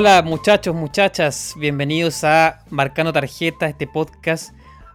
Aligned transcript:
Hola 0.00 0.22
muchachos, 0.22 0.74
muchachas, 0.74 1.54
bienvenidos 1.58 2.24
a 2.24 2.64
Marcando 2.70 3.12
Tarjeta, 3.12 3.66
este 3.66 3.86
podcast 3.86 4.54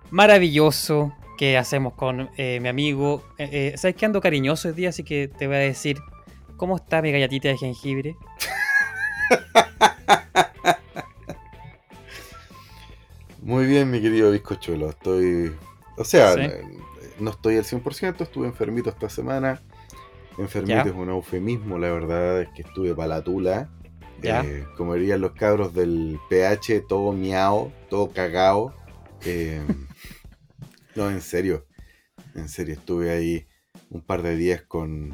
maravilloso 0.10 1.14
que 1.38 1.60
hacemos 1.60 1.94
con 1.94 2.32
eh, 2.38 2.60
mi 2.60 2.70
amigo. 2.70 3.22
Eh, 3.38 3.50
eh, 3.52 3.74
¿Sabes 3.78 3.96
que 3.98 4.08
ando 4.08 4.20
cariñoso 4.20 4.70
hoy 4.70 4.74
día? 4.74 4.90
Así 4.90 5.04
que 5.04 5.28
te 5.28 5.46
voy 5.46 5.58
a 5.58 5.60
decir, 5.60 6.00
¿cómo 6.58 6.78
está 6.78 7.04
mi 7.04 7.12
galletita 7.12 7.50
de 7.50 7.58
jengibre? 7.60 8.16
Muy 13.44 13.68
bien, 13.68 13.92
mi 13.92 14.02
querido 14.02 14.32
bizcochuelo. 14.32 14.90
Estoy. 14.90 15.56
O 15.98 16.04
sea, 16.04 16.34
Sí. 16.34 16.42
no 17.20 17.30
estoy 17.30 17.58
al 17.58 17.64
100%, 17.64 18.24
estuve 18.24 18.48
enfermito 18.48 18.90
esta 18.90 19.08
semana. 19.08 19.62
Enfermito 20.40 20.84
Ya. 20.84 20.90
es 20.90 20.96
un 20.96 21.10
eufemismo, 21.10 21.78
la 21.78 21.92
verdad 21.92 22.42
es 22.42 22.50
que 22.56 22.64
estuve 22.64 22.96
para 22.96 23.10
la 23.10 23.24
tula. 23.24 23.70
Ya. 24.26 24.42
Eh, 24.44 24.66
como 24.78 24.96
dirían 24.96 25.22
los 25.22 25.32
cabros 25.34 25.74
del 25.74 26.20
PH, 26.30 26.82
todo 26.88 27.12
miau, 27.14 27.72
todo 27.90 28.12
cagao. 28.12 28.74
Eh, 29.26 29.62
no, 30.96 31.10
en 31.10 31.22
serio. 31.22 31.66
En 32.36 32.50
serio, 32.50 32.74
estuve 32.74 33.12
ahí 33.12 33.48
un 33.90 34.02
par 34.02 34.22
de 34.22 34.36
días 34.36 34.62
con 34.62 35.14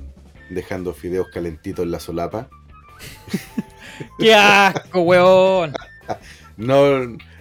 dejando 0.49 0.93
fideos 0.93 1.27
calentitos 1.33 1.85
en 1.85 1.91
la 1.91 1.99
solapa. 1.99 2.49
¡Qué 4.19 4.33
asco, 4.33 5.01
weón! 5.01 5.73
No, 6.57 6.83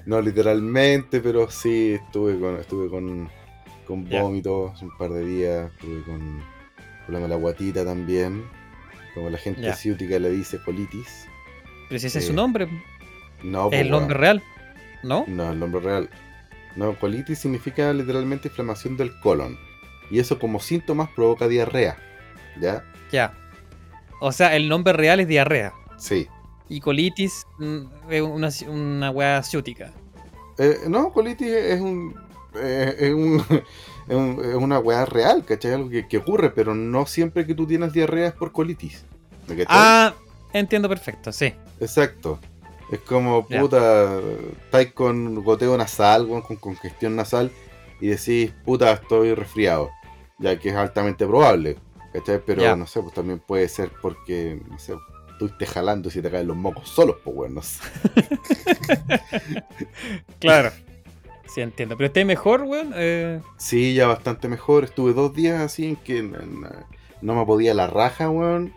no 0.07 0.21
literalmente, 0.23 1.21
pero 1.21 1.51
sí 1.51 1.95
estuve 1.95 2.39
con, 2.39 2.57
estuve 2.57 2.89
con, 2.89 3.29
con 3.87 4.09
vómitos 4.09 4.81
un 4.81 4.97
par 4.97 5.11
de 5.11 5.25
días, 5.27 5.71
estuve 5.73 6.03
con 6.05 6.41
problema 7.05 7.27
de 7.27 7.35
la 7.35 7.37
guatita 7.37 7.85
también, 7.85 8.45
como 9.15 9.29
la 9.29 9.37
gente 9.37 9.61
Ya. 9.63 9.75
ciútica 9.75 10.19
le 10.19 10.31
dice 10.31 10.59
colitis. 10.65 11.27
Pero 11.91 12.01
si 12.01 12.07
ese 12.07 12.21
es 12.21 12.27
su 12.29 12.33
nombre, 12.33 12.67
No, 13.43 13.65
es 13.65 13.69
pues, 13.69 13.81
el 13.83 13.91
nombre 13.91 14.17
real, 14.17 14.43
¿no? 15.03 15.25
No, 15.27 15.51
el 15.51 15.59
nombre 15.59 15.81
real. 15.83 16.09
No, 16.77 16.95
colitis 16.99 17.39
significa 17.41 17.93
literalmente 17.93 18.49
inflamación 18.49 18.97
del 18.97 19.13
colon. 19.21 19.59
Y 20.11 20.19
eso 20.21 20.39
como 20.39 20.59
síntomas 20.61 21.11
provoca 21.15 21.47
diarrea. 21.49 21.99
¿Ya? 22.61 22.83
Ya. 23.13 23.35
O 24.21 24.33
sea, 24.33 24.57
el 24.57 24.69
nombre 24.69 24.93
real 24.95 25.21
es 25.21 25.29
diarrea. 25.29 25.73
Sí. 25.99 26.27
Y 26.69 26.81
colitis 26.81 27.45
mm, 27.59 27.81
es 28.09 28.23
una, 28.23 28.49
una 28.69 29.11
weá 29.11 29.43
ciútica. 29.43 29.91
Eh, 30.59 30.79
no, 30.89 31.13
colitis 31.13 31.49
es 31.49 31.81
un. 31.81 32.15
eh, 32.55 32.95
es, 32.99 33.13
un 33.13 33.41
es 34.09 34.15
un- 34.17 34.41
es 34.45 34.55
una 34.55 34.79
weá 34.79 35.05
real, 35.07 35.45
¿cachai? 35.45 35.73
Algo 35.73 35.89
que, 35.91 36.07
que 36.07 36.19
ocurre, 36.19 36.51
pero 36.51 36.75
no 36.75 37.07
siempre 37.07 37.45
que 37.47 37.55
tú 37.55 37.67
tienes 37.67 37.93
diarrea 37.93 38.29
es 38.29 38.35
por 38.35 38.53
colitis. 38.53 39.05
Ah, 39.67 40.15
entiendo 40.53 40.89
perfecto, 40.89 41.33
sí. 41.33 41.55
Exacto. 41.81 42.39
Es 42.91 42.99
como, 43.01 43.47
puta, 43.47 44.19
estáis 44.65 44.93
con 44.93 45.45
goteo 45.45 45.77
nasal, 45.77 46.27
con 46.29 46.57
congestión 46.57 47.15
nasal, 47.15 47.53
y 48.01 48.09
decís, 48.09 48.53
puta, 48.65 48.91
estoy 48.93 49.35
resfriado. 49.35 49.91
Ya 50.39 50.59
que 50.59 50.71
es 50.71 50.75
altamente 50.75 51.27
probable, 51.27 51.77
¿cachai? 52.13 52.41
Pero 52.45 52.75
no 52.77 52.87
sé, 52.87 53.01
pues 53.01 53.15
también 53.15 53.39
puede 53.39 53.69
ser 53.69 53.93
porque, 54.03 54.61
no 54.69 54.79
sé, 54.79 54.95
estuviste 55.33 55.67
jalando 55.67 56.09
y 56.09 56.13
se 56.13 56.23
te 56.23 56.31
caen 56.31 56.49
los 56.49 56.57
mocos 56.57 56.89
solos, 56.89 57.17
pues, 57.23 57.37
weón, 57.37 57.55
no 57.55 57.63
sé. 57.63 57.81
Claro. 60.39 60.71
Sí, 61.47 61.61
entiendo. 61.61 61.97
Pero 61.97 62.07
esté 62.07 62.25
mejor, 62.25 62.63
weón. 62.63 62.93
Eh, 62.95 63.41
Sí, 63.57 63.95
ya 63.95 64.07
bastante 64.07 64.49
mejor. 64.49 64.85
Estuve 64.85 65.13
dos 65.13 65.35
días 65.35 65.61
así 65.61 65.87
en 65.89 65.97
que 65.97 66.23
no 66.23 67.35
me 67.35 67.47
podía 67.47 67.75
la 67.75 67.87
raja, 67.87 68.31
weón. 68.31 68.73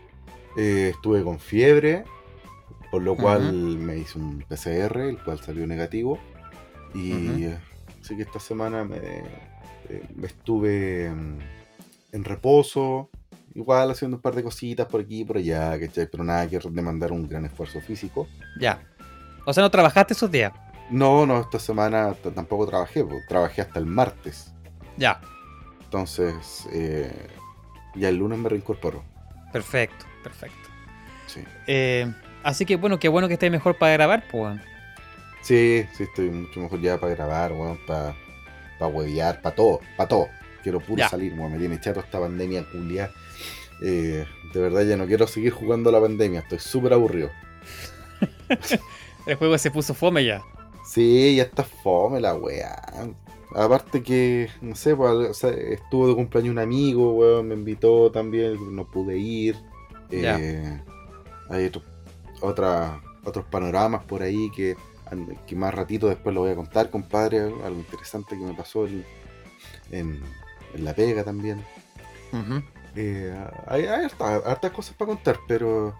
Eh, 0.58 0.91
estuve 0.94 1.24
con 1.24 1.40
fiebre, 1.40 2.03
por 2.91 3.02
lo 3.02 3.16
cual 3.16 3.53
me 3.53 3.97
hice 3.97 4.19
un 4.19 4.44
PCR, 4.47 5.00
el 5.02 5.24
cual 5.24 5.40
salió 5.40 5.66
negativo. 5.66 6.19
Y 6.94 7.46
eh, 7.46 7.58
así 8.02 8.16
que 8.16 8.22
esta 8.22 8.40
semana 8.40 8.84
me, 8.84 8.97
eh, 8.97 10.03
me 10.16 10.28
estuve 10.28 11.09
mm, 11.09 11.40
en 12.12 12.24
reposo, 12.24 13.09
igual 13.56 13.91
haciendo 13.91 14.18
un 14.18 14.22
par 14.22 14.36
de 14.36 14.44
cositas 14.44 14.88
por 14.88 15.02
aquí 15.02 15.22
y 15.22 15.25
por 15.25 15.38
allá, 15.38 15.80
¿cachai? 15.80 16.08
Pero 16.09 16.24
nada 16.24 16.47
que 16.47 16.59
demandar 16.70 17.12
un 17.12 17.28
gran 17.28 17.46
esfuerzo 17.46 17.81
físico. 17.81 18.28
ya. 18.59 18.81
O 19.46 19.52
sea, 19.52 19.62
no 19.62 19.70
trabajaste 19.70 20.14
esos 20.14 20.31
días. 20.31 20.53
No, 20.90 21.25
no, 21.25 21.41
esta 21.41 21.59
semana 21.59 22.14
tampoco 22.35 22.66
trabajé, 22.66 23.06
trabajé 23.28 23.62
hasta 23.62 23.80
el 23.80 23.85
martes. 23.85 24.53
Ya. 24.97 25.20
Entonces, 25.84 26.68
eh, 26.72 27.28
ya 27.96 28.09
el 28.09 28.18
lunes 28.18 28.40
me 28.40 28.50
reincorporo. 28.50 29.03
Perfecto, 29.53 30.06
perfecto. 30.24 30.69
Sí. 31.28 31.41
Eh, 31.68 32.12
así 32.44 32.66
que 32.66 32.75
bueno, 32.75 33.00
qué 33.00 33.08
bueno 33.08 33.28
que 33.30 33.36
esté 33.36 33.50
mejor 33.50 33.78
para 33.78 33.94
grabar, 33.94 34.24
pues. 34.30 34.44
weón. 34.44 34.62
Sí, 35.41 35.86
sí, 35.96 36.03
estoy 36.03 36.30
mucho 36.30 36.59
mejor 36.59 36.81
ya 36.81 36.97
para 37.00 37.16
grabar, 37.16 37.53
weón, 37.53 37.78
para 37.88 38.16
pa 38.80 38.88
huevear, 38.88 39.41
para 39.41 39.56
todo, 39.56 39.80
para 39.96 40.09
todo. 40.09 40.28
Quiero 40.64 40.80
puro 40.81 41.00
Ya. 41.00 41.09
salir, 41.09 41.34
weón, 41.34 41.53
me 41.53 41.59
tiene 41.59 41.80
chato 41.80 42.00
esta 42.02 42.19
pandemia 42.19 42.66
culia. 42.72 43.12
Eh, 43.81 44.25
de 44.53 44.59
verdad 44.62 44.81
ya 44.84 44.96
no 44.97 45.06
quiero 45.08 45.28
seguir 45.28 45.52
jugando 45.52 45.90
a 45.90 45.94
la 45.94 46.02
pandemia, 46.02 46.40
estoy 46.41 46.59
súper 46.59 46.94
aburrido. 46.94 47.30
El 49.25 49.35
juego 49.35 49.58
se 49.58 49.72
puso 49.72 49.94
fome 49.94 50.25
ya. 50.25 50.41
Sí, 50.85 51.35
ya 51.38 51.44
está 51.44 51.64
fome 51.64 52.20
la 52.20 52.35
weá. 52.35 52.81
Aparte 53.56 54.02
que, 54.02 54.50
no 54.62 54.75
sé, 54.75 54.96
pues, 54.96 55.12
o 55.12 55.34
sea, 55.34 55.50
estuvo 55.52 56.08
de 56.08 56.16
cumpleaños 56.16 56.52
un 56.52 56.59
amigo, 56.59 57.14
weón, 57.14 57.47
me 57.50 57.53
invitó 57.56 58.12
también, 58.12 58.75
no 58.75 58.86
pude 58.90 59.18
ir. 59.18 59.56
Eh, 60.40 60.81
hay 61.50 61.66
otro- 61.66 61.84
otra- 62.41 63.02
otros 63.24 63.46
panoramas 63.46 64.03
por 64.06 64.22
ahí 64.24 64.50
que, 64.56 64.75
que 65.46 65.56
más 65.56 65.74
ratito 65.74 66.08
después 66.08 66.34
lo 66.34 66.41
voy 66.41 66.52
a 66.52 66.56
contar, 66.56 66.90
compadre. 66.90 67.40
Algo 67.41 67.78
interesante 67.80 68.38
que 68.38 68.44
me 68.44 68.53
pasó 68.53 68.88
en, 68.88 69.06
en- 69.91 70.20
en 70.74 70.85
la 70.85 70.94
pega 70.96 71.24
también. 71.24 71.64
Eh, 72.96 73.35
hay 73.68 73.85
hay 73.85 74.06
harta- 74.06 74.38
hartas 74.46 74.72
cosas 74.72 74.96
para 74.96 75.09
contar, 75.09 75.38
pero 75.47 75.94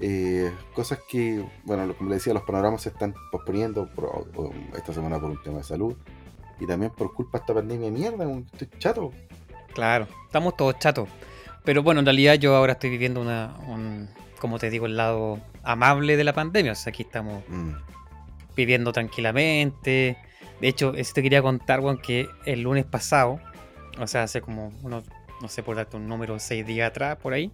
eh, 0.00 0.50
cosas 0.74 1.00
que, 1.08 1.44
bueno, 1.64 1.92
como 1.96 2.08
le 2.10 2.16
decía, 2.16 2.32
los 2.34 2.44
panoramas 2.44 2.82
se 2.82 2.88
están 2.90 3.14
posponiendo 3.32 3.88
por- 3.94 4.26
esta 4.76 4.92
semana 4.94 5.20
por 5.20 5.30
un 5.30 5.42
tema 5.42 5.58
de 5.58 5.64
salud 5.64 5.94
y 6.60 6.66
también 6.66 6.92
por 6.92 7.12
culpa 7.14 7.38
de 7.38 7.42
esta 7.42 7.54
pandemia 7.54 7.86
de 7.86 7.92
mierda, 7.92 8.24
estoy 8.52 8.68
chato. 8.78 9.12
Claro, 9.74 10.06
estamos 10.26 10.56
todos 10.56 10.78
chatos. 10.78 11.08
Pero 11.64 11.82
bueno, 11.82 12.00
en 12.00 12.06
realidad 12.06 12.34
yo 12.34 12.54
ahora 12.56 12.74
estoy 12.74 12.90
viviendo 12.90 13.20
una, 13.20 13.54
un, 13.66 14.08
como 14.38 14.58
te 14.58 14.70
digo, 14.70 14.86
el 14.86 14.96
lado 14.96 15.38
amable 15.62 16.16
de 16.16 16.24
la 16.24 16.32
pandemia. 16.32 16.72
O 16.72 16.74
sea, 16.74 16.90
aquí 16.90 17.02
estamos 17.02 17.42
Mm, 17.48 17.72
viviendo 18.56 18.92
tranquilamente. 18.92 20.16
De 20.60 20.68
hecho, 20.68 20.94
eso 20.94 21.12
te 21.14 21.22
quería 21.22 21.42
contar, 21.42 21.80
weón, 21.80 21.98
que 21.98 22.28
el 22.44 22.62
lunes 22.62 22.84
pasado, 22.84 23.40
o 23.98 24.06
sea, 24.06 24.24
hace 24.24 24.40
como 24.40 24.72
unos, 24.82 25.04
no 25.40 25.48
sé, 25.48 25.62
por 25.62 25.76
darte 25.76 25.96
un 25.96 26.06
número, 26.08 26.38
seis 26.38 26.66
días 26.66 26.90
atrás, 26.90 27.16
por 27.16 27.32
ahí, 27.32 27.50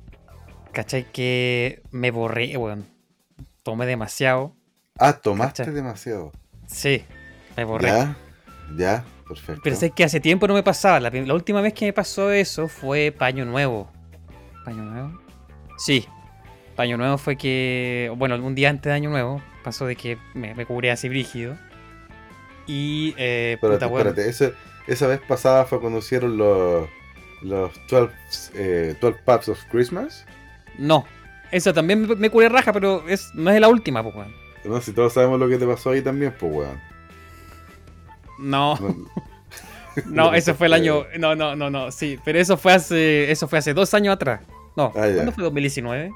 ¿cachai? 0.73 1.05
Que 1.12 1.83
me 1.91 2.11
borré, 2.11 2.56
weón. 2.56 2.87
Tomé 3.62 3.87
demasiado. 3.87 4.55
Ah, 4.99 5.12
tomaste 5.12 5.71
demasiado. 5.73 6.33
Sí, 6.67 7.05
me 7.56 7.65
borré. 7.65 7.88
Ya, 7.88 8.17
ya, 8.77 9.04
perfecto. 9.28 9.60
Pero 9.65 9.77
sé 9.77 9.91
que 9.91 10.04
hace 10.04 10.21
tiempo 10.21 10.47
no 10.49 10.54
me 10.54 10.62
pasaba. 10.62 10.99
La, 11.00 11.10
la 11.10 11.34
última 11.34 11.60
vez 11.60 11.72
que 11.75 11.87
me 11.87 11.93
pasó 11.93 12.32
eso 12.32 12.69
fue 12.69 13.12
Paño 13.16 13.44
Nuevo. 13.44 13.91
¿Paño 14.65 14.82
Nuevo? 14.82 15.21
Sí. 15.78 16.06
Paño 16.75 16.97
Nuevo 16.97 17.19
fue 17.19 17.37
que. 17.37 18.12
Bueno, 18.16 18.34
un 18.37 18.55
día 18.55 18.71
antes 18.71 18.91
de 18.91 18.93
Año 18.93 19.10
Nuevo 19.10 19.41
pasó 19.62 19.87
de 19.87 19.97
que 19.97 20.19
me, 20.34 20.55
me 20.55 20.66
cubrí 20.66 20.88
así 20.88 21.09
brígido. 21.09 21.56
Y. 22.67 23.14
Eh, 23.17 23.52
Espérate, 23.55 23.87
puta, 23.87 23.99
espérate. 23.99 24.29
Ese- 24.29 24.52
esa 24.87 25.06
vez 25.06 25.20
pasada 25.26 25.64
fue 25.64 25.81
cuando 25.81 25.99
hicieron 25.99 26.37
los, 26.37 26.88
los 27.43 27.73
12, 27.88 28.12
eh, 28.55 28.96
12 29.00 29.19
Pubs 29.25 29.49
of 29.49 29.58
Christmas. 29.70 30.25
No. 30.79 31.05
Esa 31.50 31.73
también 31.73 32.06
me, 32.06 32.14
me 32.17 32.31
curé 32.31 32.49
raja, 32.49 32.73
pero 32.73 33.08
es, 33.08 33.31
no 33.35 33.50
es 33.50 33.61
la 33.61 33.69
última, 33.69 34.02
pues, 34.02 34.14
weón. 34.17 34.35
No, 34.64 34.81
si 34.81 34.93
todos 34.93 35.12
sabemos 35.12 35.38
lo 35.38 35.49
que 35.49 35.58
te 35.58 35.67
pasó 35.67 35.91
ahí 35.91 36.02
también, 36.02 36.35
pues, 36.38 36.52
weón. 36.52 36.81
No, 38.38 38.79
No- 40.06 40.35
eso 40.35 40.55
fue 40.55 40.67
el 40.67 40.75
año. 40.75 41.05
No, 41.19 41.35
no, 41.35 41.56
no, 41.56 41.71
no. 41.71 41.91
Sí, 41.91 42.19
pero 42.25 42.38
eso 42.38 42.56
fue 42.56 42.75
hace. 42.75 43.31
Eso 43.31 43.49
fue 43.49 43.59
hace 43.59 43.73
dos 43.73 43.94
años 43.94 44.15
atrás. 44.15 44.41
No, 44.77 44.93
Ah. 44.94 45.09
¿cuándo 45.15 45.33
fue 45.33 45.44
2019? 45.44 46.11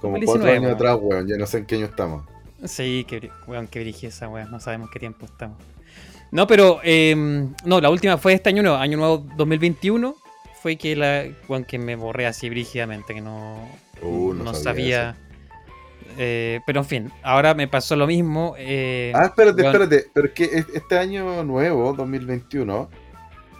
Como 0.00 0.12
2019, 0.18 0.24
cuatro 0.26 0.50
años 0.50 0.62
weón. 0.62 0.74
atrás, 0.74 0.98
weón. 1.00 1.28
Ya 1.28 1.36
no 1.36 1.46
sé 1.46 1.58
en 1.58 1.66
qué 1.66 1.74
año 1.76 1.86
estamos. 1.86 2.24
Sí, 2.64 3.04
weón, 3.46 3.66
que 3.66 3.80
esa 4.08 4.28
weón. 4.28 4.50
No 4.50 4.60
sabemos 4.60 4.90
qué 4.90 4.98
tiempo 5.00 5.26
estamos. 5.26 5.56
No, 6.30 6.46
pero, 6.46 6.80
em, 6.82 7.52
no, 7.64 7.80
la 7.80 7.90
última 7.90 8.16
fue 8.18 8.34
este 8.34 8.48
año 8.50 8.62
nuevo, 8.62 8.76
año 8.76 8.96
nuevo 8.98 9.26
2021. 9.36 10.14
Fue 10.62 10.76
que 10.76 10.94
la, 10.96 11.24
weón, 11.48 11.64
que 11.64 11.78
me 11.78 11.96
borré 11.96 12.26
así 12.26 12.48
brígidamente, 12.48 13.14
que 13.14 13.20
no, 13.20 13.58
Uh, 14.02 14.34
no 14.34 14.44
no 14.44 14.54
sabía 14.54 15.14
sabía. 15.14 15.16
Eh, 16.18 16.60
pero 16.66 16.80
en 16.80 16.86
fin, 16.86 17.12
ahora 17.22 17.54
me 17.54 17.68
pasó 17.68 17.96
lo 17.96 18.06
mismo. 18.06 18.54
eh, 18.58 19.12
Ah, 19.14 19.26
espérate, 19.26 19.62
espérate. 19.66 20.10
Pero 20.12 20.26
es 20.28 20.32
que 20.32 20.44
es- 20.44 20.66
este 20.74 20.98
año 20.98 21.44
nuevo, 21.44 21.92
2021, 21.92 22.88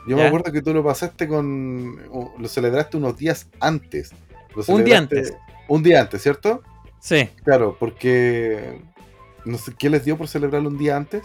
yo 0.08 0.16
me 0.16 0.22
acuerdo 0.28 0.52
que 0.52 0.62
tú 0.62 0.72
lo 0.74 0.84
pasaste 0.84 1.26
con. 1.28 1.96
Lo 2.38 2.48
celebraste 2.48 2.96
unos 2.96 3.16
días 3.16 3.48
antes. 3.60 4.12
Un 4.68 4.84
día 4.84 4.98
antes. 4.98 5.34
Un 5.68 5.82
día 5.82 6.00
antes, 6.00 6.22
¿cierto? 6.22 6.62
Sí. 7.00 7.28
Claro, 7.44 7.76
porque. 7.78 8.80
No 9.44 9.58
sé, 9.58 9.72
¿qué 9.78 9.88
les 9.90 10.04
dio 10.04 10.16
por 10.16 10.26
celebrarlo 10.28 10.68
un 10.68 10.78
día 10.78 10.96
antes? 10.96 11.22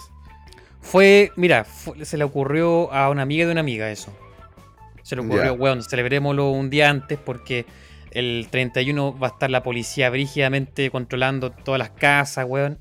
Fue, 0.80 1.32
mira, 1.36 1.64
fue- 1.64 2.06
se 2.06 2.18
le 2.18 2.24
ocurrió 2.24 2.92
a 2.92 3.10
una 3.10 3.22
amiga 3.22 3.46
de 3.46 3.52
una 3.52 3.62
amiga 3.62 3.90
eso. 3.92 4.12
Se 5.04 5.16
le 5.16 5.22
ocurrió, 5.24 5.54
weón, 5.56 5.84
celebrémoslo 5.84 6.50
un 6.52 6.70
día 6.70 6.90
antes 6.90 7.18
porque 7.18 7.66
el 8.12 8.48
31 8.50 9.18
va 9.18 9.28
a 9.28 9.30
estar 9.32 9.50
la 9.50 9.64
policía 9.64 10.10
brígidamente 10.10 10.90
controlando 10.92 11.52
todas 11.52 11.80
las 11.80 11.90
casas, 11.92 12.46
weón. 12.48 12.80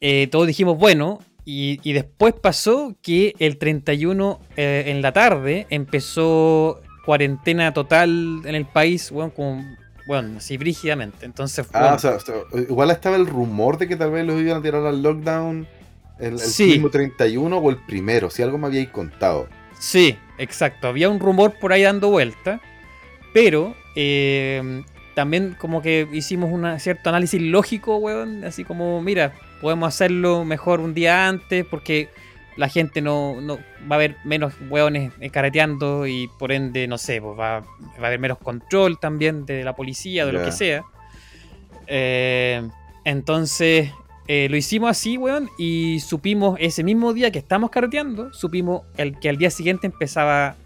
Eh, 0.00 0.26
todos 0.30 0.46
dijimos, 0.46 0.78
bueno, 0.78 1.20
y, 1.44 1.80
y 1.82 1.92
después 1.92 2.34
pasó 2.34 2.94
que 3.02 3.34
el 3.38 3.58
31 3.58 4.40
eh, 4.56 4.84
en 4.86 5.02
la 5.02 5.12
tarde 5.12 5.66
empezó 5.70 6.80
cuarentena 7.04 7.72
total 7.72 8.42
en 8.44 8.54
el 8.54 8.64
país, 8.66 9.10
weón, 9.10 9.30
como, 9.30 9.64
weón, 10.08 10.36
así 10.38 10.56
brígidamente. 10.56 11.24
Entonces, 11.26 11.66
Ah, 11.72 11.94
o 11.94 11.98
sea, 11.98 12.12
o 12.16 12.20
sea, 12.20 12.34
igual 12.68 12.90
estaba 12.90 13.16
el 13.16 13.26
rumor 13.26 13.78
de 13.78 13.88
que 13.88 13.96
tal 13.96 14.10
vez 14.10 14.24
los 14.26 14.40
iban 14.40 14.58
a 14.58 14.62
tirar 14.62 14.84
al 14.86 15.02
lockdown 15.02 15.66
el, 16.18 16.32
el 16.34 16.38
Sí. 16.38 16.66
mismo 16.66 16.90
31 16.90 17.58
o 17.58 17.70
el 17.70 17.76
primero, 17.78 18.30
si 18.30 18.42
algo 18.42 18.58
me 18.58 18.66
habíais 18.68 18.88
contado. 18.90 19.48
Sí, 19.78 20.16
exacto. 20.38 20.86
Había 20.86 21.08
un 21.08 21.18
rumor 21.18 21.54
por 21.60 21.72
ahí 21.72 21.82
dando 21.82 22.08
vuelta, 22.10 22.60
pero 23.34 23.74
eh, 23.94 24.82
también 25.14 25.56
como 25.58 25.82
que 25.82 26.08
hicimos 26.12 26.50
un 26.50 26.78
cierto 26.80 27.08
análisis 27.08 27.40
lógico, 27.40 27.96
weón. 27.96 28.44
Así 28.44 28.64
como, 28.64 29.00
mira, 29.02 29.32
podemos 29.60 29.88
hacerlo 29.88 30.44
mejor 30.44 30.80
un 30.80 30.94
día 30.94 31.28
antes 31.28 31.64
porque 31.64 32.08
la 32.56 32.68
gente 32.68 33.00
no, 33.00 33.40
no 33.40 33.56
va 33.90 33.90
a 33.90 33.94
haber 33.94 34.16
menos 34.24 34.54
weones 34.68 35.12
eh, 35.20 35.30
carreteando 35.30 36.06
y 36.06 36.28
por 36.38 36.52
ende, 36.52 36.86
no 36.86 36.98
sé, 36.98 37.20
pues 37.20 37.38
va, 37.38 37.60
va 37.60 38.04
a 38.04 38.06
haber 38.06 38.18
menos 38.18 38.38
control 38.38 38.98
también 38.98 39.46
de 39.46 39.64
la 39.64 39.74
policía, 39.74 40.26
de 40.26 40.32
lo 40.32 40.44
que 40.44 40.52
sea. 40.52 40.84
Eh, 41.86 42.62
entonces, 43.04 43.90
eh, 44.28 44.48
lo 44.50 44.56
hicimos 44.56 44.90
así, 44.90 45.16
weón, 45.18 45.50
y 45.58 46.00
supimos 46.00 46.56
ese 46.60 46.84
mismo 46.84 47.12
día 47.12 47.30
que 47.30 47.38
estamos 47.38 47.70
carreteando, 47.70 48.32
supimos 48.32 48.82
el, 48.96 49.18
que 49.18 49.28
al 49.28 49.36
día 49.36 49.50
siguiente 49.50 49.86
empezaba 49.86 50.56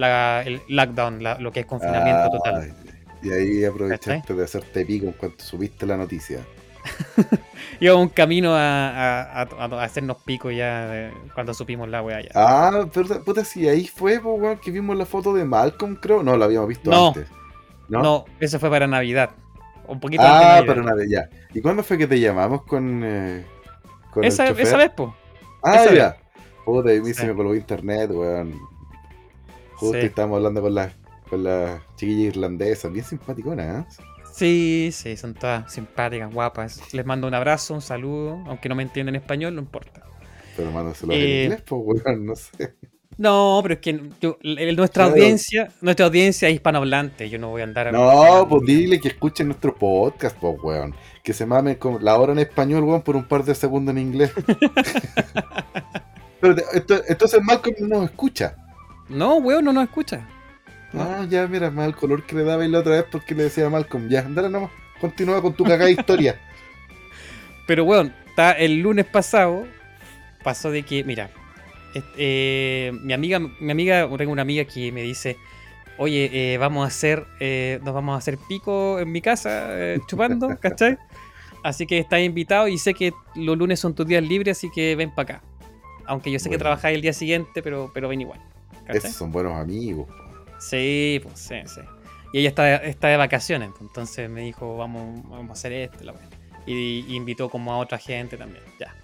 la- 0.00 0.42
el 0.42 0.60
lockdown, 0.68 1.22
la- 1.22 1.38
lo 1.38 1.52
que 1.52 1.60
es 1.60 1.66
confinamiento 1.66 2.22
Ah, 2.24 2.30
total. 2.30 2.74
Y 3.22 3.30
ahí 3.30 3.64
aprovechaste 3.64 4.34
de 4.34 4.44
hacerte 4.44 4.84
pico 4.86 5.06
en 5.06 5.12
cuanto 5.12 5.44
subiste 5.44 5.86
la 5.86 5.96
noticia. 5.96 6.40
Íbamos 7.80 8.02
un 8.04 8.08
camino 8.08 8.54
a, 8.54 8.88
a- 8.90 9.42
a- 9.42 9.64
a 9.64 9.84
hacernos 9.84 10.16
pico 10.24 10.50
ya 10.50 11.10
cuando 11.34 11.52
supimos 11.54 11.88
la 11.88 12.02
weá 12.02 12.20
ya. 12.22 12.30
Ah, 12.34 12.86
pero 12.92 13.22
puta, 13.22 13.44
si 13.44 13.68
ahí 13.68 13.86
fue, 13.86 14.18
po, 14.20 14.34
weón, 14.34 14.58
que 14.58 14.70
vimos 14.70 14.96
la 14.96 15.04
foto 15.06 15.34
de 15.34 15.44
Malcolm, 15.44 15.96
creo. 15.96 16.22
No, 16.22 16.36
la 16.36 16.46
habíamos 16.46 16.68
visto 16.68 16.90
No. 16.90 17.08
antes. 17.08 17.28
¿No? 17.88 18.02
¿No? 18.02 18.24
eso 18.38 18.58
fue 18.58 18.70
para 18.70 18.86
Navidad. 18.86 19.30
Un 19.86 19.98
poquito 19.98 20.22
antes 20.22 20.40
de 20.40 20.46
ah, 20.46 20.62
pero 20.66 20.82
nada, 20.84 21.02
ya. 21.08 21.28
¿Y 21.52 21.60
cuándo 21.60 21.82
fue 21.82 21.98
que 21.98 22.06
te 22.06 22.20
llamamos 22.20 22.62
con, 22.62 23.02
eh, 23.04 23.44
con 24.12 24.22
esa, 24.24 24.44
el 24.44 24.50
chofer? 24.50 24.66
esa 24.66 24.76
vez, 24.76 24.90
po. 24.90 25.14
Ah, 25.62 25.82
esa 25.84 25.92
ya. 25.94 26.16
Puta, 26.64 26.94
y 26.94 27.00
mí 27.00 27.08
Sí. 27.08 27.14
se 27.14 27.26
me 27.26 27.34
colgó 27.34 27.54
internet, 27.54 28.10
weón. 28.12 28.54
Justo 29.80 29.98
Sí. 29.98 30.06
estábamos 30.06 30.36
hablando 30.36 30.62
con 30.62 30.74
la, 30.74 30.92
con 31.28 31.42
la 31.42 31.82
chiquilla 31.96 32.28
irlandesa, 32.28 32.88
bien 32.88 33.04
simpaticona, 33.04 33.80
¿eh? 33.80 33.84
Sí, 34.32 34.90
sí, 34.92 35.16
son 35.16 35.34
todas 35.34 35.72
simpáticas, 35.72 36.32
guapas. 36.32 36.94
Les 36.94 37.04
mando 37.04 37.26
un 37.26 37.34
abrazo, 37.34 37.74
un 37.74 37.82
saludo, 37.82 38.42
aunque 38.46 38.68
no 38.68 38.74
me 38.76 38.84
entiendan 38.84 39.16
español, 39.16 39.54
no 39.54 39.60
importa. 39.60 40.02
Pero 40.56 40.70
mándaselo 40.70 41.12
Eh, 41.12 41.16
en 41.46 41.52
inglés, 41.52 41.62
pues, 41.66 41.82
weón, 42.04 42.26
no 42.26 42.36
sé. 42.36 42.74
No, 43.18 43.58
pero 43.62 43.74
es 43.74 43.80
que 43.80 44.00
yo- 44.20 44.38
nuestra 44.42 45.04
Claro. 45.04 45.10
audiencia, 45.12 45.68
nuestra 45.82 46.06
audiencia 46.06 46.48
es 46.48 46.54
hispanohablante, 46.54 47.28
yo 47.28 47.38
no 47.38 47.50
voy 47.50 47.60
a 47.60 47.64
andar 47.64 47.92
No, 47.92 48.46
pues 48.48 48.62
dile 48.64 48.98
que 49.00 49.08
escuchen 49.08 49.48
nuestro 49.48 49.74
podcast, 49.74 50.36
pues, 50.38 50.56
weón. 50.62 50.94
Que 51.22 51.32
se 51.34 51.44
mamen 51.44 51.74
con 51.74 52.02
la 52.04 52.18
hora 52.18 52.32
en 52.32 52.38
español, 52.38 52.84
weón, 52.84 53.02
por 53.02 53.16
un 53.16 53.26
par 53.28 53.44
de 53.44 53.54
segundos 53.54 53.94
en 53.94 54.00
inglés. 54.02 54.32
Pero 56.40 56.54
entonces 57.08 57.40
Malcolm 57.42 57.74
no 57.80 57.88
nos 58.00 58.10
escucha. 58.10 58.56
No, 59.10 59.36
weón, 59.36 59.64
no 59.64 59.72
nos 59.72 59.84
escucha. 59.84 60.26
No. 60.92 61.02
Ah, 61.02 61.26
ya, 61.28 61.46
mira, 61.46 61.70
más 61.70 61.86
el 61.88 61.94
color 61.94 62.24
que 62.24 62.34
le 62.36 62.44
daba 62.44 62.66
la 62.66 62.78
otra 62.80 62.92
vez 62.92 63.04
porque 63.10 63.34
le 63.34 63.44
decía 63.44 63.66
a 63.66 63.70
Malcolm. 63.70 64.08
Ya, 64.08 64.22
dale 64.22 64.48
nomás, 64.48 64.70
continúa 65.00 65.40
con 65.42 65.52
tu 65.54 65.64
cagada 65.64 65.90
historia. 65.90 66.40
Pero 67.66 67.84
weón, 67.84 68.12
está 68.26 68.52
el 68.52 68.80
lunes 68.80 69.06
pasado 69.06 69.66
pasó 70.42 70.70
de 70.70 70.82
que, 70.82 71.04
mira, 71.04 71.30
est- 71.94 72.06
eh, 72.16 72.92
mi 73.02 73.12
amiga, 73.12 73.38
mi 73.38 73.70
amiga, 73.70 74.08
tengo 74.16 74.32
una 74.32 74.42
amiga 74.42 74.64
que 74.64 74.90
me 74.90 75.02
dice, 75.02 75.36
oye, 75.98 76.30
eh, 76.54 76.58
vamos 76.58 76.84
a 76.84 76.88
hacer, 76.88 77.24
eh, 77.38 77.78
nos 77.84 77.94
vamos 77.94 78.14
a 78.14 78.18
hacer 78.18 78.38
pico 78.48 78.98
en 78.98 79.12
mi 79.12 79.20
casa, 79.20 79.66
eh, 79.70 80.00
chupando, 80.08 80.48
¿cachai? 80.60 80.98
Así 81.62 81.86
que 81.86 81.98
estás 81.98 82.20
invitado 82.20 82.68
y 82.68 82.78
sé 82.78 82.94
que 82.94 83.12
los 83.34 83.56
lunes 83.58 83.78
son 83.78 83.94
tus 83.94 84.06
días 84.06 84.22
libres, 84.24 84.56
así 84.56 84.70
que 84.70 84.96
ven 84.96 85.14
para 85.14 85.36
acá. 85.36 85.42
Aunque 86.06 86.32
yo 86.32 86.38
sé 86.40 86.48
que 86.50 86.58
trabajáis 86.58 86.96
el 86.96 87.02
día 87.02 87.12
siguiente, 87.12 87.62
pero, 87.62 87.90
pero 87.94 88.08
ven 88.08 88.22
igual. 88.22 88.40
Esos 88.96 89.12
son 89.12 89.32
buenos 89.32 89.58
amigos. 89.58 90.06
po. 90.06 90.14
Sí, 90.58 91.20
pues 91.22 91.38
sí, 91.38 91.56
sí. 91.66 91.80
Y 92.32 92.40
ella 92.40 92.50
está, 92.50 92.76
está 92.76 93.08
de 93.08 93.16
vacaciones, 93.16 93.70
pues, 93.70 93.82
entonces 93.82 94.30
me 94.30 94.42
dijo, 94.42 94.76
vamos, 94.76 95.22
vamos 95.28 95.50
a 95.50 95.52
hacer 95.52 95.72
esto, 95.72 96.04
la 96.04 96.14
y, 96.66 97.04
y 97.08 97.16
invitó 97.16 97.48
como 97.48 97.72
a 97.72 97.78
otra 97.78 97.98
gente 97.98 98.36
también, 98.36 98.62
ya. 98.78 98.94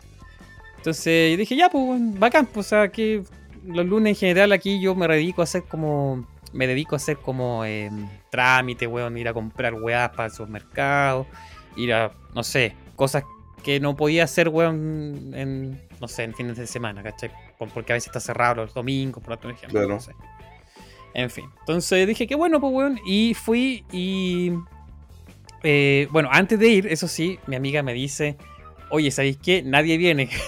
Entonces 0.77 1.33
yo 1.33 1.37
dije, 1.37 1.57
ya, 1.57 1.69
pues, 1.69 2.01
bacán, 2.19 2.47
pues, 2.47 2.67
o 2.67 2.69
sea, 2.69 2.89
que 2.89 3.25
los 3.65 3.87
lunes 3.87 4.11
en 4.11 4.17
general 4.17 4.53
aquí 4.53 4.81
yo 4.81 4.95
me 4.95 5.09
dedico 5.09 5.41
a 5.41 5.45
hacer 5.45 5.65
como, 5.65 6.25
me 6.53 6.67
dedico 6.67 6.95
a 6.95 6.99
hacer 6.99 7.17
como 7.17 7.65
eh, 7.65 7.91
trámite, 8.31 8.87
weón, 8.87 9.17
ir 9.17 9.29
a 9.29 9.35
comprar 9.35 9.75
weas 9.75 10.11
para 10.11 10.27
el 10.27 10.33
supermercado, 10.33 11.27
ir 11.77 11.93
a, 11.93 12.13
no 12.35 12.45
sé, 12.45 12.77
cosas 12.95 13.25
que 13.65 13.81
no 13.81 13.97
podía 13.97 14.25
hacer, 14.25 14.49
weón, 14.49 15.33
en, 15.35 15.81
no 16.01 16.07
sé, 16.07 16.23
en 16.23 16.35
fines 16.35 16.57
de 16.57 16.67
semana, 16.69 17.03
¿cachai? 17.03 17.33
Por- 17.59 17.71
Porque 17.71 17.93
a 17.93 17.95
veces 17.95 18.09
está 18.09 18.21
cerrado 18.21 18.57
los 18.57 18.75
domingos, 18.75 19.23
por 19.23 19.33
otro 19.35 19.51
ejemplo, 19.51 19.81
Claro. 19.81 19.95
no 19.95 20.01
sé. 20.01 20.13
En 21.15 21.31
fin. 21.31 21.47
Entonces 21.61 22.07
dije 22.07 22.27
que 22.27 22.35
bueno, 22.35 22.61
pues 22.61 22.73
weón. 22.73 23.01
Y 23.07 23.35
fui 23.35 23.85
y. 23.93 24.53
eh, 25.63 26.09
bueno, 26.11 26.29
antes 26.33 26.59
de 26.59 26.69
ir, 26.69 26.87
eso 26.89 27.09
sí, 27.09 27.39
mi 27.47 27.57
amiga 27.57 27.83
me 27.83 27.95
dice: 27.95 28.37
Oye, 28.91 29.11
¿sabéis 29.11 29.39
qué? 29.39 29.63
Nadie 29.63 29.97
viene. 29.97 30.29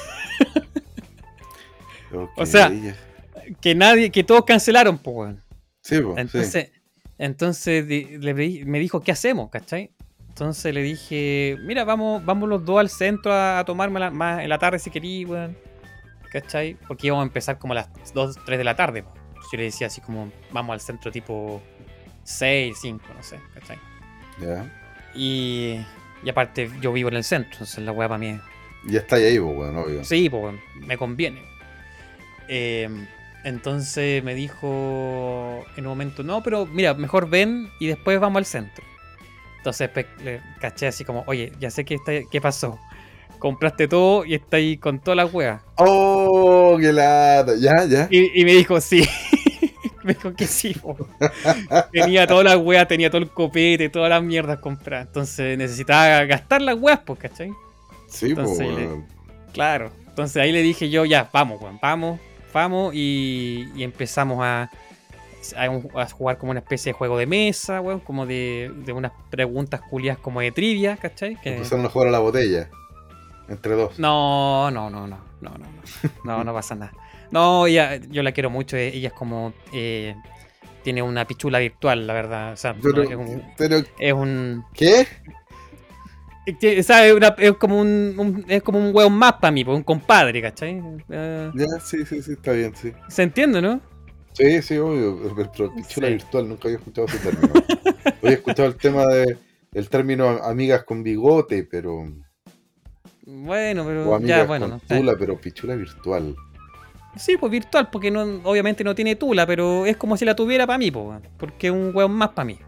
Ok, 2.12 2.30
O 2.36 2.46
sea, 2.46 2.72
que 3.60 3.74
nadie, 3.74 4.10
que 4.10 4.24
todos 4.24 4.44
cancelaron, 4.46 4.96
pues 4.98 5.14
weón. 5.14 5.42
sí, 5.82 5.96
sí. 5.96 6.02
Entonces, 6.16 6.70
entonces 7.18 7.86
di- 7.86 8.16
le 8.18 8.32
di- 8.34 8.64
me 8.64 8.78
dijo, 8.78 9.00
¿qué 9.02 9.12
hacemos? 9.12 9.50
¿Cachai? 9.50 9.90
Entonces 10.28 10.72
le 10.72 10.82
dije, 10.82 11.56
mira, 11.64 11.84
vamos, 11.84 12.24
vamos 12.24 12.48
los 12.48 12.64
dos 12.64 12.78
al 12.80 12.88
centro 12.88 13.32
a, 13.32 13.58
a 13.58 13.64
tomarme 13.64 14.08
más 14.10 14.40
en 14.42 14.48
la 14.48 14.58
tarde 14.58 14.78
si 14.78 14.90
querí, 14.90 15.24
weón. 15.26 15.54
¿Cachai? 16.30 16.76
Porque 16.86 17.06
íbamos 17.06 17.22
a 17.22 17.26
empezar 17.26 17.58
como 17.58 17.72
a 17.72 17.76
las 17.76 18.12
2, 18.12 18.38
3 18.44 18.58
de 18.58 18.64
la 18.64 18.76
tarde. 18.76 19.02
po. 19.02 19.12
Yo 19.50 19.58
le 19.58 19.64
decía 19.64 19.86
así 19.86 20.00
como, 20.00 20.30
vamos 20.52 20.74
al 20.74 20.80
centro 20.80 21.10
tipo 21.10 21.62
6, 22.24 22.76
5, 22.80 23.04
no 23.16 23.22
sé, 23.22 23.40
¿cachai? 23.54 23.78
Ya. 24.40 24.70
Y, 25.14 25.80
y 26.22 26.28
aparte 26.28 26.70
yo 26.80 26.92
vivo 26.92 27.08
en 27.08 27.16
el 27.16 27.24
centro, 27.24 27.52
entonces 27.52 27.82
la 27.82 27.92
weá 27.92 28.08
para 28.08 28.18
mí 28.18 28.28
es 28.28 28.40
Ya 28.86 29.00
está 29.00 29.16
ahí, 29.16 29.38
po, 29.38 29.46
weón, 29.46 29.76
obvio. 29.76 30.04
Sí, 30.04 30.28
pues 30.28 30.54
me 30.74 30.98
conviene. 30.98 31.42
Eh, 32.48 32.88
entonces 33.44 34.22
me 34.22 34.34
dijo 34.34 35.64
en 35.76 35.86
un 35.86 35.90
momento, 35.90 36.22
no, 36.22 36.42
pero 36.42 36.66
mira, 36.66 36.94
mejor 36.94 37.30
ven 37.30 37.70
y 37.80 37.86
después 37.86 38.20
vamos 38.20 38.38
al 38.38 38.44
centro. 38.44 38.84
Entonces 39.58 39.90
le 40.22 40.40
caché 40.60 40.88
así 40.88 41.04
como, 41.04 41.24
oye, 41.26 41.52
ya 41.58 41.70
sé 41.70 41.84
que 41.84 41.94
está, 41.94 42.12
qué 42.30 42.40
pasó. 42.40 42.78
Compraste 43.38 43.86
todo 43.88 44.24
y 44.24 44.34
está 44.34 44.56
ahí 44.56 44.76
con 44.76 44.98
todas 45.00 45.16
las 45.16 45.32
weas. 45.32 45.62
¡Oh, 45.76 46.76
qué 46.80 46.92
lata! 46.92 47.52
Ya, 47.58 47.84
ya. 47.84 48.08
Y, 48.10 48.40
y 48.40 48.44
me 48.44 48.52
dijo, 48.54 48.80
sí. 48.80 49.06
me 50.04 50.14
dijo 50.14 50.34
que 50.34 50.46
sí, 50.46 50.74
po. 50.74 50.96
Tenía 51.92 52.26
todas 52.26 52.44
las 52.44 52.56
weas, 52.56 52.88
tenía 52.88 53.10
todo 53.10 53.20
el 53.22 53.28
copete, 53.30 53.88
todas 53.88 54.10
las 54.10 54.22
mierdas 54.22 54.58
compradas. 54.58 55.06
Entonces 55.06 55.56
necesitaba 55.58 56.24
gastar 56.24 56.62
las 56.62 56.76
weas, 56.78 57.00
pues, 57.04 57.18
¿cachai? 57.20 57.52
Sí, 58.08 58.32
weón. 58.32 59.06
Claro. 59.52 59.90
Entonces 60.08 60.42
ahí 60.42 60.50
le 60.52 60.62
dije 60.62 60.90
yo, 60.90 61.04
ya, 61.04 61.28
vamos, 61.32 61.60
weón, 61.62 61.78
vamos, 61.80 62.18
vamos. 62.52 62.92
Y, 62.94 63.68
y 63.76 63.82
empezamos 63.84 64.38
a, 64.42 64.70
a, 65.56 65.70
un- 65.70 65.88
a 65.94 66.08
jugar 66.08 66.38
como 66.38 66.50
una 66.50 66.60
especie 66.60 66.92
de 66.92 66.98
juego 66.98 67.16
de 67.18 67.26
mesa, 67.26 67.80
weón, 67.80 68.00
como 68.00 68.26
de, 68.26 68.72
de 68.84 68.92
unas 68.92 69.12
preguntas 69.30 69.80
culias 69.88 70.18
como 70.18 70.40
de 70.40 70.50
trivia, 70.50 70.96
¿cachai? 70.96 71.36
Que- 71.40 71.54
Empezaron 71.56 71.86
a 71.86 71.88
jugar 71.88 72.08
a 72.08 72.10
la 72.10 72.18
botella. 72.18 72.68
Entre 73.48 73.74
dos. 73.74 73.98
No, 73.98 74.70
no, 74.70 74.90
no, 74.90 75.06
no, 75.06 75.18
no, 75.40 75.50
no, 75.58 75.66
no, 76.24 76.44
no, 76.44 76.54
pasa 76.54 76.74
nada. 76.74 76.92
No, 77.30 77.66
ella, 77.66 77.96
yo 77.96 78.22
la 78.22 78.32
quiero 78.32 78.50
mucho, 78.50 78.76
eh, 78.76 78.88
ella 78.88 79.08
es 79.08 79.14
como... 79.14 79.52
Eh, 79.72 80.14
tiene 80.82 81.02
una 81.02 81.26
pichula 81.26 81.58
virtual, 81.58 82.06
la 82.06 82.14
verdad. 82.14 82.52
O 82.52 82.56
sea, 82.56 82.74
pero, 82.80 83.02
es, 83.02 84.12
un, 84.12 84.64
¿Qué? 84.72 85.06
Es, 86.46 86.88
es 86.90 87.52
como 87.58 87.80
un, 87.80 88.14
un, 88.16 88.44
es 88.48 88.62
como 88.62 88.78
un 88.78 88.94
weón 88.94 89.12
más 89.12 89.34
para 89.34 89.50
mí, 89.50 89.64
pues, 89.64 89.76
un 89.76 89.82
compadre, 89.82 90.40
¿cachai? 90.40 90.80
Ya, 91.08 91.66
sí, 91.84 92.06
sí, 92.06 92.22
sí, 92.22 92.32
está 92.32 92.52
bien, 92.52 92.74
sí. 92.74 92.92
Se 93.08 93.22
entiende, 93.22 93.60
¿no? 93.60 93.80
Sí, 94.32 94.62
sí, 94.62 94.78
obvio, 94.78 95.34
pero 95.52 95.74
pichula 95.74 96.08
virtual, 96.08 96.48
nunca 96.48 96.68
había 96.68 96.78
escuchado 96.78 97.06
ese 97.08 97.18
término. 97.18 97.52
había 98.22 98.36
escuchado 98.36 98.68
el 98.68 98.76
tema 98.76 99.06
de 99.06 99.36
el 99.74 99.88
término 99.90 100.28
amigas 100.28 100.84
con 100.84 101.02
bigote, 101.02 101.64
pero 101.64 102.10
bueno, 103.30 103.82
O 103.82 103.86
pero 103.86 104.14
amigas 104.14 104.38
ya, 104.38 104.44
bueno, 104.44 104.66
con 104.70 104.80
no 104.88 104.96
tula, 104.98 105.14
pero 105.18 105.38
pichula 105.38 105.74
virtual. 105.74 106.34
Sí, 107.16 107.36
pues 107.36 107.52
virtual, 107.52 107.90
porque 107.90 108.10
no, 108.10 108.22
obviamente 108.44 108.82
no 108.84 108.94
tiene 108.94 109.16
tula, 109.16 109.46
pero 109.46 109.84
es 109.84 109.96
como 109.98 110.16
si 110.16 110.24
la 110.24 110.34
tuviera 110.34 110.66
para 110.66 110.78
mí, 110.78 110.88
weón, 110.88 111.22
porque 111.36 111.66
es 111.66 111.72
un 111.72 111.90
weón 111.94 112.12
más 112.12 112.30
para 112.30 112.46
mí. 112.46 112.58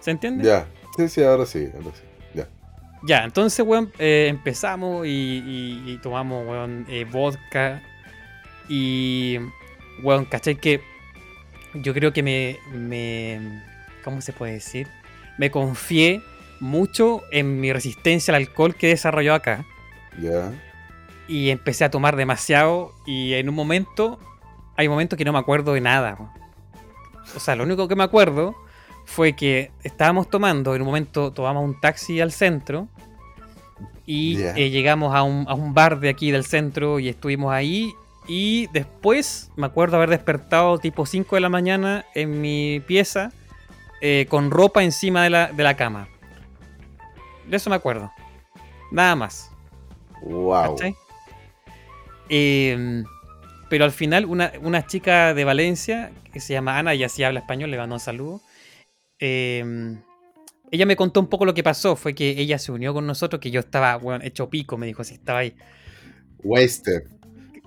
¿Se 0.00 0.10
entiende? 0.12 0.44
Ya. 0.44 0.66
Sí, 0.96 1.08
sí, 1.08 1.22
ahora 1.22 1.44
sí, 1.44 1.68
ahora 1.74 1.90
sí. 1.94 2.02
Ya. 2.34 2.48
Ya, 3.06 3.24
entonces, 3.24 3.64
weón, 3.66 3.92
eh, 3.98 4.28
empezamos 4.30 5.06
y, 5.06 5.10
y- 5.10 5.92
y 5.92 5.98
tomamos, 5.98 6.46
weón, 6.48 6.86
eh, 6.88 7.04
vodka. 7.04 7.82
Y, 8.68 9.38
weón, 10.02 10.24
¿cachai? 10.24 10.56
Que 10.56 10.80
yo 11.74 11.92
creo 11.92 12.12
que 12.12 12.22
me, 12.22 12.58
me. 12.72 13.62
¿Cómo 14.02 14.20
se 14.22 14.32
puede 14.32 14.54
decir? 14.54 14.88
Me 15.36 15.50
confié 15.50 16.22
mucho 16.60 17.22
en 17.32 17.60
mi 17.60 17.70
resistencia 17.72 18.34
al 18.34 18.42
alcohol 18.42 18.74
que 18.74 18.86
he 18.86 18.90
desarrollado 18.90 19.36
acá. 19.36 19.64
Ya. 20.20 20.52
Y 21.28 21.50
empecé 21.50 21.84
a 21.84 21.90
tomar 21.90 22.16
demasiado. 22.16 22.92
Y 23.06 23.34
en 23.34 23.48
un 23.48 23.54
momento, 23.54 24.18
hay 24.76 24.88
momentos 24.88 25.16
que 25.16 25.24
no 25.24 25.32
me 25.32 25.38
acuerdo 25.38 25.74
de 25.74 25.80
nada. 25.80 26.32
O 27.34 27.40
sea, 27.40 27.56
lo 27.56 27.64
único 27.64 27.88
que 27.88 27.96
me 27.96 28.04
acuerdo 28.04 28.54
fue 29.04 29.34
que 29.34 29.70
estábamos 29.82 30.28
tomando, 30.28 30.74
en 30.74 30.82
un 30.82 30.86
momento 30.86 31.32
tomamos 31.32 31.64
un 31.64 31.80
taxi 31.80 32.20
al 32.20 32.32
centro. 32.32 32.88
Y 34.04 34.40
eh, 34.40 34.70
llegamos 34.70 35.14
a 35.14 35.24
un, 35.24 35.46
a 35.48 35.54
un 35.54 35.74
bar 35.74 35.98
de 35.98 36.08
aquí 36.08 36.30
del 36.30 36.44
centro 36.44 37.00
y 37.00 37.08
estuvimos 37.08 37.52
ahí. 37.52 37.92
Y 38.28 38.68
después 38.68 39.50
me 39.56 39.66
acuerdo 39.66 39.96
haber 39.96 40.10
despertado 40.10 40.78
tipo 40.78 41.06
5 41.06 41.36
de 41.36 41.40
la 41.40 41.48
mañana 41.48 42.04
en 42.14 42.40
mi 42.40 42.80
pieza 42.86 43.32
eh, 44.00 44.26
con 44.28 44.50
ropa 44.50 44.82
encima 44.82 45.22
de 45.22 45.30
la, 45.30 45.52
de 45.52 45.62
la 45.62 45.76
cama. 45.76 46.08
De 47.48 47.56
eso 47.56 47.70
me 47.70 47.76
acuerdo. 47.76 48.12
Nada 48.90 49.16
más. 49.16 49.50
Wow. 50.28 50.76
Eh, 52.28 53.04
pero 53.68 53.84
al 53.84 53.92
final, 53.92 54.24
una, 54.26 54.52
una 54.62 54.86
chica 54.86 55.34
de 55.34 55.44
Valencia, 55.44 56.12
que 56.32 56.40
se 56.40 56.52
llama 56.52 56.78
Ana, 56.78 56.92
ella 56.94 57.08
sí 57.08 57.22
habla 57.24 57.40
español, 57.40 57.70
le 57.70 57.78
mando 57.78 57.94
un 57.96 58.00
saludo. 58.00 58.40
eh, 59.18 59.96
ella 60.72 60.84
me 60.84 60.96
contó 60.96 61.20
un 61.20 61.28
poco 61.28 61.44
lo 61.44 61.54
que 61.54 61.62
pasó. 61.62 61.94
Fue 61.94 62.14
que 62.14 62.30
ella 62.30 62.58
se 62.58 62.72
unió 62.72 62.92
con 62.92 63.06
nosotros, 63.06 63.40
que 63.40 63.52
yo 63.52 63.60
estaba, 63.60 63.96
weón, 63.98 64.22
hecho 64.22 64.50
pico, 64.50 64.76
me 64.76 64.86
dijo, 64.86 65.04
si 65.04 65.14
estaba 65.14 65.38
ahí, 65.40 65.54
Wasted. 66.42 67.02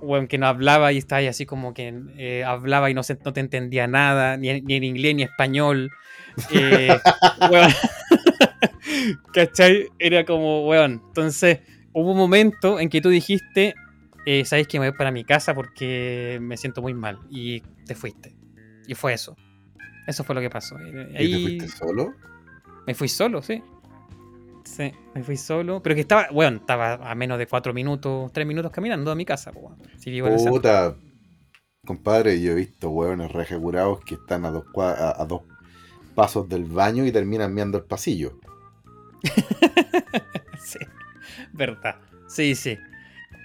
weón, 0.01 0.27
que 0.27 0.37
no 0.37 0.47
hablaba 0.47 0.91
y 0.91 0.97
estaba 0.97 1.19
ahí 1.19 1.27
así 1.27 1.45
como 1.45 1.73
que 1.73 1.93
eh, 2.17 2.43
hablaba 2.43 2.89
y 2.89 2.93
no, 2.93 3.03
se, 3.03 3.17
no 3.23 3.31
te 3.31 3.39
entendía 3.39 3.87
nada, 3.87 4.35
ni, 4.35 4.49
en- 4.49 4.65
ni 4.65 4.75
en 4.75 4.83
inglés 4.83 5.15
ni 5.15 5.23
español. 5.23 5.89
Eh, 6.53 6.89
weón. 7.49 7.71
¿Cachai? 9.33 9.87
Era 9.97 10.25
como, 10.25 10.67
weón. 10.67 11.01
Entonces, 11.07 11.59
hubo 11.93 12.11
un 12.11 12.17
momento 12.17 12.79
en 12.79 12.89
que 12.89 13.01
tú 13.01 13.09
dijiste, 13.09 13.75
eh, 14.25 14.45
sabes 14.45 14.67
que 14.67 14.79
me 14.79 14.89
voy 14.89 14.97
para 14.97 15.11
mi 15.11 15.23
casa 15.23 15.53
porque 15.53 16.39
me 16.41 16.57
siento 16.57 16.81
muy 16.81 16.93
mal. 16.93 17.19
Y 17.29 17.61
te 17.85 17.95
fuiste. 17.95 18.35
Y 18.87 18.95
fue 18.95 19.13
eso. 19.13 19.35
Eso 20.07 20.23
fue 20.23 20.35
lo 20.35 20.41
que 20.41 20.49
pasó. 20.49 20.75
Y 20.79 21.23
¿Y 21.23 21.31
te 21.31 21.41
fuiste 21.41 21.67
solo? 21.67 22.13
me 22.85 22.93
fui 22.95 23.07
solo, 23.07 23.41
sí. 23.41 23.61
Sí, 24.63 24.91
me 25.13 25.23
fui 25.23 25.37
solo. 25.37 25.81
Pero 25.81 25.95
que 25.95 26.01
estaba, 26.01 26.27
weón, 26.31 26.57
estaba 26.57 26.93
a 26.93 27.15
menos 27.15 27.37
de 27.37 27.47
cuatro 27.47 27.73
minutos, 27.73 28.31
tres 28.33 28.45
minutos 28.45 28.71
caminando 28.71 29.11
a 29.11 29.15
mi 29.15 29.25
casa, 29.25 29.51
po. 29.51 29.75
Si 29.97 30.11
vivo 30.11 30.27
en. 30.27 30.45
Puta. 30.45 30.95
Compadre, 31.85 32.39
yo 32.41 32.51
he 32.51 32.55
visto 32.55 32.89
hueones 32.89 33.31
regulados 33.31 34.01
que 34.01 34.15
están 34.15 34.45
a 34.45 34.51
dos, 34.51 34.65
a, 34.77 35.21
a 35.21 35.25
dos 35.25 35.41
pasos 36.13 36.49
del 36.49 36.65
baño 36.65 37.05
y 37.05 37.11
terminan 37.11 37.53
meando 37.53 37.77
el 37.77 37.85
pasillo. 37.85 38.39
Sí, 40.61 40.77
verdad. 41.59 41.97
Sí, 42.27 42.55
sí. 42.55 42.79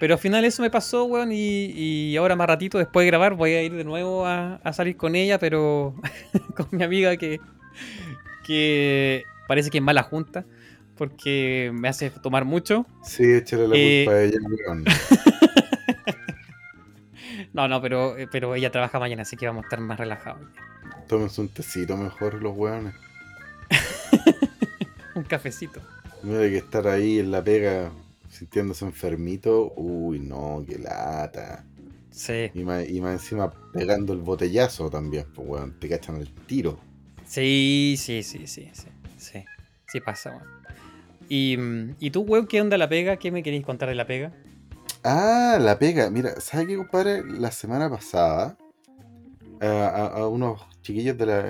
Pero 0.01 0.15
al 0.15 0.21
final 0.21 0.45
eso 0.45 0.63
me 0.63 0.71
pasó, 0.71 1.05
weón, 1.05 1.31
y, 1.33 1.67
y 1.67 2.17
ahora 2.17 2.35
más 2.37 2.47
ratito 2.47 2.79
después 2.79 3.05
de 3.05 3.09
grabar 3.09 3.35
voy 3.35 3.53
a 3.53 3.63
ir 3.63 3.75
de 3.75 3.85
nuevo 3.85 4.27
a, 4.27 4.55
a 4.57 4.73
salir 4.73 4.97
con 4.97 5.15
ella, 5.15 5.39
pero 5.39 5.95
con 6.57 6.69
mi 6.73 6.83
amiga 6.83 7.17
que, 7.17 7.41
que 8.47 9.25
parece 9.47 9.71
que 9.71 9.79
es 9.79 9.85
mala 9.85 10.03
junta, 10.03 10.45
porque 10.97 11.71
me 11.75 11.89
hace 11.89 12.11
tomar 12.11 12.45
mucho. 12.45 12.87
Sí, 13.05 13.25
échale 13.25 13.69
la 13.69 13.75
Eh, 13.77 14.05
culpa 14.05 14.19
a 14.19 14.23
ella, 14.23 14.39
weón. 14.67 14.85
No, 17.53 17.69
no, 17.69 17.81
pero, 17.81 18.17
pero 18.33 18.55
ella 18.57 18.73
trabaja 18.73 18.99
mañana, 18.99 19.23
así 19.23 19.37
que 19.37 19.47
vamos 19.47 19.63
a 19.63 19.67
estar 19.67 19.81
más 19.81 19.97
relajados. 19.99 20.41
Tómense 21.07 21.41
un 21.41 21.49
tecito 21.49 21.97
mejor 21.97 22.43
los 22.43 22.53
hueones. 22.57 22.95
Un 25.15 25.23
cafecito. 25.23 25.81
Mira 26.25 26.41
que 26.41 26.57
estar 26.57 26.89
ahí 26.89 27.21
en 27.21 27.31
la 27.31 27.43
pega 27.45 27.93
sintiéndose 28.35 28.85
enfermito. 28.85 29.73
Uy, 29.77 30.19
no, 30.21 30.63
qué 30.67 30.79
lata. 30.79 31.65
Sí, 32.11 32.51
Y 32.55 32.63
más, 32.65 32.89
y 32.89 33.01
más 33.01 33.15
encima 33.15 33.51
pegando 33.73 34.13
el 34.13 34.21
botellazo 34.21 34.89
también, 34.91 35.27
pues 35.35 35.49
weón, 35.49 35.79
te 35.81 35.89
cachan 35.89 36.17
el 36.17 36.31
tiro. 36.47 36.79
sí, 37.25 37.97
sí, 37.99 38.23
sí, 38.23 38.47
sí, 38.47 38.69
sí, 38.73 38.89
sí, 39.19 39.45
sí 39.87 40.01
pasa, 40.01 40.31
weón. 40.31 40.45
Y, 41.29 41.57
mm, 41.57 41.97
¿Y 42.01 42.11
tú, 42.11 42.21
weón, 42.23 42.47
qué 42.47 42.61
onda 42.61 42.77
la 42.79 42.89
pega? 42.89 43.17
¿Qué 43.17 43.31
me 43.33 43.43
queréis 43.43 43.65
contar 43.65 43.89
de 43.89 43.95
la 43.95 44.07
pega? 44.07 44.33
Ah, 45.03 45.59
la 45.61 45.79
pega. 45.79 46.09
Mira, 46.11 46.41
¿sabes 46.41 46.67
qué, 46.67 46.77
compadre? 46.77 47.25
La 47.25 47.51
semana 47.51 47.91
pasada, 47.91 48.57
a, 49.61 49.67
a- 49.67 50.07
a 50.21 50.29
unos 50.29 50.61
chiquillos 50.83 51.17
de, 51.19 51.27
la, 51.27 51.43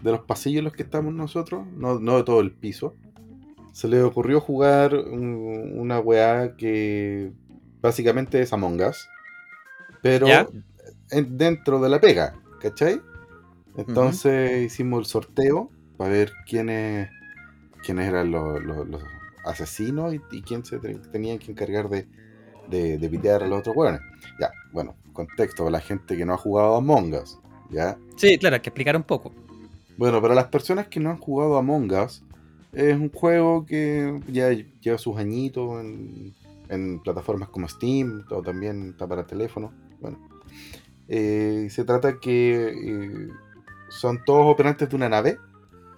de 0.00 0.10
los 0.12 0.20
pasillos 0.20 0.58
en 0.60 0.64
los 0.64 0.72
que 0.72 0.82
estamos 0.84 1.12
nosotros, 1.12 1.66
no, 1.76 1.98
no 1.98 2.16
de 2.16 2.24
todo 2.24 2.40
el 2.40 2.52
piso, 2.52 2.96
se 3.74 3.88
les 3.88 4.02
ocurrió 4.04 4.40
jugar 4.40 4.94
un- 4.94 5.74
una 5.76 5.98
weá 5.98 6.56
que 6.56 7.32
básicamente 7.82 8.40
es 8.40 8.52
Among 8.52 8.80
Us, 8.80 9.08
pero 10.00 10.26
dentro 11.10 11.80
de 11.80 11.88
la 11.88 12.00
pega, 12.00 12.34
¿cachai? 12.60 13.00
Entonces 13.76 14.62
hicimos 14.66 15.00
el 15.00 15.06
sorteo 15.06 15.70
para 15.96 16.10
ver 16.10 16.32
quiénes, 16.48 17.10
quiénes 17.84 18.08
eran 18.08 18.30
los, 18.30 18.62
los- 18.62 18.88
los 18.88 19.02
asesinos 19.44 20.14
y, 20.14 20.20
y 20.30 20.42
quién 20.42 20.64
se 20.64 20.78
te- 20.78 20.94
tenían 21.12 21.38
que 21.38 21.50
encargar 21.50 21.88
de, 21.88 22.06
de, 22.68 22.96
de 22.98 23.08
pitear 23.08 23.42
a 23.42 23.48
los 23.48 23.58
otros 23.58 23.76
hueones. 23.76 24.00
Ya, 24.40 24.50
bueno, 24.72 24.94
contexto 25.12 25.64
para 25.64 25.72
la 25.72 25.80
gente 25.80 26.16
que 26.16 26.24
no 26.24 26.34
ha 26.34 26.38
jugado 26.38 26.74
a 26.76 26.78
Among 26.78 27.12
Us, 27.14 27.38
¿ya? 27.70 27.98
Sí, 28.16 28.38
claro, 28.38 28.54
hay 28.54 28.62
que 28.62 28.70
explicar 28.70 28.96
un 28.96 29.02
poco. 29.02 29.32
Bueno, 29.96 30.22
para 30.22 30.34
las 30.34 30.46
personas 30.46 30.86
que 30.88 31.00
no 31.00 31.10
han 31.10 31.18
jugado 31.18 31.56
a 31.56 31.58
Among 31.58 31.92
Us, 31.92 32.22
es 32.74 32.94
un 32.96 33.10
juego 33.10 33.64
que 33.66 34.20
ya 34.28 34.50
lleva 34.80 34.98
sus 34.98 35.16
añitos 35.18 35.80
en, 35.80 36.34
en 36.68 37.00
plataformas 37.00 37.48
como 37.48 37.68
Steam, 37.68 38.24
o 38.30 38.42
también 38.42 38.90
está 38.90 39.06
para 39.06 39.26
teléfono. 39.26 39.72
Bueno, 40.00 40.18
Eh, 41.08 41.68
se 41.70 41.84
trata 41.84 42.18
que 42.18 42.68
eh, 42.68 43.28
son 43.90 44.24
todos 44.24 44.46
operantes 44.46 44.88
de 44.88 44.96
una 44.96 45.08
nave. 45.08 45.38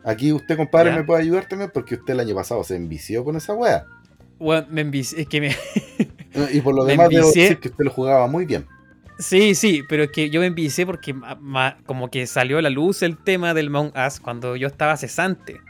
Aquí 0.04 0.32
usted, 0.32 0.56
compadre, 0.56 0.92
me 0.92 1.04
puede 1.04 1.22
ayudar 1.22 1.48
también 1.48 1.70
porque 1.72 1.94
usted 1.96 2.14
el 2.14 2.20
año 2.20 2.34
pasado 2.34 2.62
se 2.64 2.76
envició 2.76 3.24
con 3.24 3.36
esa 3.36 3.54
wea. 3.54 3.86
Weón, 4.38 4.66
me 4.70 4.84
envici- 4.84 5.14
es 5.18 5.26
que 5.28 5.40
me... 5.40 5.48
Eh, 5.48 6.48
Y 6.52 6.60
por 6.60 6.74
lo 6.74 6.84
demás, 6.84 7.08
debo 7.08 7.22
envicié. 7.22 7.42
decir 7.42 7.58
que 7.60 7.68
usted 7.68 7.84
lo 7.84 7.90
jugaba 7.90 8.26
muy 8.26 8.44
bien. 8.46 8.66
Sí, 9.18 9.54
sí, 9.54 9.82
pero 9.88 10.02
es 10.04 10.10
que 10.10 10.28
yo 10.28 10.40
me 10.40 10.46
envicié 10.46 10.84
porque 10.84 11.14
ma- 11.14 11.36
ma- 11.40 11.78
como 11.86 12.10
que 12.10 12.26
salió 12.26 12.58
a 12.58 12.62
la 12.62 12.68
luz 12.70 13.02
el 13.02 13.16
tema 13.16 13.54
del 13.54 13.70
Mount 13.70 13.94
Us 13.96 14.20
cuando 14.20 14.56
yo 14.56 14.66
estaba 14.68 14.96
cesante. 14.96 15.60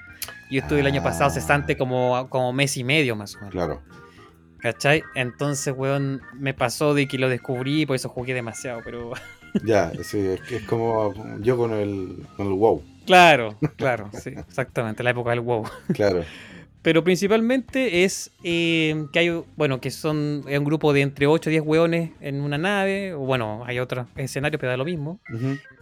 Yo 0.51 0.61
estuve 0.61 0.81
el 0.81 0.87
año 0.87 1.03
pasado 1.03 1.31
cesante 1.31 1.77
como, 1.77 2.29
como 2.29 2.53
mes 2.53 2.77
y 2.77 2.85
medio 2.85 3.17
más 3.17 3.35
o 3.35 3.39
menos. 3.39 3.53
Claro. 3.53 3.83
¿Cachai? 4.59 5.03
Entonces, 5.15 5.75
weón, 5.77 6.23
me 6.35 6.55
pasó 6.55 6.95
de 6.95 7.07
que 7.07 7.19
lo 7.19 7.29
descubrí 7.29 7.83
y 7.83 7.87
por 7.87 7.97
eso 7.97 8.09
jugué 8.09 8.35
demasiado, 8.35 8.81
pero... 8.85 9.13
Ya, 9.65 9.91
sí, 10.03 10.19
es, 10.19 10.41
que 10.43 10.57
es 10.57 10.63
como 10.65 11.15
yo 11.41 11.57
con 11.57 11.73
el, 11.73 12.27
con 12.37 12.49
el 12.49 12.53
WoW. 12.53 12.83
Claro, 13.07 13.57
claro, 13.77 14.11
sí, 14.13 14.31
exactamente, 14.37 15.03
la 15.03 15.11
época 15.11 15.31
del 15.31 15.41
WoW. 15.41 15.65
Claro. 15.95 16.25
Pero 16.87 17.03
principalmente 17.03 18.05
es 18.05 18.31
eh, 18.45 19.07
que 19.13 19.19
hay, 19.19 19.43
bueno, 19.57 19.81
que 19.81 19.91
son 19.91 20.45
es 20.47 20.57
un 20.57 20.65
grupo 20.65 20.93
de 20.93 21.01
entre 21.01 21.27
8 21.27 21.51
o 21.51 21.51
10 21.51 21.63
hueones 21.67 22.11
en 22.21 22.41
una 22.41 22.59
nave, 22.59 23.13
o 23.13 23.19
bueno, 23.19 23.65
hay 23.67 23.81
otros 23.81 24.07
escenarios, 24.15 24.61
pero 24.61 24.71
da 24.71 24.77
lo 24.77 24.85
mismo. 24.85 25.19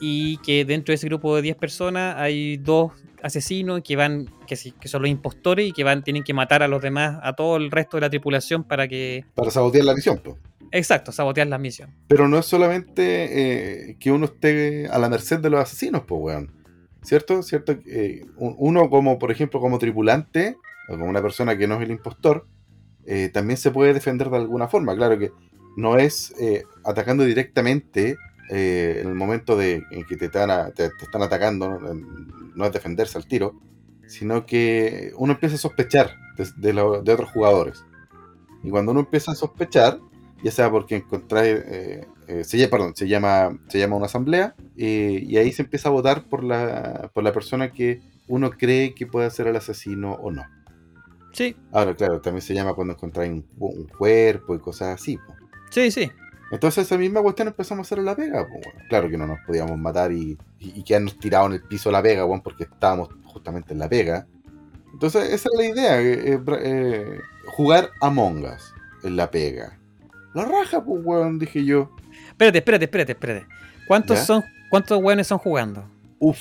Y 0.01 0.39
que 0.39 0.65
dentro 0.65 0.93
de 0.93 0.95
ese 0.95 1.07
grupo 1.09 1.37
de 1.37 1.43
10 1.43 1.57
personas 1.57 2.17
hay 2.17 2.57
dos 2.57 2.93
asesinos 3.23 3.83
que 3.85 3.97
van, 3.97 4.31
que, 4.47 4.57
que 4.81 4.89
son 4.89 5.03
los 5.03 5.11
impostores 5.11 5.69
y 5.69 5.73
que 5.73 5.85
van, 5.85 6.03
tienen 6.03 6.25
que 6.25 6.33
matar 6.33 6.63
a 6.63 6.69
los 6.69 6.81
demás, 6.81 7.19
a 7.23 7.35
todo 7.35 7.59
el 7.59 7.71
resto 7.71 7.99
de 7.99 8.01
la 8.01 8.09
tripulación 8.09 8.65
para 8.65 8.89
que, 8.89 9.27
Para 9.35 9.51
sabotear 9.51 9.85
la 9.85 9.95
misión, 9.95 10.23
pues. 10.25 10.37
exacto, 10.73 11.13
sabotear 11.13 11.49
la 11.49 11.59
misión. 11.59 11.91
Pero 12.09 12.29
no 12.29 12.39
es 12.39 12.47
solamente 12.47 13.91
eh, 13.91 13.97
que 14.01 14.11
uno 14.11 14.25
esté 14.25 14.89
a 14.89 14.99
la 14.99 15.11
merced 15.11 15.39
de 15.41 15.51
los 15.51 15.61
asesinos, 15.61 16.05
pues, 16.09 16.19
weón. 16.23 16.51
¿Cierto? 17.03 17.43
¿Cierto? 17.43 17.73
Eh, 17.87 18.25
un- 18.39 18.55
uno 18.57 18.89
como, 18.89 19.19
por 19.19 19.31
ejemplo, 19.31 19.61
como 19.61 19.79
tripulante, 19.79 20.57
una 20.89 21.23
persona 21.23 21.57
que 21.57 21.67
no 21.67 21.77
es 21.77 21.83
el 21.83 21.91
impostor, 21.91 22.47
eh, 23.07 23.31
también 23.33 23.57
se 23.57 23.71
puede 23.71 23.93
defender 23.93 24.31
de 24.31 24.37
alguna 24.37 24.69
forma. 24.69 24.95
Claro 24.95 25.19
que 25.19 25.33
no 25.77 25.97
es 25.97 26.35
eh, 26.41 26.65
atacando 26.85 27.25
directamente 27.25 28.17
eh, 28.51 28.99
en 29.01 29.09
el 29.09 29.15
momento 29.15 29.57
de, 29.57 29.83
en 29.91 30.05
que 30.07 30.17
te 30.17 30.27
están, 30.27 30.51
atacando, 31.23 31.79
¿no? 32.55 32.65
Es 32.65 32.73
defenderse 32.73 33.19
al 33.19 33.27
tiro, 33.27 33.61
sino 34.07 34.47
que 34.47 35.13
uno 35.17 35.33
empieza 35.33 35.57
a 35.57 35.59
sospechar 35.59 36.17
de, 36.57 36.81
otros 36.81 37.31
jugadores. 37.31 37.85
Y 38.63 38.71
cuando 38.71 38.93
uno 38.93 39.01
empieza 39.01 39.33
a 39.33 39.35
sospechar, 39.35 39.99
ya 40.43 40.51
sea 40.51 40.71
porque 40.71 41.05
se, 42.43 42.59
llama, 42.59 43.59
se 43.69 43.79
llama, 43.79 43.97
una 43.97 44.07
asamblea, 44.07 44.55
y 44.77 45.37
ahí 45.37 45.53
se 45.53 45.63
empieza 45.63 45.89
a 45.89 45.93
votar 45.93 46.25
por 46.29 46.45
la, 46.45 47.11
por 47.15 47.25
la 47.25 47.33
persona 47.33 47.73
que 47.73 48.01
uno 48.27 48.51
cree 48.51 48.95
que 48.95 49.07
puede 49.07 49.31
ser 49.31 49.47
el 49.49 49.57
asesino 49.57 50.15
o 50.15 50.31
no. 50.31 50.45
Sí, 51.35 51.55
Ahora, 51.73 51.95
claro, 51.95 52.21
también 52.21 52.41
se 52.43 52.55
llama 52.55 52.73
cuando 52.75 52.95
encontráis 52.95 53.31
un, 53.33 53.43
cu- 53.43 53.67
un 53.75 53.87
cuerpo 53.89 54.55
y 54.55 54.59
cosas 54.61 54.95
así. 55.01 55.19
po. 55.19 55.35
sí, 55.71 55.91
sí. 55.91 56.11
Entonces 56.51 56.87
esa 56.87 56.97
misma 56.97 57.21
cuestión 57.21 57.49
empezamos 57.49 57.85
a 57.85 57.87
hacer 57.89 57.99
en 57.99 58.05
la 58.05 58.15
pega. 58.15 58.47
pues, 58.47 58.65
weón. 58.67 58.89
Claro 58.89 59.09
que 59.11 59.19
no 59.19 59.27
nos 59.27 59.39
podíamos 59.47 59.77
matar 59.77 60.13
y, 60.13 60.39
y, 60.61 60.79
y 60.81 60.85
quedarnos 60.85 61.19
tirados 61.19 61.49
en 61.49 61.55
el 61.55 61.63
piso 61.63 61.89
de 61.89 61.95
la 61.95 62.03
pega, 62.03 62.25
weón, 62.25 62.43
porque 62.43 62.65
estábamos 62.65 63.09
justamente 63.25 63.73
en 63.73 63.81
la 63.81 63.89
pega. 63.89 64.27
Entonces 64.93 65.25
esa 65.33 65.49
es 65.53 65.59
la 65.59 65.65
idea, 65.67 66.01
eh, 66.01 66.35
eh, 66.35 66.41
eh, 66.61 67.21
jugar 67.57 67.91
Among 68.01 68.45
Us 68.45 68.73
en 69.03 69.17
la 69.17 69.29
pega. 69.31 69.77
La 70.35 70.45
raja, 70.45 70.85
pues, 70.85 71.03
weón, 71.05 71.39
dije 71.41 71.65
yo. 71.65 71.91
Espérate, 72.29 72.59
espérate, 72.59 72.85
espérate, 72.85 73.13
espérate. 73.13 73.47
¿Cuántos 73.89 74.19
¿Ya? 74.19 74.25
son, 74.25 74.45
cuántos 74.71 75.03
weones 75.03 75.27
son 75.27 75.39
jugando? 75.39 75.85
Uf, 76.21 76.39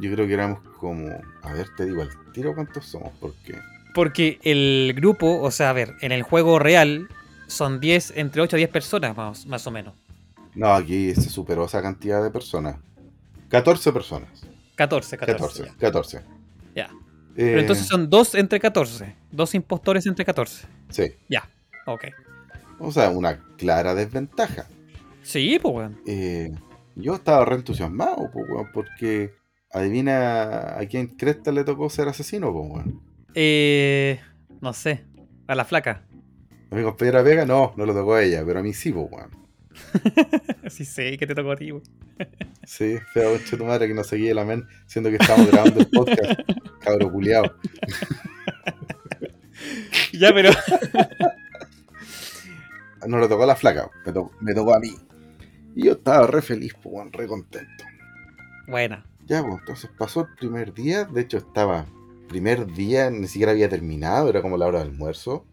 yo 0.00 0.12
creo 0.12 0.26
que 0.26 0.34
éramos 0.34 0.60
como... 0.78 1.08
A 1.42 1.52
ver, 1.54 1.68
te 1.76 1.86
digo 1.86 2.02
al 2.02 2.10
tiro 2.32 2.54
cuántos 2.54 2.84
somos, 2.86 3.12
porque... 3.20 3.54
Porque 3.94 4.38
el 4.42 4.92
grupo, 4.94 5.40
o 5.40 5.50
sea, 5.50 5.70
a 5.70 5.72
ver, 5.72 5.94
en 6.00 6.12
el 6.12 6.22
juego 6.22 6.58
real 6.58 7.08
son 7.46 7.80
10, 7.80 8.14
entre 8.16 8.42
8 8.42 8.56
a 8.56 8.58
10 8.58 8.70
personas 8.70 9.16
más, 9.16 9.46
más 9.46 9.66
o 9.66 9.70
menos. 9.70 9.94
No, 10.54 10.72
aquí 10.74 11.14
se 11.14 11.30
superó 11.30 11.64
esa 11.64 11.80
cantidad 11.82 12.22
de 12.22 12.30
personas. 12.30 12.76
14 13.48 13.92
personas. 13.92 14.30
14, 14.76 15.16
14. 15.16 15.38
14, 15.38 15.64
ya. 15.64 15.76
14. 15.78 16.20
Ya. 16.74 16.84
Eh, 16.84 16.90
Pero 17.36 17.60
entonces 17.60 17.86
son 17.86 18.10
2 18.10 18.34
entre 18.34 18.60
14. 18.60 19.14
Dos 19.30 19.54
impostores 19.54 20.06
entre 20.06 20.24
14. 20.24 20.66
Sí. 20.90 21.12
Ok. 21.86 22.04
O 22.78 22.92
sea, 22.92 23.10
una 23.10 23.42
clara 23.56 23.94
desventaja. 23.94 24.66
Sí, 25.22 25.58
pues 25.60 25.74
weón. 25.74 26.00
Eh, 26.06 26.52
yo 26.96 27.14
estaba 27.14 27.44
re 27.44 27.56
entusiasmado, 27.56 28.30
po, 28.30 28.40
weón, 28.40 28.70
porque 28.72 29.34
adivina 29.72 30.78
a 30.78 30.86
quién 30.86 31.08
cresta 31.08 31.52
le 31.52 31.64
tocó 31.64 31.88
ser 31.88 32.08
asesino, 32.08 32.52
po, 32.52 32.60
weón. 32.62 33.00
Eh, 33.40 34.18
no 34.60 34.72
sé. 34.72 35.04
A 35.46 35.54
la 35.54 35.64
flaca. 35.64 36.02
A 36.72 36.74
mi 36.74 36.82
compañera 36.82 37.22
Vega 37.22 37.46
no, 37.46 37.72
no 37.76 37.86
le 37.86 37.92
tocó 37.92 38.14
a 38.14 38.22
ella, 38.24 38.42
pero 38.44 38.58
a 38.58 38.62
mí 38.64 38.74
sí, 38.74 38.90
po, 38.90 39.02
weón. 39.02 39.30
Sí 40.68 40.84
sé 40.84 41.16
que 41.16 41.24
te 41.26 41.36
tocó 41.36 41.52
a 41.52 41.56
ti, 41.56 41.70
weón. 41.70 41.84
Sí, 42.64 42.98
feo 43.14 43.30
conche 43.32 43.56
tu 43.56 43.64
madre 43.64 43.86
que 43.86 43.94
no 43.94 44.02
seguía 44.02 44.34
la 44.34 44.44
men, 44.44 44.66
siendo 44.86 45.08
que 45.08 45.16
estábamos 45.16 45.50
grabando 45.52 45.80
el 45.80 45.86
podcast. 45.88 46.40
Cabro 46.80 47.10
culiao. 47.12 47.44
Ya, 50.12 50.34
pero. 50.34 50.50
No 53.06 53.18
le 53.20 53.28
tocó 53.28 53.44
a 53.44 53.46
la 53.46 53.56
flaca, 53.56 53.88
me, 54.04 54.12
to- 54.12 54.32
me 54.40 54.52
tocó 54.52 54.74
a 54.74 54.80
mí. 54.80 54.94
Y 55.76 55.84
yo 55.84 55.92
estaba 55.92 56.26
re 56.26 56.42
feliz, 56.42 56.74
po, 56.74 56.90
weón, 56.90 57.12
re 57.12 57.26
contento. 57.28 57.84
Buena. 58.66 59.06
Ya, 59.26 59.42
pues, 59.42 59.60
entonces 59.60 59.90
pasó 59.96 60.22
el 60.22 60.34
primer 60.34 60.74
día. 60.74 61.04
De 61.04 61.20
hecho, 61.20 61.38
estaba. 61.38 61.86
Primer 62.28 62.66
día, 62.72 63.10
ni 63.10 63.26
siquiera 63.26 63.52
había 63.52 63.68
terminado, 63.68 64.28
era 64.28 64.42
como 64.42 64.56
la 64.56 64.66
hora 64.66 64.80
del 64.80 64.88
almuerzo. 64.88 65.46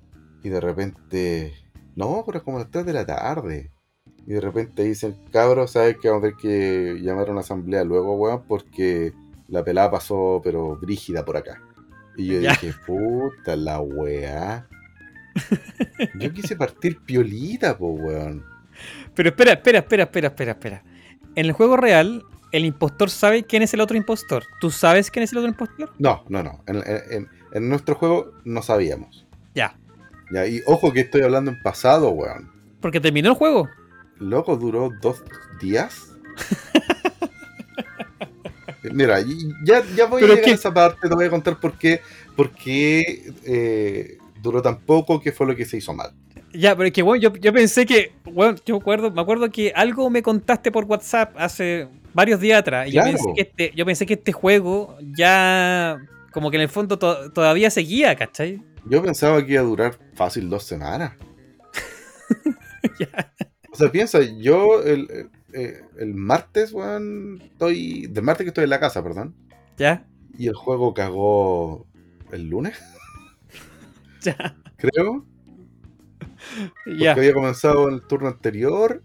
Y 0.43 0.49
de 0.49 0.59
repente. 0.61 1.53
No, 1.95 2.23
pero 2.25 2.43
como 2.43 2.59
las 2.59 2.69
3 2.69 2.85
de 2.85 2.93
la 2.93 3.05
tarde. 3.05 3.71
Y 4.27 4.33
de 4.33 4.41
repente 4.41 4.83
dicen, 4.83 5.15
cabros, 5.31 5.71
¿sabes 5.71 5.97
que 6.01 6.09
vamos 6.09 6.23
a 6.23 6.27
tener 6.27 6.37
que 6.41 6.99
llamar 7.01 7.29
a 7.29 7.31
una 7.31 7.41
asamblea 7.41 7.83
luego, 7.83 8.15
weón? 8.15 8.43
Porque 8.47 9.13
la 9.47 9.63
pelada 9.63 9.91
pasó, 9.91 10.41
pero 10.43 10.75
brígida 10.77 11.23
por 11.23 11.37
acá. 11.37 11.61
Y 12.17 12.27
yo 12.27 12.39
Ya. 12.41 12.51
dije, 12.51 12.73
puta 12.85 13.55
la 13.55 13.79
weá. 13.79 14.67
Yo 16.19 16.31
quise 16.31 16.55
partir 16.55 16.97
piolita, 17.05 17.77
po, 17.77 17.89
weón. 17.89 18.43
Pero 19.13 19.29
espera, 19.29 19.53
espera, 19.53 19.79
espera, 19.79 20.03
espera, 20.03 20.27
espera, 20.29 20.51
espera. 20.51 20.83
En 21.35 21.45
el 21.45 21.51
juego 21.51 21.75
real, 21.77 22.23
el 22.57 22.65
impostor 22.65 23.09
sabe 23.09 23.43
quién 23.43 23.63
es 23.63 23.73
el 23.73 23.81
otro 23.81 23.97
impostor. 23.97 24.43
¿Tú 24.61 24.71
sabes 24.71 25.11
quién 25.11 25.23
es 25.23 25.31
el 25.31 25.39
otro 25.39 25.49
impostor? 25.49 25.91
No, 25.99 26.23
no, 26.29 26.43
no. 26.43 26.63
En, 26.67 26.77
en- 26.77 27.01
en- 27.11 27.29
en 27.53 27.69
nuestro 27.69 27.95
juego 27.95 28.31
no 28.43 28.61
sabíamos. 28.61 29.25
Ya. 29.53 29.77
Ya, 30.31 30.45
y 30.47 30.61
ojo 30.65 30.91
que 30.91 31.01
estoy 31.01 31.21
hablando 31.21 31.51
en 31.51 31.61
pasado, 31.61 32.09
weón. 32.09 32.51
Porque 32.81 32.99
terminó 32.99 33.29
el 33.29 33.35
juego. 33.35 33.69
Loco, 34.19 34.57
duró 34.57 34.89
dos 35.01 35.23
días. 35.61 36.11
Mira, 38.91 39.19
ya, 39.63 39.83
ya 39.95 40.05
voy 40.05 40.23
a 40.23 40.27
llegar 40.27 40.43
¿qué? 40.43 40.51
a 40.51 40.53
esa 40.53 40.73
parte, 40.73 41.09
te 41.09 41.15
voy 41.15 41.25
a 41.25 41.29
contar 41.29 41.59
por 41.59 41.73
qué, 41.77 42.01
por 42.35 42.51
qué 42.51 43.33
eh, 43.43 44.17
duró 44.41 44.61
tan 44.61 44.79
poco, 44.79 45.19
qué 45.19 45.31
fue 45.31 45.47
lo 45.47 45.55
que 45.55 45.65
se 45.65 45.77
hizo 45.77 45.93
mal. 45.93 46.11
Ya, 46.53 46.75
pero 46.75 46.87
es 46.87 46.93
que, 46.93 47.01
bueno, 47.01 47.21
yo, 47.21 47.33
yo 47.35 47.51
pensé 47.51 47.85
que, 47.85 48.13
bueno, 48.25 48.55
yo 48.65 48.77
acuerdo, 48.77 49.11
me 49.11 49.21
acuerdo 49.21 49.49
que 49.49 49.73
algo 49.75 50.09
me 50.09 50.21
contaste 50.21 50.71
por 50.71 50.85
WhatsApp 50.85 51.33
hace 51.37 51.87
varios 52.15 52.39
días 52.39 52.59
atrás. 52.61 52.87
Y 52.87 52.93
Claro. 52.93 53.11
yo, 53.11 53.17
pensé 53.17 53.33
que 53.35 53.41
este, 53.41 53.71
yo 53.75 53.85
pensé 53.85 54.05
que 54.07 54.13
este 54.15 54.31
juego 54.31 54.97
ya, 55.15 55.99
como 56.31 56.49
que 56.49 56.55
en 56.57 56.61
el 56.63 56.69
fondo 56.69 56.97
to- 56.97 57.31
todavía 57.31 57.69
seguía, 57.69 58.15
¿cachai? 58.15 58.63
Yo 58.89 59.03
pensaba 59.03 59.45
que 59.45 59.53
iba 59.53 59.61
a 59.61 59.65
durar 59.65 59.99
fácil 60.15 60.49
dos 60.49 60.63
semanas. 60.63 61.13
O 63.71 63.77
sea, 63.77 63.91
piensa, 63.91 64.19
yo 64.21 64.81
el, 64.83 65.07
el- 65.11 65.29
eh, 65.53 65.81
el 65.99 66.13
martes, 66.15 66.71
weón, 66.71 67.41
estoy. 67.43 68.07
Del 68.07 68.23
martes 68.23 68.45
que 68.45 68.49
estoy 68.49 68.63
en 68.65 68.69
la 68.69 68.79
casa, 68.79 69.03
perdón. 69.03 69.35
¿Ya? 69.77 70.05
Y 70.37 70.47
el 70.47 70.53
juego 70.53 70.93
cagó 70.93 71.85
el 72.31 72.47
lunes, 72.49 72.77
Ya. 74.21 74.55
creo. 74.77 75.25
Porque 76.85 77.03
Ya. 77.03 77.11
había 77.13 77.33
comenzado 77.33 77.89
el 77.89 78.01
turno 78.07 78.27
anterior, 78.29 79.03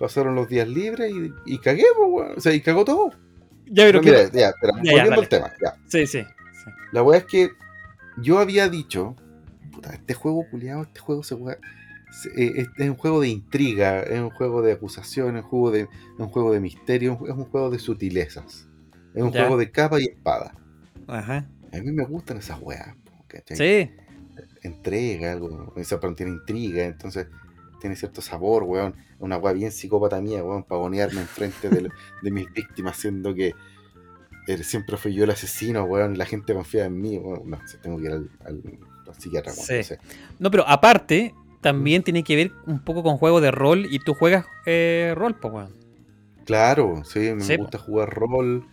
pasaron 0.00 0.34
los 0.34 0.48
días 0.48 0.66
libres 0.68 1.12
y, 1.12 1.32
y 1.54 1.58
cagué, 1.58 1.84
pues. 1.96 2.38
O 2.38 2.40
sea, 2.40 2.52
y 2.52 2.60
cagó 2.60 2.84
todo. 2.84 3.10
Ya, 3.66 3.84
pero 3.84 4.00
que- 4.00 4.10
mira, 4.10 4.24
ya, 4.32 4.52
pero 4.60 4.72
Ya, 4.78 4.82
ya, 4.82 4.90
volviendo 5.04 5.10
dale. 5.10 5.22
al 5.22 5.28
tema, 5.28 5.52
ya. 5.62 5.74
Sí, 5.86 6.06
sí. 6.08 6.22
sí. 6.24 6.70
La 6.90 7.02
weá 7.04 7.18
es 7.18 7.24
que 7.26 7.50
yo 8.20 8.38
había 8.40 8.68
dicho, 8.68 9.14
puta, 9.70 9.92
este 9.94 10.14
juego 10.14 10.44
culiado, 10.50 10.82
este 10.82 10.98
juego 10.98 11.22
se 11.22 11.36
juega. 11.36 11.58
eh, 12.36 12.52
es, 12.56 12.68
es 12.76 12.88
un 12.90 12.96
juego 12.96 13.20
de 13.20 13.28
intriga, 13.28 14.00
es 14.02 14.18
un 14.18 14.30
juego 14.30 14.62
de 14.62 14.72
acusación, 14.72 15.36
es 15.36 15.44
un 15.44 15.48
juego 15.48 15.70
de, 15.70 15.88
un 16.18 16.28
juego 16.28 16.52
de 16.52 16.58
misterio, 16.58 17.12
es 17.28 17.34
un 17.34 17.44
juego 17.44 17.70
de 17.70 17.78
sutilezas. 17.78 18.66
Es 19.14 19.22
un 19.22 19.30
Ya. 19.30 19.42
juego 19.42 19.56
de 19.56 19.70
capa 19.70 20.00
y 20.00 20.06
espada. 20.06 20.52
Ajá. 21.06 21.46
A 21.72 21.76
mí 21.78 21.92
me 21.92 22.04
gustan 22.04 22.38
esas 22.38 22.58
weas, 22.60 22.96
¿cachai? 23.28 23.56
Sí. 23.56 23.90
entrega, 24.62 25.32
algo, 25.32 25.72
esa 25.76 25.98
tiene 26.14 26.32
intriga, 26.32 26.84
entonces 26.84 27.26
tiene 27.80 27.96
cierto 27.96 28.22
sabor, 28.22 28.62
weón. 28.62 28.94
Una 29.18 29.36
weá 29.38 29.52
bien 29.52 29.72
psicópata 29.72 30.20
mía, 30.20 30.44
weón, 30.44 30.62
pavonearme 30.64 31.20
enfrente 31.22 31.68
de, 31.68 31.88
de 32.22 32.30
mis 32.30 32.52
víctimas, 32.52 32.96
siendo 32.96 33.34
que 33.34 33.54
eh, 34.46 34.62
siempre 34.62 34.96
fui 34.96 35.12
yo 35.14 35.24
el 35.24 35.30
asesino, 35.30 35.84
weón, 35.84 36.16
la 36.16 36.26
gente 36.26 36.54
confía 36.54 36.84
en 36.86 37.00
mí, 37.00 37.18
weón. 37.18 37.48
No, 37.50 37.58
sé, 37.66 37.78
tengo 37.78 37.98
que 37.98 38.04
ir 38.04 38.12
al, 38.12 38.30
al- 38.44 38.78
al 39.08 39.14
psiquiatra, 39.20 39.52
weón, 39.52 39.66
Sí. 39.66 39.76
no 39.78 39.82
sé. 39.82 39.98
No, 40.38 40.50
pero 40.50 40.68
aparte, 40.68 41.34
también 41.60 42.02
tiene 42.02 42.22
que 42.24 42.36
ver 42.36 42.52
un 42.66 42.78
poco 42.84 43.02
con 43.02 43.16
juego 43.18 43.40
de 43.40 43.50
rol 43.50 43.86
y 43.90 43.98
tú 43.98 44.14
juegas 44.14 44.46
eh, 44.66 45.12
rol, 45.16 45.34
pues, 45.40 45.52
weón. 45.52 45.74
Claro, 46.46 47.02
sí, 47.04 47.32
me 47.34 47.42
Sí, 47.42 47.56
gusta 47.56 47.78
jugar 47.78 48.08
rol, 48.10 48.66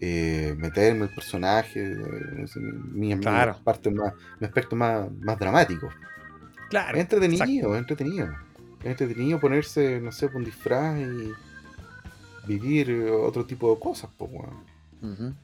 eh, 0.00 0.54
meterme 0.58 1.04
el 1.04 1.10
personaje, 1.14 1.92
eh, 1.92 1.96
mi, 2.56 3.08
mi, 3.08 3.14
mi 3.14 3.20
Claro. 3.20 3.56
parte 3.62 3.90
más, 3.90 4.14
mi 4.40 4.46
aspecto 4.46 4.74
más, 4.74 5.08
más 5.20 5.38
dramático. 5.38 5.88
Claro. 6.72 6.96
Es 6.96 7.02
entretenido, 7.02 7.74
es 7.74 7.78
entretenido. 7.80 8.28
Es 8.80 8.86
entretenido 8.86 9.38
ponerse, 9.38 10.00
no 10.00 10.10
sé, 10.10 10.26
un 10.34 10.42
disfraz 10.42 10.98
y 10.98 11.32
vivir 12.46 12.90
otro 13.10 13.44
tipo 13.44 13.72
de 13.74 13.78
cosas, 13.78 14.08
pues, 14.16 14.30
weón. 14.32 15.12
Ujú. 15.12 15.34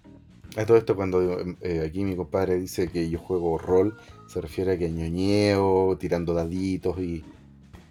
A 0.59 0.65
todo 0.65 0.79
esto, 0.79 0.97
cuando 0.97 1.39
eh, 1.61 1.85
aquí 1.87 2.03
mi 2.03 2.17
compadre 2.17 2.57
dice 2.59 2.89
que 2.89 3.11
yo 3.11 3.19
juego 3.19 3.59
rol, 3.59 3.95
se 4.27 4.41
refiere 4.41 4.73
a 4.73 4.79
que 4.79 4.91
ñoñeo, 4.91 5.99
tirando 6.01 6.33
daditos 6.33 6.99
y, 6.99 7.23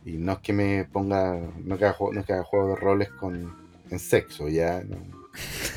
y 0.03 0.13
no 0.13 0.31
es 0.33 0.39
que 0.39 0.53
me 0.53 0.85
ponga, 0.85 1.39
no 1.63 1.75
es 1.75 1.79
que 1.79 1.85
haga, 1.85 1.95
jue- 1.95 2.13
no 2.13 2.21
es 2.21 2.25
que 2.25 2.33
haga 2.33 2.43
juegos 2.43 2.69
de 2.69 2.75
roles 2.77 3.09
con 3.09 3.53
en 3.91 3.99
sexo, 3.99 4.49
ya. 4.49 4.83
No. 4.83 4.97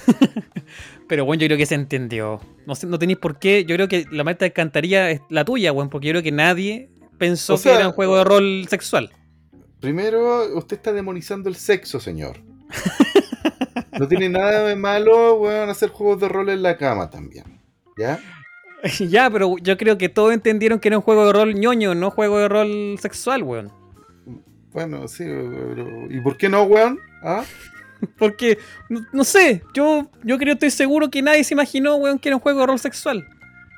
Pero 1.09 1.25
bueno, 1.27 1.43
yo 1.43 1.49
creo 1.49 1.59
que 1.59 1.67
se 1.67 1.75
entendió. 1.75 2.41
No, 2.67 2.75
sé, 2.75 2.87
no 2.87 2.99
tenéis 2.99 3.19
por 3.19 3.39
qué. 3.39 3.65
Yo 3.67 3.77
creo 3.77 3.89
que 3.89 4.07
la 4.11 4.25
meta 4.25 4.45
de 4.47 4.53
cantaría 4.53 5.11
es 5.11 5.21
la 5.29 5.45
tuya, 5.45 5.73
weón, 5.73 5.91
porque 5.91 6.07
yo 6.09 6.13
creo 6.15 6.23
que 6.23 6.33
nadie 6.33 6.89
pensó 7.21 7.55
O 7.55 7.57
sea- 7.57 7.73
que 7.73 7.79
era 7.79 7.87
un 7.89 7.95
juego 7.95 8.17
de 8.17 8.25
rol 8.25 8.67
sexual. 8.69 9.11
Primero, 9.79 10.57
usted 10.57 10.77
está 10.77 10.93
demonizando 10.93 11.49
el 11.49 11.55
sexo, 11.55 12.01
señor. 12.01 12.39
No 13.99 14.09
tiene 14.09 14.31
nada 14.31 14.65
de 14.65 14.77
malo, 14.77 15.35
weón, 15.35 15.69
hacer 15.69 15.91
juegos 15.91 16.21
de 16.21 16.29
rol 16.29 16.49
en 16.49 16.63
la 16.63 16.79
cama 16.79 17.11
también. 17.11 17.61
¿Ya? 17.99 18.19
ya, 18.99 19.29
pero 19.29 19.57
yo 19.59 19.77
creo 19.77 19.99
que 19.99 20.09
todos 20.09 20.33
entendieron 20.33 20.81
que 20.81 20.89
era 20.89 20.97
un 20.97 21.03
juego 21.03 21.27
de 21.27 21.33
rol 21.35 21.55
ñoño, 21.55 21.95
no 21.95 22.11
juego 22.11 22.39
de 22.39 22.49
rol 22.49 22.97
sexual, 22.99 23.43
weón. 23.43 23.71
Bueno, 24.73 25.07
sí, 25.07 25.25
pero... 25.25 26.11
¿Y 26.11 26.19
por 26.23 26.39
qué 26.39 26.49
no, 26.49 26.63
weón? 26.63 26.99
¿Ah? 27.23 27.45
Porque, 28.19 28.59
no, 28.89 29.05
no 29.13 29.23
sé, 29.25 29.63
yo, 29.75 30.11
yo 30.25 30.39
creo, 30.39 30.55
estoy 30.55 30.71
seguro 30.71 31.11
que 31.11 31.21
nadie 31.21 31.45
se 31.45 31.53
imaginó, 31.53 31.97
weón, 31.97 32.19
que 32.19 32.31
era 32.31 32.37
un 32.37 32.43
juego 32.43 32.61
de 32.61 32.67
rol 32.69 32.79
sexual. 32.79 33.29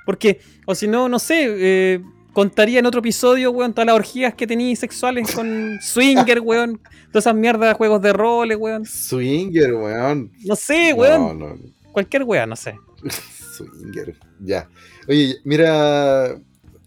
Porque, 0.06 0.40
o 0.66 0.76
si 0.76 0.86
no, 0.86 1.08
no 1.08 1.18
sé, 1.18 1.46
eh, 1.48 2.00
contaría 2.32 2.78
en 2.78 2.86
otro 2.86 3.00
episodio, 3.00 3.50
weón, 3.50 3.72
todas 3.74 3.86
las 3.86 3.94
orgías 3.96 4.34
que 4.34 4.46
tenía 4.46 4.74
sexuales 4.76 5.30
con 5.34 5.78
Swinger, 5.80 6.40
weón. 6.44 6.80
Todas 7.10 7.26
esas 7.26 7.34
mierdas 7.34 7.68
de 7.70 7.74
juegos 7.74 8.00
de 8.02 8.12
roles, 8.12 8.56
weón. 8.58 8.84
Swinger, 8.86 9.74
weón. 9.74 10.32
No 10.44 10.56
sé, 10.56 10.92
weón. 10.94 11.38
No, 11.38 11.48
no. 11.48 11.58
Cualquier 11.92 12.22
weón, 12.24 12.48
no 12.50 12.56
sé. 12.56 12.74
Swinger, 13.56 14.14
ya. 14.40 14.68
Oye, 15.08 15.36
mira, 15.44 16.26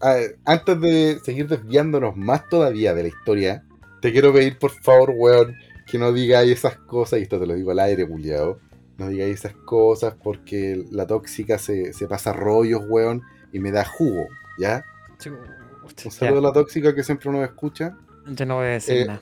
a- 0.00 0.16
antes 0.44 0.80
de 0.80 1.18
seguir 1.24 1.46
desviándonos 1.48 2.16
más 2.16 2.48
todavía 2.48 2.94
de 2.94 3.02
la 3.02 3.08
historia, 3.08 3.62
te 4.00 4.12
quiero 4.12 4.32
pedir 4.32 4.58
por 4.58 4.70
favor, 4.70 5.12
weón, 5.16 5.54
que 5.86 5.98
no 5.98 6.12
digáis 6.12 6.52
esas 6.52 6.76
cosas, 6.76 7.20
y 7.20 7.22
esto 7.22 7.38
te 7.38 7.46
lo 7.46 7.54
digo 7.54 7.70
al 7.70 7.78
aire, 7.78 8.06
culiao. 8.08 8.58
No 8.98 9.08
digáis 9.08 9.34
esas 9.40 9.52
cosas 9.52 10.14
porque 10.22 10.82
la 10.90 11.06
tóxica 11.06 11.58
se, 11.58 11.92
se 11.92 12.06
pasa 12.08 12.32
rollos, 12.32 12.82
weón, 12.88 13.22
y 13.52 13.60
me 13.60 13.70
da 13.70 13.84
jugo, 13.84 14.26
¿ya? 14.58 14.84
Un 15.24 16.10
saludo 16.10 16.38
a 16.38 16.42
la 16.42 16.52
tóxica 16.52 16.94
que 16.94 17.02
siempre 17.02 17.30
nos 17.30 17.42
escucha. 17.44 17.96
Yo 18.26 18.44
no 18.46 18.56
voy 18.56 18.66
a 18.66 18.70
decir 18.70 18.96
Eh. 18.98 19.06
nada. 19.06 19.20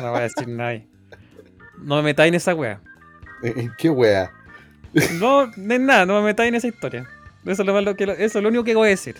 no 0.00 0.10
voy 0.10 0.18
a 0.20 0.22
decir 0.22 0.48
nada. 0.48 0.80
No 1.78 1.96
me 1.96 2.02
metáis 2.02 2.28
en 2.28 2.34
esa 2.36 2.54
wea. 2.54 2.80
¿En, 3.42 3.72
qué 3.78 3.90
wea? 3.90 4.30
No, 5.18 5.46
no 5.56 5.74
es 5.74 5.80
nada, 5.80 6.06
no 6.06 6.18
me 6.20 6.26
metáis 6.26 6.48
en 6.48 6.54
esa 6.56 6.68
historia. 6.68 7.08
Eso 7.44 7.62
es 7.62 7.66
lo, 7.66 7.72
malo 7.72 7.96
que, 7.96 8.04
eso 8.04 8.38
es 8.38 8.42
lo 8.42 8.48
único 8.48 8.64
que 8.64 8.74
voy 8.74 8.88
a 8.88 8.90
decir. 8.90 9.16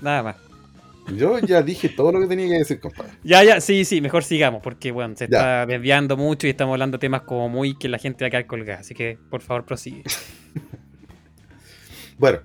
Nada 0.00 0.22
más. 0.22 0.36
Yo 1.14 1.38
ya 1.38 1.62
dije 1.62 1.88
todo 1.88 2.12
lo 2.12 2.20
que 2.20 2.26
tenía 2.26 2.48
que 2.48 2.58
decir, 2.58 2.80
compadre. 2.80 3.12
Ya, 3.24 3.42
ya, 3.42 3.60
sí, 3.60 3.84
sí, 3.84 4.00
mejor 4.00 4.24
sigamos, 4.24 4.62
porque 4.62 4.90
bueno, 4.92 5.14
se 5.16 5.26
Ya. 5.28 5.38
está 5.38 5.66
desviando 5.66 6.16
mucho 6.16 6.46
y 6.46 6.50
estamos 6.50 6.74
hablando 6.74 6.96
de 6.98 7.00
temas 7.00 7.22
como 7.22 7.48
muy 7.48 7.76
que 7.78 7.88
la 7.88 7.98
gente 7.98 8.24
va 8.24 8.28
a 8.28 8.30
quedar 8.30 8.46
colgada. 8.46 8.80
Así 8.80 8.94
que, 8.94 9.18
por 9.30 9.40
favor, 9.40 9.64
prosigue. 9.64 10.02
Bueno, 12.18 12.40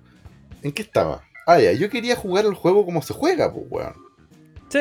¿en 0.63 0.71
qué 0.71 0.81
estaba? 0.81 1.23
Ah, 1.45 1.59
ya, 1.59 1.71
yo 1.73 1.89
quería 1.89 2.15
jugar 2.15 2.45
el 2.45 2.53
juego 2.53 2.85
como 2.85 3.01
se 3.01 3.13
juega, 3.13 3.51
pues, 3.53 3.65
weón. 3.69 3.93
Sí, 4.69 4.79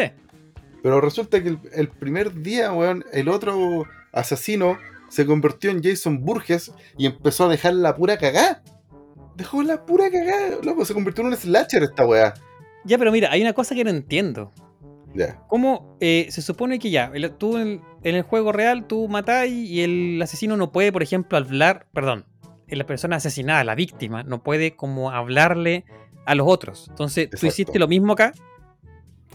Pero 0.82 1.00
resulta 1.00 1.42
que 1.42 1.50
el, 1.50 1.58
el 1.72 1.88
primer 1.88 2.32
día, 2.42 2.72
weón, 2.72 3.04
el 3.12 3.28
otro 3.28 3.84
asesino 4.12 4.78
se 5.08 5.26
convirtió 5.26 5.70
en 5.70 5.82
Jason 5.82 6.24
Burgess 6.24 6.72
y 6.96 7.06
empezó 7.06 7.44
a 7.46 7.48
dejar 7.50 7.74
la 7.74 7.94
pura 7.96 8.16
cagá. 8.16 8.62
Dejó 9.36 9.62
la 9.62 9.84
pura 9.84 10.10
cagá, 10.10 10.58
loco, 10.62 10.84
se 10.84 10.94
convirtió 10.94 11.22
en 11.24 11.28
un 11.30 11.36
slasher 11.36 11.82
esta 11.82 12.06
weá. 12.06 12.34
ya, 12.84 12.96
pero 12.98 13.10
mira, 13.12 13.30
hay 13.30 13.42
una 13.42 13.52
cosa 13.52 13.74
que 13.74 13.84
no 13.84 13.90
entiendo. 13.90 14.50
Ya, 15.14 15.42
¿Cómo 15.48 15.96
eh, 16.00 16.28
se 16.30 16.40
supone 16.40 16.78
que 16.78 16.90
ya, 16.90 17.10
el- 17.12 17.30
tú 17.36 17.58
en, 17.58 17.82
en 18.02 18.14
el 18.14 18.22
juego 18.22 18.50
real 18.52 18.86
tú 18.86 19.08
matás 19.08 19.46
y 19.48 19.82
el 19.82 20.20
asesino 20.22 20.56
no 20.56 20.72
puede, 20.72 20.90
por 20.90 21.02
ejemplo, 21.02 21.36
hablar, 21.36 21.86
perdón, 21.92 22.24
la 22.76 22.86
persona 22.86 23.16
asesinada, 23.16 23.64
la 23.64 23.74
víctima, 23.74 24.22
no 24.22 24.42
puede 24.42 24.76
como 24.76 25.10
hablarle 25.10 25.84
a 26.24 26.34
los 26.34 26.46
otros. 26.48 26.86
Entonces, 26.88 27.30
¿tú 27.30 27.46
hiciste 27.46 27.78
lo 27.78 27.88
mismo 27.88 28.12
acá? 28.12 28.32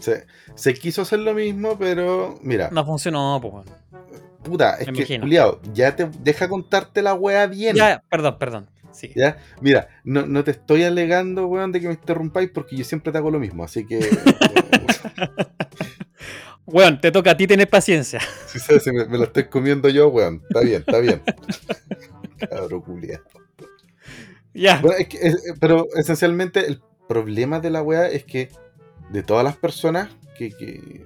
se, 0.00 0.26
se 0.54 0.74
quiso 0.74 1.02
hacer 1.02 1.20
lo 1.20 1.34
mismo, 1.34 1.76
pero 1.78 2.38
mira, 2.42 2.70
No 2.72 2.84
funcionó, 2.84 3.40
pues. 3.40 3.66
puta, 4.42 4.76
es 4.76 4.86
me 4.86 5.04
que, 5.04 5.20
culiao, 5.20 5.60
ya 5.72 5.94
te 5.96 6.08
deja 6.20 6.48
contarte 6.48 7.02
la 7.02 7.14
weá 7.14 7.46
bien. 7.46 7.76
Ya, 7.76 8.02
perdón, 8.08 8.36
perdón. 8.38 8.70
Sí. 8.92 9.12
¿Ya? 9.14 9.38
Mira, 9.60 9.88
no, 10.04 10.26
no 10.26 10.42
te 10.44 10.52
estoy 10.52 10.82
alegando, 10.82 11.46
weón, 11.46 11.72
de 11.72 11.80
que 11.80 11.88
me 11.88 11.94
interrumpáis 11.94 12.50
porque 12.50 12.76
yo 12.76 12.84
siempre 12.84 13.12
te 13.12 13.18
hago 13.18 13.30
lo 13.30 13.38
mismo, 13.38 13.62
así 13.64 13.86
que... 13.86 14.00
Bueno, 16.70 16.98
te 17.00 17.10
toca 17.10 17.30
a 17.32 17.36
ti 17.36 17.46
tener 17.46 17.68
paciencia. 17.68 18.20
Si 18.46 18.58
sabes, 18.58 18.86
me, 18.88 19.04
me 19.06 19.18
lo 19.18 19.24
estoy 19.24 19.44
comiendo 19.48 19.88
yo, 19.88 20.08
weón. 20.08 20.42
Está 20.48 20.60
bien, 20.60 20.84
está 20.86 20.98
bien. 21.00 21.22
Cabro 22.50 22.82
culiao. 22.82 23.20
Ya. 24.54 24.80
Bueno, 24.80 24.96
es 24.98 25.08
que, 25.08 25.18
es- 25.18 25.34
eh, 25.46 25.54
pero 25.60 25.86
esencialmente 25.96 26.66
el 26.66 26.80
problema 27.08 27.60
de 27.60 27.70
la 27.70 27.82
weá 27.82 28.08
es 28.08 28.24
que 28.24 28.50
de 29.10 29.22
todas 29.22 29.44
las 29.44 29.56
personas 29.56 30.08
que, 30.36 30.50
que- 30.50 31.04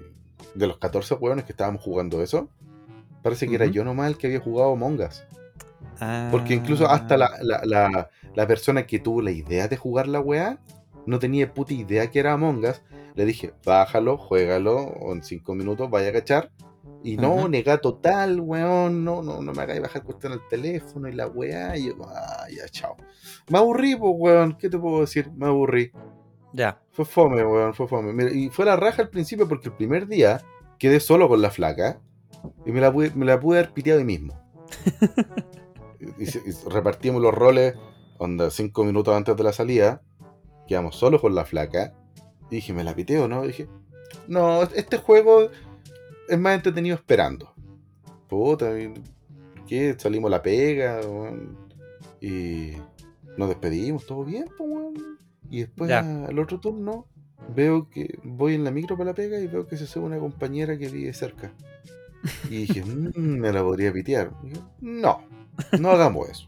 de 0.54 0.66
los 0.66 0.78
14 0.78 1.14
weones 1.14 1.44
que 1.44 1.52
estábamos 1.52 1.82
jugando 1.82 2.22
eso, 2.22 2.48
parece 3.22 3.48
que 3.48 3.54
era 3.54 3.66
yo 3.66 3.84
nomás 3.84 4.08
el 4.08 4.18
que 4.18 4.26
había 4.28 4.40
jugado 4.40 4.72
Among 4.72 5.00
Us. 5.00 5.24
Porque 6.30 6.54
Ah. 6.54 6.56
incluso 6.56 6.88
hasta 6.88 7.16
la, 7.16 7.30
la, 7.42 7.60
la- 7.64 8.10
la 8.34 8.46
persona 8.46 8.86
que 8.86 8.98
tuvo 8.98 9.22
la 9.22 9.30
idea 9.30 9.68
de 9.68 9.76
jugar 9.76 10.08
la 10.08 10.20
weá 10.20 10.58
no 11.06 11.18
tenía 11.18 11.52
puta 11.52 11.72
idea 11.74 12.10
que 12.10 12.18
era 12.20 12.32
Among 12.32 12.64
Us. 12.64 12.82
Le 13.14 13.24
dije, 13.24 13.52
bájalo, 13.64 14.16
juégalo, 14.16 14.94
en 15.12 15.22
5 15.22 15.54
minutos 15.54 15.90
vaya 15.90 16.08
a 16.08 16.12
cachar. 16.12 16.50
Y 17.04 17.16
no, 17.16 17.34
Ujú. 17.34 17.48
nega 17.48 17.78
total, 17.78 18.40
weón, 18.40 19.04
no, 19.04 19.22
no, 19.22 19.40
no 19.42 19.52
me 19.52 19.62
hagáis 19.62 19.80
bajar 19.82 20.02
cuestión 20.04 20.32
al 20.32 20.46
teléfono 20.48 21.08
y 21.08 21.12
la 21.12 21.26
weá. 21.26 21.76
Y 21.76 21.86
yo, 21.88 21.94
ah, 22.06 22.46
ya, 22.48 22.68
chao. 22.68 22.96
Me 23.50 23.58
aburrí, 23.58 23.96
pues, 23.96 24.12
weón, 24.16 24.56
¿qué 24.56 24.68
te 24.70 24.78
puedo 24.78 25.00
decir? 25.00 25.30
Me 25.32 25.46
aburrí. 25.46 25.92
Ya. 26.52 26.80
Fue 26.92 27.04
fome, 27.04 27.44
weón, 27.44 27.74
fue 27.74 27.88
fome. 27.88 28.12
Mira, 28.12 28.30
y 28.32 28.48
fue 28.50 28.64
la 28.64 28.76
raja 28.76 29.02
al 29.02 29.08
principio 29.10 29.48
porque 29.48 29.68
el 29.68 29.74
primer 29.74 30.06
día 30.06 30.40
quedé 30.78 31.00
solo 31.00 31.28
con 31.28 31.42
la 31.42 31.50
flaca 31.50 32.00
y 32.64 32.72
me 32.72 32.80
la 32.80 32.92
pude, 32.92 33.10
me 33.14 33.24
la 33.26 33.38
pude 33.40 33.58
haber 33.58 33.72
piteado 33.72 33.98
ahí 34.00 34.04
mismo. 34.06 34.38
y, 36.18 36.26
se- 36.26 36.40
y 36.44 36.68
repartimos 36.70 37.20
los 37.22 37.34
roles, 37.34 37.74
onda, 38.18 38.50
cinco 38.50 38.84
minutos 38.84 39.14
antes 39.16 39.36
de 39.36 39.42
la 39.42 39.52
salida, 39.52 40.02
quedamos 40.72 40.96
solos 40.96 41.20
con 41.20 41.34
la 41.34 41.44
flaca. 41.44 41.92
Y 42.50 42.56
dije, 42.56 42.72
¿me 42.72 42.82
la 42.84 42.94
piteo 42.94 43.28
no? 43.28 43.44
Y 43.44 43.48
dije, 43.48 43.68
no, 44.28 44.62
este 44.62 44.96
juego 44.98 45.50
es 46.28 46.38
más 46.38 46.54
entretenido 46.54 46.96
esperando. 46.96 47.52
Puta, 48.28 48.70
¿qué? 49.66 49.94
Salimos 49.98 50.30
la 50.30 50.42
pega, 50.42 51.00
weón, 51.02 51.58
y 52.20 52.72
nos 53.36 53.48
despedimos, 53.48 54.06
todo 54.06 54.24
bien, 54.24 54.46
weón. 54.58 54.94
Y 55.50 55.60
después 55.60 55.90
Ya. 55.90 55.98
al 56.00 56.38
otro 56.38 56.58
turno 56.60 57.06
veo 57.54 57.88
que 57.90 58.18
voy 58.24 58.54
en 58.54 58.64
la 58.64 58.70
micro 58.70 58.96
para 58.96 59.10
la 59.10 59.14
pega 59.14 59.38
y 59.40 59.46
veo 59.46 59.66
que 59.66 59.76
se 59.76 59.86
sube 59.86 60.04
una 60.04 60.18
compañera 60.18 60.78
que 60.78 60.88
vive 60.88 61.12
cerca. 61.12 61.52
Y 62.48 62.66
dije, 62.66 62.82
"Mm, 63.16 63.38
me 63.38 63.52
la 63.52 63.62
podría 63.62 63.92
pitear. 63.92 64.30
No, 64.80 65.20
no 65.78 65.90
hagamos 65.90 66.28
eso. 66.30 66.46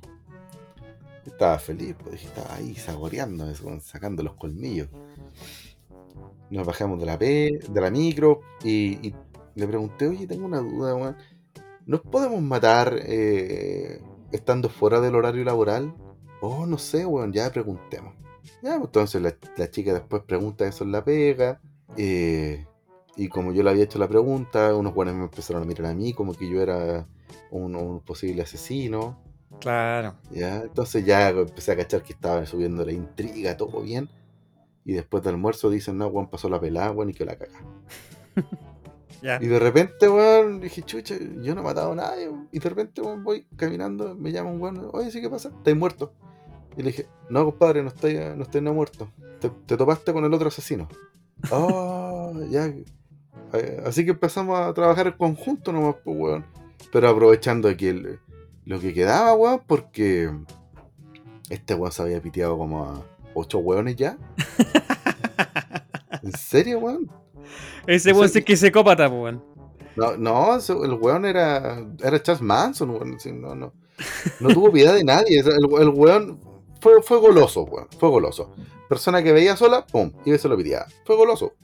Estaba 1.27 1.59
feliz, 1.59 1.97
dije, 2.11 2.27
estaba 2.27 2.55
ahí 2.55 2.75
saboreando, 2.75 3.47
sacando 3.81 4.23
los 4.23 4.35
colmillos. 4.35 4.89
Nos 6.51 6.67
bajamos 6.67 7.01
de 7.01 7.07
la 7.07 7.19
P, 7.19 7.61
de 7.69 7.81
la 7.81 7.91
micro 7.91 8.41
y, 8.63 9.15
le 9.55 9.67
pregunté, 9.69 10.09
oye, 10.09 10.27
tengo 10.27 10.47
una 10.47 10.59
duda, 10.59 10.95
weón. 10.95 11.17
¿Nos 11.87 12.01
podemos 12.01 12.43
matar 12.43 12.99
eh, 13.03 14.01
estando 14.33 14.69
fuera 14.69 15.01
del 15.01 15.15
horario 15.15 15.45
laboral? 15.45 15.95
Oh, 16.41 16.67
no 16.67 16.79
sé, 16.79 17.07
weón, 17.07 17.33
ya 17.33 17.51
preguntemos. 17.51 18.15
Pues, 18.61 18.75
entonces 18.75 19.23
la, 19.23 19.71
chica 19.71 19.95
después 19.95 20.23
pregunta 20.23 20.67
eso 20.67 20.85
en 20.85 20.93
la 20.93 21.05
pega. 21.05 21.61
eh, 21.97 22.67
y 23.17 23.29
como 23.29 23.53
yo 23.53 23.63
le 23.63 23.71
había 23.71 23.85
hecho 23.85 23.99
la 23.99 24.09
pregunta, 24.09 24.75
unos 24.75 24.95
buenos 24.95 25.15
me 25.15 25.25
empezaron 25.25 25.63
a 25.63 25.67
mirar 25.67 25.87
a 25.87 25.95
mí 25.95 26.13
como 26.13 26.35
que 26.35 26.49
yo 26.49 26.61
era 26.61 27.07
un 27.51 28.01
posible 28.01 28.43
asesino. 28.43 29.21
Claro. 29.65 30.15
¿ya? 30.31 30.61
Entonces 30.61 31.05
ya 31.07 31.31
empecé 31.31 31.73
a 31.73 31.77
cachar 31.77 32.03
que 32.03 32.13
estaba 32.13 32.45
subiendo 32.47 32.85
la 32.85 32.93
intriga, 32.93 33.57
todo 33.57 33.81
bien. 33.83 34.09
Y 34.85 34.93
después 34.93 35.23
del 35.25 35.35
almuerzo 35.37 35.71
dicen, 35.71 35.97
no, 35.97 36.11
Juan 36.11 36.29
pasó 36.29 36.51
la 36.51 36.61
pelada, 36.61 36.91
weón, 36.93 37.09
y 37.11 37.15
que 37.15 37.25
la 37.25 37.37
caga. 37.37 37.61
Ya. 39.23 39.39
Y 39.41 39.47
de 39.47 39.59
repente, 39.59 40.07
weón, 40.07 40.61
dije, 40.61 40.83
chucha, 40.83 41.15
yo 41.41 41.55
no 41.55 41.63
he 41.63 41.65
matado 41.65 41.93
a 41.93 41.95
nadie. 41.95 42.29
weón. 42.29 42.47
Y 42.53 42.59
de 42.59 42.69
repente, 42.69 43.01
weón, 43.01 43.25
voy 43.25 43.47
caminando, 43.57 44.15
me 44.15 44.31
llama 44.33 44.51
un 44.51 44.61
weón, 44.61 44.91
oye, 44.93 45.11
¿sí 45.11 45.23
qué 45.23 45.31
pasa? 45.31 45.49
¿Estáis 45.49 45.75
muerto? 45.75 46.13
Y 46.77 46.83
le 46.83 46.91
dije, 46.91 47.07
no, 47.31 47.43
compadre, 47.47 47.83
no 47.83 47.89
estoy, 47.89 48.17
no 48.37 48.43
estoy 48.43 48.61
no 48.61 48.75
muerto. 48.75 49.09
Te, 49.41 49.49
te 49.49 49.79
topaste 49.79 50.13
con 50.13 50.27
el 50.27 50.35
otro 50.35 50.49
asesino. 50.49 50.89
Ah, 51.51 52.33
ya. 52.51 52.67
Eh, 53.55 53.83
Así 53.87 54.05
que 54.05 54.11
empezamos 54.11 54.61
a 54.61 54.75
trabajar 54.75 55.07
en 55.07 55.15
conjunto 55.15 55.73
nomás, 55.73 55.95
pues, 56.05 56.17
weón. 56.19 56.45
Pero 56.93 57.09
aprovechando 57.09 57.75
que 57.79 57.89
el- 57.89 58.21
lo 58.67 58.81
que 58.81 58.93
quedaba, 58.95 59.35
weón, 59.35 59.63
porque 59.67 60.31
este 61.51 61.75
weón 61.75 61.93
se 61.93 62.03
había 62.03 62.21
piteado 62.21 62.57
como 62.59 62.85
a 62.85 63.03
ocho 63.35 63.59
weones 63.59 63.97
ya. 63.97 64.17
¿En 66.23 66.33
serio, 66.33 66.79
weón? 66.79 67.11
Ese 67.87 68.13
weón 68.13 68.29
sí 68.29 68.43
que 68.43 68.55
es 68.55 68.61
psicópata, 68.61 69.09
weón. 69.09 69.43
No, 69.97 70.17
no, 70.17 70.57
el 70.57 70.93
weón 70.95 71.25
era, 71.25 71.85
era 72.03 72.23
Charles 72.23 72.43
Manson, 72.43 72.91
weón. 72.91 73.17
no, 73.41 73.55
no. 73.55 73.73
No 74.41 74.49
tuvo 74.49 74.73
piedad 74.73 74.95
de 74.95 75.05
nadie. 75.05 75.39
El, 75.41 75.49
el 75.81 75.89
weón 75.91 76.41
fue, 76.81 77.03
fue 77.03 77.19
goloso, 77.19 77.63
weón. 77.65 77.89
Fue 77.99 78.09
goloso. 78.09 78.55
Persona 78.89 79.23
que 79.23 79.33
veía 79.33 79.57
sola, 79.57 79.87
pum, 79.87 80.13
y 80.25 80.37
se 80.37 80.49
lo 80.49 80.57
piteaba. 80.57 80.87
Fue 81.05 81.17
goloso. 81.17 81.55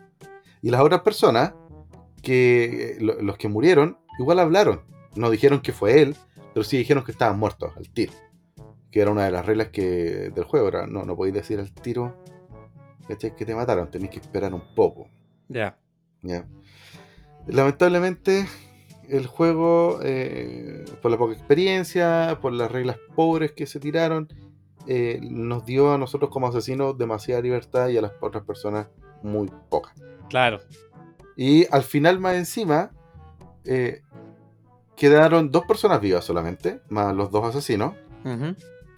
Y 0.62 0.70
las 0.70 0.80
otras 0.82 1.00
personas, 1.00 1.52
que 2.22 2.96
lo- 3.00 3.20
los 3.20 3.36
que 3.38 3.48
murieron, 3.48 3.98
igual 4.18 4.38
hablaron. 4.38 4.82
No 5.16 5.30
dijeron 5.30 5.60
que 5.60 5.72
fue 5.72 6.02
él, 6.02 6.16
pero 6.52 6.64
sí 6.64 6.78
dijeron 6.78 7.04
que 7.04 7.12
estaban 7.12 7.38
muertos 7.38 7.72
al 7.76 7.88
tiro. 7.90 8.12
Que 8.90 9.00
era 9.00 9.10
una 9.10 9.24
de 9.24 9.30
las 9.30 9.46
reglas 9.46 9.68
que, 9.68 10.30
del 10.34 10.44
juego. 10.44 10.68
Era, 10.68 10.86
no, 10.86 11.04
no 11.04 11.16
podéis 11.16 11.34
decir 11.34 11.60
al 11.60 11.72
tiro 11.72 12.16
¿cachai? 13.06 13.34
que 13.36 13.44
te 13.44 13.54
mataron. 13.54 13.90
Tenéis 13.90 14.10
que 14.10 14.18
esperar 14.18 14.52
un 14.52 14.74
poco. 14.74 15.08
Ya. 15.48 15.78
Ya. 16.22 16.46
Lamentablemente, 17.46 18.46
el 19.08 19.26
juego, 19.26 20.00
eh, 20.02 20.84
por 21.02 21.10
la 21.10 21.18
poca 21.18 21.34
experiencia, 21.34 22.38
por 22.40 22.52
las 22.52 22.70
reglas 22.70 22.96
pobres 23.14 23.52
que 23.52 23.66
se 23.66 23.80
tiraron, 23.80 24.28
eh, 24.86 25.20
nos 25.22 25.64
dio 25.64 25.92
a 25.92 25.98
nosotros 25.98 26.30
como 26.30 26.48
asesinos 26.48 26.96
demasiada 26.96 27.42
libertad 27.42 27.88
y 27.88 27.98
a 27.98 28.02
las 28.02 28.12
otras 28.20 28.44
personas 28.44 28.88
muy 29.22 29.50
poca. 29.68 29.92
Claro. 30.28 30.60
Y 31.36 31.66
al 31.72 31.82
final, 31.82 32.18
más 32.18 32.36
encima, 32.36 32.92
eh, 33.64 34.02
quedaron 35.00 35.50
dos 35.50 35.64
personas 35.64 35.98
vivas 36.02 36.22
solamente, 36.26 36.80
más 36.90 37.16
los 37.16 37.30
dos 37.30 37.46
asesinos. 37.46 37.94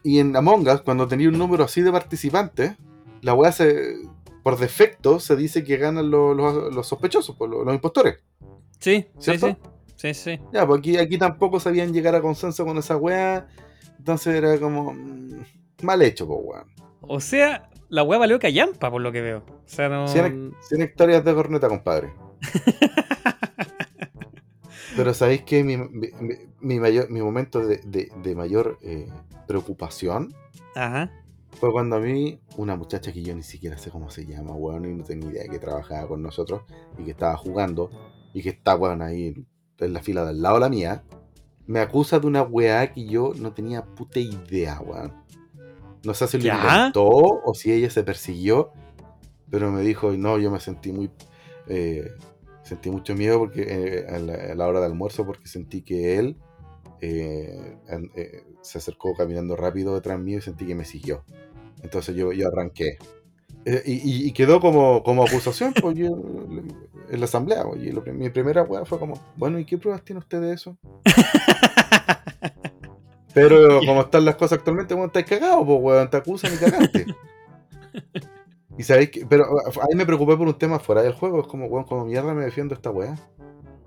Y 0.03 0.19
en 0.19 0.35
Among 0.37 0.67
Us, 0.69 0.83
cuando 0.83 1.07
tenía 1.07 1.29
un 1.29 1.39
número 1.39 1.63
así 1.63 1.81
de 1.81 1.93
participantes, 1.93 2.75
la 3.21 3.35
weá 3.35 3.53
se. 3.53 3.95
Por 4.43 4.59
defecto 4.59 5.21
se 5.21 5.37
dice 5.37 5.63
que 5.63 5.77
ganan 5.77 6.11
los, 6.11 6.37
los- 6.37 6.75
los 6.75 6.89
sospechosos, 6.89 7.37
pues, 7.37 7.49
los, 7.49 7.65
los 7.65 7.73
impostores. 7.73 8.17
Sí, 8.81 9.07
sí, 9.21 9.37
¿Cierto? 9.39 9.47
sí. 9.47 9.57
Sí, 9.95 10.15
sí. 10.15 10.41
Ya, 10.53 10.67
pues 10.67 10.81
aquí, 10.81 10.99
aquí 10.99 11.17
tampoco 11.19 11.61
sabían 11.61 11.93
llegar 11.93 12.17
a 12.17 12.21
consenso 12.21 12.65
con 12.67 12.77
esa 12.79 12.97
weá. 12.97 13.47
Entonces 13.99 14.35
era 14.35 14.59
como. 14.59 14.93
mm, 14.95 15.45
mal 15.83 16.03
hecho, 16.03 16.27
pues 16.27 16.41
weón. 16.43 16.67
O 17.03 17.21
sea, 17.21 17.71
la 17.89 18.03
weá 18.03 18.19
valió 18.19 18.41
callampa, 18.41 18.91
por 18.91 19.01
lo 19.01 19.13
que 19.13 19.21
veo. 19.21 19.39
O 19.39 19.63
sea, 19.67 19.89
no. 19.89 20.09
100, 20.09 20.53
100 20.69 20.83
hectáreas 20.83 21.25
de 21.25 21.33
corneta, 21.33 21.69
compadre. 21.69 22.13
Pero 24.97 25.15
sabéis 25.15 25.43
que 25.43 25.65
mi, 25.65 25.77
mi, 26.61 26.79
mayor, 26.81 27.11
mi 27.11 27.23
momento 27.23 27.67
de, 27.67 27.79
de- 27.79 28.11
de 28.23 28.35
mayor 28.35 28.79
eh, 28.83 29.09
preocupación 29.47 30.35
Ajá. 30.75 31.11
fue 31.59 31.73
cuando 31.73 31.97
a 31.97 32.01
mí, 32.01 32.41
una 32.57 32.77
muchacha 32.77 33.13
que 33.13 33.23
yo 33.23 33.35
ni 33.35 33.43
siquiera 33.43 33.79
sé 33.79 33.91
cómo 33.91 34.11
se 34.11 34.27
llama, 34.27 34.53
weón, 34.55 34.85
y 34.85 34.95
no 34.95 35.05
tenía 35.05 35.31
idea 35.31 35.49
que 35.49 35.59
trabajaba 35.59 36.09
con 36.09 36.23
nosotros 36.23 36.63
y 36.99 37.05
que 37.05 37.11
estaba 37.13 37.37
jugando 37.37 37.91
y 38.35 38.43
que 38.43 38.51
está, 38.51 38.75
weón, 38.77 39.03
ahí 39.03 39.47
en 39.79 39.93
la 39.93 40.01
fila 40.01 40.25
del 40.25 40.43
lado 40.43 40.57
de 40.57 40.61
la 40.61 40.69
mía, 40.69 41.03
me 41.67 41.81
acusa 41.81 42.19
de 42.21 42.27
una 42.27 42.43
weá 42.43 42.93
que 42.93 43.05
yo 43.07 43.33
no 43.37 43.53
tenía 43.53 43.85
puta 43.85 44.21
idea, 44.21 44.81
weón. 44.81 45.13
No 46.05 46.15
sé 46.15 46.27
si 46.27 46.39
lo 46.39 46.45
inventó 46.83 47.09
o 47.09 47.55
si 47.55 47.73
ella 47.73 47.89
se 47.91 48.03
persiguió, 48.03 48.73
pero 49.51 49.71
me 49.71 49.83
dijo, 49.83 50.11
no, 50.13 50.39
yo 50.39 50.51
me 50.51 50.59
sentí 50.61 50.93
muy... 50.93 51.11
eh, 51.69 52.11
sentí 52.73 52.91
mucho 52.91 53.15
miedo 53.15 53.39
porque 53.39 53.63
eh, 53.69 54.07
a, 54.09 54.19
la, 54.19 54.35
a 54.35 54.55
la 54.55 54.67
hora 54.67 54.81
del 54.81 54.93
almuerzo 54.93 55.27
porque 55.27 55.47
sentí 55.47 55.83
que 55.83 56.19
él 56.19 56.37
eh, 57.01 57.77
eh, 58.15 58.45
se 58.63 58.79
acercó 58.79 59.15
caminando 59.15 59.57
rápido 59.57 59.95
detrás 59.95 60.19
mío 60.19 60.39
y 60.39 60.41
sentí 60.41 60.67
que 60.67 60.75
me 60.75 60.85
siguió. 60.85 61.25
Entonces 61.83 62.15
yo, 62.17 62.33
yo 62.33 62.49
arranqué. 62.49 62.97
Eh, 63.65 63.83
y, 63.85 64.27
y- 64.29 64.33
quedó 64.33 64.61
como, 64.61 65.03
como 65.03 65.25
acusación 65.25 65.73
pues, 65.81 65.97
yo, 65.97 66.07
en 66.09 67.19
la 67.21 67.25
asamblea. 67.27 67.65
pues, 67.65 67.83
y 67.83 67.93
lo 67.93 68.03
prim- 68.03 68.19
mi 68.19 68.31
primera 68.31 68.63
weá 68.63 68.85
fue 68.85 68.99
como, 68.99 69.15
bueno, 69.37 69.59
¿y 69.59 69.65
qué 69.65 69.79
pruebas 69.79 70.05
tiene 70.05 70.21
usted 70.21 70.41
de 70.41 70.53
eso? 70.55 70.77
Pero 73.35 73.81
como 73.87 74.03
están 74.03 74.25
las 74.25 74.37
cosas 74.37 74.59
actualmente, 74.59 74.95
weón, 74.95 75.07
estáis 75.07 75.27
cagados, 75.27 75.65
pues, 75.67 75.79
weón, 75.81 76.11
te 76.11 76.17
acusan 76.19 76.53
y 76.55 76.57
cagaste. 76.57 77.07
Y 78.79 78.85
sabéis 78.85 79.11
que, 79.11 79.27
pero 79.27 79.45
ahí 79.83 79.95
me 79.95 80.07
preocupé 80.07 80.37
por 80.37 80.49
un 80.49 80.59
tema 80.59 80.79
fuera 80.79 81.03
del 81.03 81.13
juego, 81.13 81.41
es 81.41 81.47
como, 81.47 81.67
weón, 81.67 81.85
como 81.85 82.07
mierda 82.07 82.33
me 82.35 82.45
defiendo 82.45 82.75
esta 82.75 82.91
weá. 82.91 83.17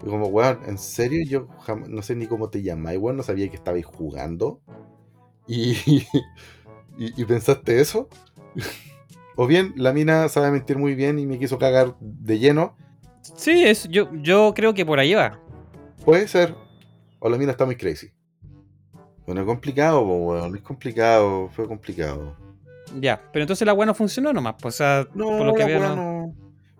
Y 0.04 0.06
como, 0.06 0.28
weón, 0.28 0.60
en 0.68 0.78
serio, 0.78 1.24
yo 1.26 1.48
no 1.88 2.02
sé 2.02 2.16
ni 2.16 2.28
cómo 2.28 2.50
te 2.50 2.62
llamáis, 2.62 3.00
weón, 3.00 3.18
no 3.18 3.24
sabía 3.24 3.50
que 3.50 3.56
estabais 3.56 3.86
jugando. 3.86 4.62
Y, 5.48 5.74
y, 6.98 7.22
y 7.22 7.26
pensaste 7.26 7.80
eso. 7.80 8.10
o 9.36 9.48
bien, 9.48 9.74
la 9.76 9.92
mina 9.92 10.30
sabe 10.30 10.52
mentir 10.52 10.78
muy 10.78 10.96
bien 10.96 11.18
y 11.20 11.26
me 11.26 11.40
quiso 11.40 11.58
cagar 11.58 11.96
de 12.00 12.40
lleno. 12.40 12.78
Sí, 13.36 13.66
es, 13.66 13.88
yo, 13.90 14.10
yo 14.14 14.54
creo 14.56 14.74
que 14.76 14.86
por 14.86 15.00
ahí 15.00 15.16
va. 15.16 15.40
Puede 16.04 16.28
ser. 16.28 16.56
O 17.20 17.30
la 17.30 17.38
mina 17.38 17.52
está 17.52 17.66
muy 17.66 17.76
crazy. 17.76 18.12
Bueno, 19.26 19.42
es 19.42 19.48
complicado, 19.48 20.02
weón, 20.02 20.56
es 20.56 20.62
complicado, 20.62 21.50
fue 21.50 21.68
complicado. 21.68 22.38
Ya, 23.00 23.22
pero 23.32 23.44
entonces 23.44 23.66
la 23.66 23.74
weá 23.74 23.86
no 23.86 23.94
funcionó 23.96 24.32
nomás. 24.34 24.56
Pues, 24.62 24.76
o 24.76 24.78
sea, 24.78 25.08
No, 25.14 25.26
por 25.38 25.46
lo 25.46 25.54
que 25.54 25.66
veo, 25.66 25.80
no. 25.80 25.96
no. 25.96 26.36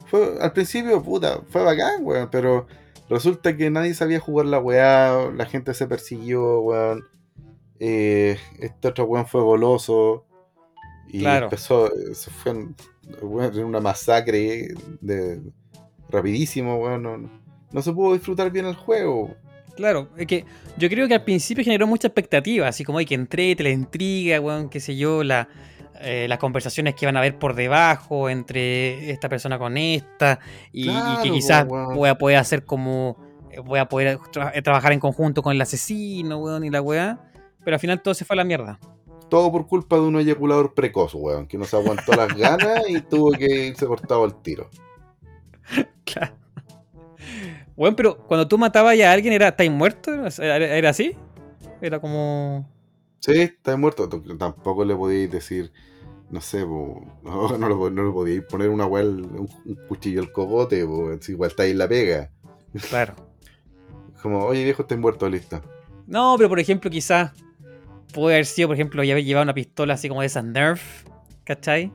Fue, 0.08 0.38
al 0.40 0.54
principio, 0.54 1.02
puta, 1.02 1.40
fue 1.50 1.64
bacán, 1.64 2.02
weón, 2.02 2.30
pero 2.32 2.68
resulta 3.10 3.56
que 3.58 3.70
nadie 3.72 3.94
sabía 3.94 4.20
jugar 4.20 4.46
la 4.46 4.60
weá, 4.60 5.32
la 5.36 5.46
gente 5.46 5.74
se 5.74 5.88
persiguió, 5.88 6.60
weón. 6.62 7.04
Eh, 7.80 8.38
este 8.60 8.88
otro 8.88 9.06
weón 9.06 9.26
fue 9.28 9.42
goloso. 9.42 10.26
Y 11.08 11.20
Claro. 11.20 11.46
empezó, 11.46 11.90
se 12.14 12.30
fue 12.32 12.52
en, 12.52 12.76
weón, 13.22 13.54
en 13.58 13.66
una 13.66 13.80
masacre 13.80 14.74
de 15.02 15.42
rapidísimo, 16.10 16.78
weón. 16.78 17.04
No, 17.04 17.18
no- 17.18 17.30
no 17.72 17.82
se 17.82 17.92
pudo 17.92 18.14
disfrutar 18.14 18.52
bien 18.52 18.66
el 18.68 18.76
juego. 18.76 19.36
Claro, 19.76 20.08
es 20.16 20.26
que 20.28 20.46
yo 20.78 20.88
creo 20.88 21.06
que 21.08 21.16
al 21.16 21.24
principio 21.26 21.62
generó 21.64 21.86
mucha 21.88 22.08
expectativa, 22.08 22.68
así 22.68 22.86
como 22.86 23.00
hay 23.00 23.06
que 23.06 23.16
entrete, 23.16 23.62
la 23.64 23.72
intriga, 23.72 24.40
weón, 24.40 24.70
qué 24.70 24.80
sé 24.80 24.96
yo, 24.96 25.22
la, 25.24 25.50
eh, 26.02 26.28
las 26.28 26.40
conversaciones 26.40 26.96
que 26.96 27.06
van 27.06 27.16
a 27.16 27.20
haber 27.20 27.38
por 27.40 27.56
debajo 27.56 28.30
entre 28.30 29.10
esta 29.12 29.30
persona 29.30 29.58
con 29.58 29.78
esta, 29.78 30.40
y, 30.72 30.88
que 31.24 31.32
quizás 31.32 31.66
weón. 31.68 31.94
pueda 31.96 32.18
poder 32.18 32.38
hacer 32.38 32.66
como, 32.66 33.18
eh, 33.52 33.60
voy 33.60 33.80
a 33.80 33.88
poder 33.88 34.18
tra- 34.34 34.52
eh, 34.54 34.62
trabajar 34.62 34.92
en 34.94 35.00
conjunto 35.00 35.42
con 35.42 35.54
el 35.54 35.62
asesino, 35.62 36.38
weón, 36.38 36.64
y 36.64 36.70
la 36.70 36.82
weá, 36.82 37.20
pero 37.64 37.76
al 37.76 37.80
final 37.80 38.02
todo 38.02 38.14
se 38.14 38.26
fue 38.26 38.36
a 38.36 38.38
la 38.38 38.44
mierda. 38.44 38.80
Todo 39.30 39.52
por 39.52 39.66
culpa 39.68 39.96
de 39.96 40.04
un 40.04 40.20
eyaculador 40.20 40.74
precoz, 40.76 41.16
weón, 41.16 41.48
que 41.48 41.58
no 41.58 41.66
se 41.66 41.76
aguantó 41.76 42.14
las 42.14 42.34
ganas 42.38 42.82
y 42.88 43.02
tuvo 43.02 43.32
que 43.32 43.68
irse 43.68 43.86
cortado 43.88 44.24
el 44.26 44.36
tiro. 44.36 44.70
Claro. 46.04 46.36
Weón, 47.76 47.96
pero 47.96 48.18
cuando 48.18 48.48
tú 48.48 48.58
matabas 48.58 48.96
ya 48.98 49.10
a 49.10 49.14
alguien, 49.14 49.34
¿era 49.34 49.48
estáis 49.50 49.72
muerto? 49.72 50.12
¿Era, 50.40 50.58
era 50.58 50.90
así? 50.90 51.16
Era 51.82 52.00
como... 52.00 52.70
Sí, 53.26 53.42
está 53.42 53.76
muerto. 53.78 54.08
Tampoco 54.38 54.86
le 54.86 54.96
podíais 54.96 55.32
decir, 55.32 55.72
no 56.30 56.42
sé, 56.42 56.64
po, 56.66 57.04
no, 57.24 57.58
no, 57.58 57.70
lo, 57.70 57.90
no 57.90 58.04
le 58.06 58.12
podíais 58.12 58.44
poner 58.44 58.70
una 58.70 58.86
weá, 58.86 59.04
al- 59.04 59.22
un, 59.24 59.50
un 59.66 59.76
cuchillo 59.88 60.22
al 60.22 60.32
cogote, 60.32 60.86
po, 60.86 61.10
si 61.22 61.32
igual 61.32 61.50
estáis 61.50 61.72
en 61.72 61.78
la 61.80 61.88
pega. 61.88 62.30
Claro. 62.90 63.16
Como, 64.22 64.44
oye 64.46 64.64
viejo, 64.64 64.82
estáis 64.84 65.00
muerto, 65.00 65.30
listo. 65.30 65.62
No, 66.08 66.36
pero 66.38 66.50
por 66.50 66.60
ejemplo, 66.60 66.90
quizás 66.90 67.32
puede 68.14 68.36
haber 68.36 68.46
sido, 68.46 68.68
por 68.70 68.76
ejemplo, 68.76 69.04
ya 69.04 69.18
llevado 69.20 69.44
una 69.44 69.54
pistola 69.54 69.96
así 69.96 70.08
como 70.08 70.22
de 70.22 70.28
esas 70.28 70.44
Nerf, 70.44 71.04
¿cachai? 71.44 71.92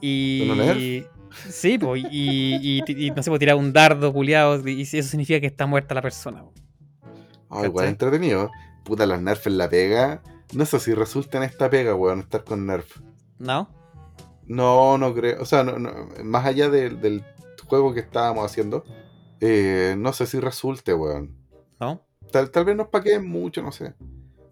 Y. 0.00 0.42
¿Una 0.50 0.64
Nerf? 0.64 1.06
Sí, 1.50 1.78
pues, 1.78 2.04
y, 2.10 2.80
y- 2.86 3.06
y 3.06 3.10
no 3.10 3.22
sé, 3.22 3.28
pues 3.30 3.40
tirar 3.40 3.56
un 3.56 3.72
dardo 3.72 4.12
culiado, 4.12 4.66
y 4.68 4.82
eso 4.82 5.02
significa 5.02 5.40
que 5.40 5.46
está 5.46 5.66
muerta 5.66 5.94
la 5.94 6.02
persona. 6.02 6.42
po. 6.42 6.52
Igual 7.50 7.72
¿Cachai? 7.72 7.88
entretenido. 7.88 8.50
Puta, 8.84 9.04
las 9.06 9.20
Nerf 9.20 9.46
en 9.46 9.58
la 9.58 9.68
pega. 9.68 10.22
No 10.54 10.64
sé 10.66 10.78
si 10.80 10.94
resulta 10.94 11.38
en 11.38 11.44
esta 11.44 11.68
pega, 11.70 11.94
weón, 11.94 12.20
estar 12.20 12.44
con 12.44 12.66
Nerf. 12.66 12.98
¿No? 13.38 13.68
No, 14.46 14.98
no 14.98 15.14
creo. 15.14 15.42
O 15.42 15.44
sea, 15.44 15.64
no- 15.64 15.78
no, 15.78 15.90
más 16.22 16.44
allá 16.46 16.68
del- 16.68 17.00
del 17.00 17.24
juego 17.66 17.94
que 17.94 18.00
estábamos 18.00 18.44
haciendo, 18.44 18.84
eh, 19.40 19.94
no 19.98 20.12
sé 20.12 20.26
si 20.26 20.38
resulte, 20.40 20.94
weón. 20.94 21.36
¿No? 21.80 22.02
Tal, 22.30 22.50
tal 22.50 22.64
vez 22.64 22.76
nos 22.76 22.88
paqueen 22.88 23.26
mucho, 23.28 23.62
no 23.62 23.72
sé. 23.72 23.94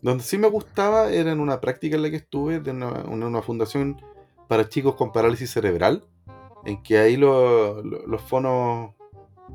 Donde 0.00 0.24
sí 0.24 0.38
me 0.38 0.48
gustaba 0.48 1.10
era 1.10 1.30
en 1.32 1.40
una 1.40 1.60
práctica 1.60 1.96
en 1.96 2.02
la 2.02 2.10
que 2.10 2.16
estuve 2.16 2.60
de 2.60 2.70
una, 2.72 2.88
una- 3.04 3.26
una 3.26 3.42
fundación 3.42 4.00
para 4.48 4.68
chicos 4.68 4.94
con 4.96 5.12
parálisis 5.12 5.50
cerebral, 5.50 6.04
en 6.64 6.82
que 6.82 6.98
ahí 6.98 7.16
lo- 7.16 7.82
lo- 7.82 8.06
los 8.06 8.22
fonos, 8.22 8.94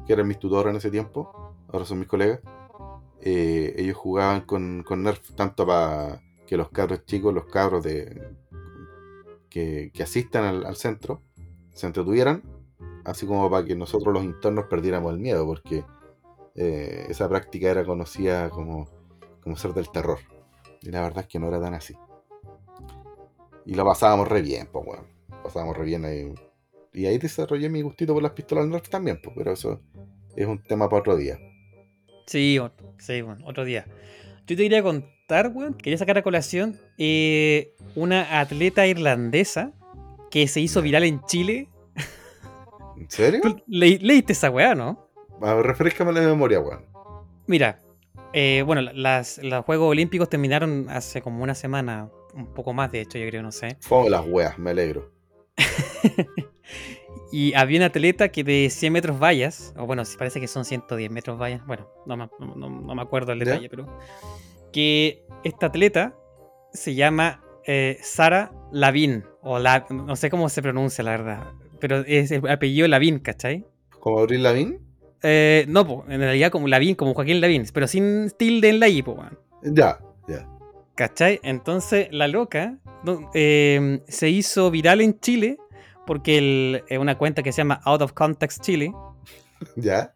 que 0.05 0.13
eran 0.13 0.27
mis 0.27 0.39
tutores 0.39 0.71
en 0.71 0.77
ese 0.77 0.91
tiempo, 0.91 1.53
ahora 1.71 1.85
son 1.85 1.99
mis 1.99 2.07
colegas, 2.07 2.39
eh, 3.21 3.73
ellos 3.77 3.97
jugaban 3.97 4.41
con, 4.41 4.83
con 4.83 5.03
Nerf 5.03 5.31
tanto 5.35 5.65
para 5.65 6.21
que 6.47 6.57
los 6.57 6.69
cabros 6.69 7.05
chicos, 7.05 7.33
los 7.33 7.45
cabros 7.45 7.83
de 7.83 8.35
que, 9.49 9.91
asistan 10.01 10.45
al, 10.45 10.65
al 10.65 10.75
centro, 10.75 11.21
se 11.73 11.85
entretuvieran, 11.85 12.41
así 13.05 13.27
como 13.27 13.49
para 13.49 13.65
que 13.65 13.75
nosotros 13.75 14.13
los 14.13 14.23
internos 14.23 14.65
perdiéramos 14.69 15.13
el 15.13 15.19
miedo, 15.19 15.45
porque 15.45 15.83
eh, 16.55 17.05
esa 17.09 17.29
práctica 17.29 17.69
era 17.69 17.85
conocida 17.85 18.49
como, 18.49 18.89
como 19.41 19.55
ser 19.55 19.73
del 19.73 19.91
terror. 19.91 20.19
Y 20.81 20.89
la 20.89 21.01
verdad 21.01 21.19
es 21.19 21.27
que 21.27 21.39
no 21.39 21.47
era 21.47 21.61
tan 21.61 21.75
así. 21.75 21.95
Y 23.65 23.75
lo 23.75 23.85
pasábamos 23.85 24.27
re 24.27 24.41
bien, 24.41 24.67
pues, 24.71 24.85
weón. 24.87 25.05
Pasábamos 25.43 25.77
re 25.77 25.85
bien 25.85 26.05
ahí. 26.05 26.33
Y 26.93 27.05
ahí 27.05 27.17
desarrollé 27.17 27.69
mi 27.69 27.81
gustito 27.81 28.13
por 28.13 28.23
las 28.23 28.31
pistolas 28.31 28.67
Nerf 28.67 28.89
también, 28.89 29.19
pues, 29.21 29.35
pero 29.37 29.51
eso 29.51 29.81
es 30.35 30.47
un 30.47 30.63
tema 30.63 30.89
para 30.89 31.01
otro 31.01 31.15
día. 31.15 31.37
Sí, 32.25 32.59
sí, 32.97 33.21
bueno, 33.21 33.45
otro 33.45 33.65
día. 33.65 33.85
Yo 34.47 34.55
te 34.55 34.63
quería 34.63 34.81
contar, 34.81 35.11
weón, 35.31 35.73
quería 35.73 35.97
sacar 35.97 36.17
a 36.17 36.21
colación 36.23 36.79
eh, 36.97 37.73
una 37.95 38.39
atleta 38.39 38.87
irlandesa 38.87 39.73
que 40.31 40.47
se 40.47 40.61
hizo 40.61 40.81
viral 40.81 41.03
en 41.03 41.21
Chile. 41.25 41.69
¿En 42.97 43.09
serio? 43.09 43.41
¿Tú 43.41 43.61
le- 43.67 43.99
leíste 43.99 44.33
esa 44.33 44.49
weá, 44.49 44.73
no? 44.73 45.09
Refrescame 45.61 46.11
la 46.13 46.21
memoria, 46.21 46.59
weón. 46.59 46.83
Mira, 47.45 47.79
eh, 48.33 48.63
bueno, 48.65 48.81
las, 48.81 49.37
los 49.43 49.63
Juegos 49.65 49.89
Olímpicos 49.91 50.29
terminaron 50.29 50.87
hace 50.89 51.21
como 51.21 51.43
una 51.43 51.55
semana, 51.55 52.09
un 52.33 52.47
poco 52.53 52.73
más 52.73 52.91
de 52.91 53.01
hecho, 53.01 53.17
yo 53.17 53.27
creo, 53.27 53.43
no 53.43 53.51
sé. 53.51 53.77
Fue 53.81 54.09
las 54.09 54.25
weas, 54.25 54.57
me 54.57 54.71
alegro. 54.71 55.11
Y 57.29 57.53
había 57.55 57.79
una 57.79 57.87
atleta 57.87 58.29
que 58.29 58.41
de 58.45 58.69
100 58.69 58.93
metros 58.93 59.19
vallas, 59.21 59.73
o 59.77 59.85
bueno, 59.85 60.05
si 60.05 60.15
parece 60.17 60.39
que 60.39 60.47
son 60.47 60.63
110 60.63 61.11
metros 61.11 61.37
vallas, 61.37 61.61
bueno, 61.67 61.89
no, 62.05 62.15
me- 62.15 62.29
no- 62.39 62.55
no- 62.55 62.69
no 62.69 62.95
me 62.95 63.01
acuerdo 63.01 63.33
el 63.33 63.39
¿Ya? 63.39 63.45
detalle, 63.45 63.69
pero 63.69 63.85
que 64.71 65.23
esta 65.43 65.67
atleta 65.67 66.13
se 66.73 66.95
llama 66.95 67.41
eh, 67.65 67.97
Sara 68.01 68.51
Lavin, 68.71 69.23
o 69.41 69.59
la, 69.59 69.85
no 69.89 70.15
sé 70.15 70.29
cómo 70.29 70.49
se 70.49 70.61
pronuncia 70.61 71.03
la 71.03 71.11
verdad, 71.11 71.43
pero 71.79 71.99
es 72.05 72.31
el 72.31 72.47
apellido 72.49 72.87
Lavin, 72.87 73.19
¿cachai? 73.19 73.65
¿Como 73.99 74.19
Abril 74.19 74.43
Lavín? 74.43 74.79
Eh, 75.23 75.65
no, 75.67 75.85
po, 75.85 76.05
en 76.07 76.19
realidad 76.21 76.51
como 76.51 76.67
Lavín, 76.67 76.95
como 76.95 77.13
Joaquín 77.13 77.41
Lavín, 77.41 77.65
pero 77.73 77.87
sin 77.87 78.29
tilde 78.37 78.69
en 78.69 78.79
la 78.79 78.87
I, 78.87 79.01
po. 79.01 79.17
Ya, 79.63 79.99
ya. 80.27 80.47
¿Cachai? 80.95 81.39
Entonces 81.43 82.07
la 82.11 82.27
loca 82.27 82.77
no, 83.03 83.29
eh, 83.33 84.01
se 84.07 84.29
hizo 84.29 84.69
viral 84.71 85.01
en 85.01 85.19
Chile 85.19 85.57
porque 86.05 86.37
el- 86.37 86.83
eh, 86.89 86.97
una 86.97 87.17
cuenta 87.17 87.43
que 87.43 87.51
se 87.51 87.57
llama 87.57 87.81
Out 87.83 88.01
of 88.01 88.13
Context 88.13 88.61
Chile, 88.63 88.91
Ya. 89.75 90.13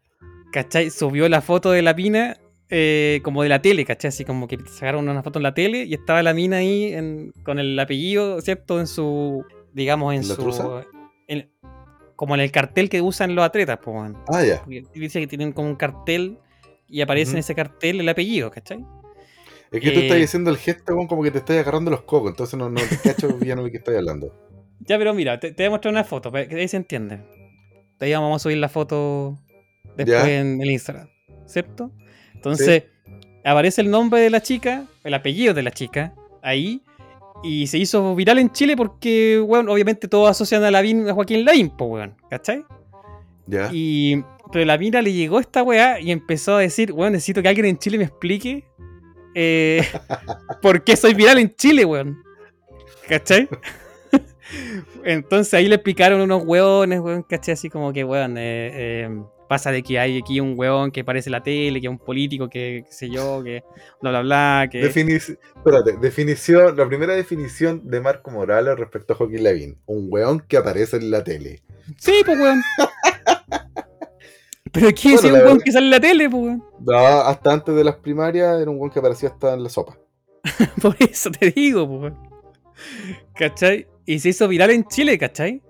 ¿cachai? 0.52 0.90
Subió 0.90 1.28
la 1.28 1.40
foto 1.42 1.70
de 1.72 1.82
la 1.82 1.94
mina 1.94 2.36
eh, 2.74 3.20
como 3.22 3.42
de 3.42 3.50
la 3.50 3.60
tele, 3.60 3.84
¿cachai? 3.84 4.08
Así 4.08 4.24
como 4.24 4.48
que 4.48 4.58
sacaron 4.66 5.06
una 5.06 5.22
foto 5.22 5.38
en 5.38 5.42
la 5.42 5.52
tele 5.52 5.84
y 5.84 5.92
estaba 5.92 6.22
la 6.22 6.32
mina 6.32 6.56
ahí 6.56 6.92
en- 6.94 7.32
con 7.44 7.58
el 7.58 7.78
apellido, 7.78 8.40
¿cierto? 8.40 8.80
En 8.80 8.86
su, 8.86 9.44
digamos, 9.74 10.14
en 10.14 10.22
¿En 10.22 10.28
la 10.28 10.34
su... 10.34 10.82
en- 11.28 11.50
como 12.16 12.34
en 12.34 12.40
el 12.40 12.50
cartel 12.50 12.88
que 12.88 13.02
usan 13.02 13.34
los 13.34 13.44
atletas, 13.44 13.78
pues. 13.82 14.12
Ah, 14.28 14.42
ya. 14.42 14.64
Dice 14.94 15.20
que 15.20 15.26
tienen 15.26 15.52
como 15.52 15.68
un 15.68 15.76
cartel 15.76 16.38
y 16.88 17.00
aparece 17.02 17.32
en 17.32 17.38
ese 17.38 17.54
cartel 17.54 18.00
el 18.00 18.08
apellido, 18.08 18.50
¿cachai? 18.50 18.84
Es 19.70 19.80
que 19.80 19.90
tú 19.90 20.00
Eh, 20.00 20.02
estás 20.04 20.18
diciendo 20.18 20.50
el 20.50 20.56
gesto 20.56 20.94
como 21.08 21.22
que 21.22 21.30
te 21.30 21.38
estás 21.38 21.56
agarrando 21.58 21.90
los 21.90 22.02
cocos, 22.02 22.30
entonces 22.30 22.58
no, 22.58 22.70
no 22.70 22.80
te 22.80 22.96
cacho 23.02 23.28
bien 23.38 23.56
de 23.58 23.64
lo 23.64 23.70
que 23.70 23.78
estás 23.78 23.94
hablando. 23.96 24.34
Ya, 24.80 24.96
pero 24.98 25.12
mira, 25.14 25.38
te, 25.40 25.52
te 25.52 25.62
voy 25.62 25.66
a 25.68 25.70
mostrar 25.70 25.92
una 25.92 26.04
foto, 26.04 26.32
para 26.32 26.46
que 26.48 26.56
ahí 26.56 26.68
se 26.68 26.76
entiende. 26.78 27.20
De 27.98 28.06
ahí 28.06 28.12
vamos 28.12 28.36
a 28.36 28.38
subir 28.42 28.58
la 28.58 28.68
foto 28.68 29.38
después 29.96 30.24
Ya. 30.26 30.40
en 30.40 30.60
el 30.60 30.70
Instagram, 30.70 31.08
¿cierto? 31.46 31.90
Entonces, 32.42 32.84
aparece 33.44 33.82
el 33.82 33.90
nombre 33.90 34.20
de 34.20 34.30
la 34.30 34.42
chica, 34.42 34.86
el 35.04 35.14
apellido 35.14 35.54
de 35.54 35.62
la 35.62 35.70
chica, 35.70 36.12
ahí, 36.42 36.82
y 37.44 37.68
se 37.68 37.78
hizo 37.78 38.16
viral 38.16 38.40
en 38.40 38.50
Chile 38.50 38.76
porque, 38.76 39.40
bueno, 39.46 39.72
obviamente 39.72 40.08
todos 40.08 40.28
asocian 40.28 40.64
a 40.64 40.70
Lavín 40.72 41.08
a 41.08 41.14
Joaquín 41.14 41.44
Lavín, 41.44 41.70
pues, 41.70 41.88
weón, 41.88 42.16
¿cachai? 42.28 42.64
Ya. 43.46 43.70
Y, 43.72 44.24
pero 44.52 44.64
la 44.64 44.76
mina 44.76 45.00
le 45.02 45.12
llegó 45.12 45.38
esta 45.38 45.62
weá 45.62 46.00
y 46.00 46.10
empezó 46.10 46.56
a 46.56 46.60
decir, 46.60 46.92
weón, 46.92 47.12
necesito 47.12 47.42
que 47.42 47.48
alguien 47.48 47.66
en 47.66 47.78
Chile 47.78 47.98
me 47.98 48.04
explique 48.04 48.64
eh, 49.36 49.86
por 50.62 50.82
qué 50.82 50.96
soy 50.96 51.14
viral 51.14 51.38
en 51.38 51.54
Chile, 51.54 51.84
weón. 51.84 52.22
¿Cachai? 53.08 53.48
Entonces 55.04 55.54
ahí 55.54 55.68
le 55.68 55.76
explicaron 55.76 56.20
unos 56.20 56.42
weones, 56.44 56.98
weón, 56.98 57.22
¿cachai? 57.22 57.54
Así 57.54 57.70
como 57.70 57.92
que, 57.92 58.02
weón, 58.02 58.36
eh, 58.36 58.70
eh, 58.72 59.22
pasa 59.52 59.70
de 59.70 59.82
que 59.82 59.98
hay 59.98 60.16
aquí 60.18 60.40
un 60.40 60.54
weón 60.58 60.90
que 60.90 61.04
parece 61.04 61.28
la 61.28 61.42
tele, 61.42 61.78
que 61.78 61.86
es 61.86 61.90
un 61.90 61.98
político, 61.98 62.48
que 62.48 62.84
qué 62.86 62.90
sé 62.92 63.10
yo, 63.10 63.42
que 63.44 63.62
bla, 64.00 64.10
bla, 64.10 64.22
bla, 64.22 64.68
que... 64.70 64.80
Espérate, 64.80 65.98
definición, 66.00 66.74
la 66.74 66.88
primera 66.88 67.12
definición 67.14 67.82
de 67.84 68.00
Marco 68.00 68.30
Morales 68.30 68.78
respecto 68.78 69.12
a 69.12 69.16
Joaquín 69.16 69.44
Lavín. 69.44 69.76
Un 69.84 70.06
weón 70.10 70.40
que 70.40 70.56
aparece 70.56 70.96
en 70.96 71.10
la 71.10 71.22
tele. 71.22 71.62
Sí, 71.98 72.22
pues, 72.24 72.38
weón. 72.38 72.62
Pero 74.72 74.88
aquí 74.88 75.12
Bueno, 75.12 75.18
es 75.18 75.24
un 75.24 75.32
weón 75.32 75.44
verdad- 75.48 75.64
que 75.64 75.72
sale 75.72 75.84
en 75.84 75.90
la 75.90 76.00
tele, 76.00 76.30
pues, 76.30 76.42
weón. 76.44 76.64
No, 76.80 76.96
hasta 76.96 77.52
antes 77.52 77.74
de 77.74 77.84
las 77.84 77.96
primarias 77.96 78.58
era 78.58 78.70
un 78.70 78.78
weón 78.78 78.90
que 78.90 79.00
aparecía 79.00 79.28
hasta 79.28 79.52
en 79.52 79.62
la 79.64 79.68
sopa. 79.68 79.98
Por 80.80 80.96
eso 80.98 81.30
te 81.30 81.50
digo, 81.50 81.84
weón. 81.84 82.16
¿Cachai? 83.34 83.86
Y 84.06 84.18
se 84.18 84.30
hizo 84.30 84.48
viral 84.48 84.70
en 84.70 84.84
Chile, 84.88 85.18
¿cachai? 85.18 85.60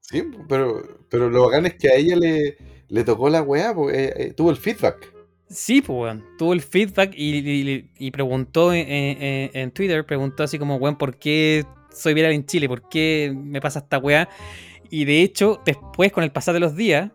Sí, 0.00 0.24
pero, 0.48 0.82
pero 1.10 1.28
lo 1.28 1.44
bacán 1.44 1.66
es 1.66 1.74
que 1.74 1.88
a 1.90 1.94
ella 1.96 2.16
le, 2.16 2.56
le 2.88 3.04
tocó 3.04 3.28
la 3.30 3.42
weá, 3.42 3.72
eh, 3.92 4.12
eh, 4.16 4.32
tuvo 4.36 4.50
el 4.50 4.56
feedback. 4.56 5.12
Sí, 5.48 5.80
pues, 5.80 5.98
weón. 5.98 6.24
Tuvo 6.38 6.52
el 6.52 6.60
feedback 6.60 7.12
y, 7.16 7.38
y- 7.38 7.90
y 7.98 8.10
preguntó 8.10 8.72
en, 8.72 8.88
en- 8.88 9.50
en 9.54 9.70
Twitter, 9.70 10.04
preguntó 10.04 10.42
así 10.42 10.58
como, 10.58 10.76
weón, 10.76 10.96
¿por 10.96 11.16
qué 11.16 11.64
soy 11.90 12.14
viral 12.14 12.32
en 12.32 12.44
Chile? 12.46 12.68
¿Por 12.68 12.88
qué 12.88 13.32
me 13.34 13.60
pasa 13.60 13.78
esta 13.80 13.98
weá? 13.98 14.28
Y 14.90 15.04
de 15.04 15.22
hecho, 15.22 15.60
después, 15.64 16.12
con 16.12 16.24
el 16.24 16.32
pasar 16.32 16.54
de 16.54 16.60
los 16.60 16.76
días, 16.76 17.10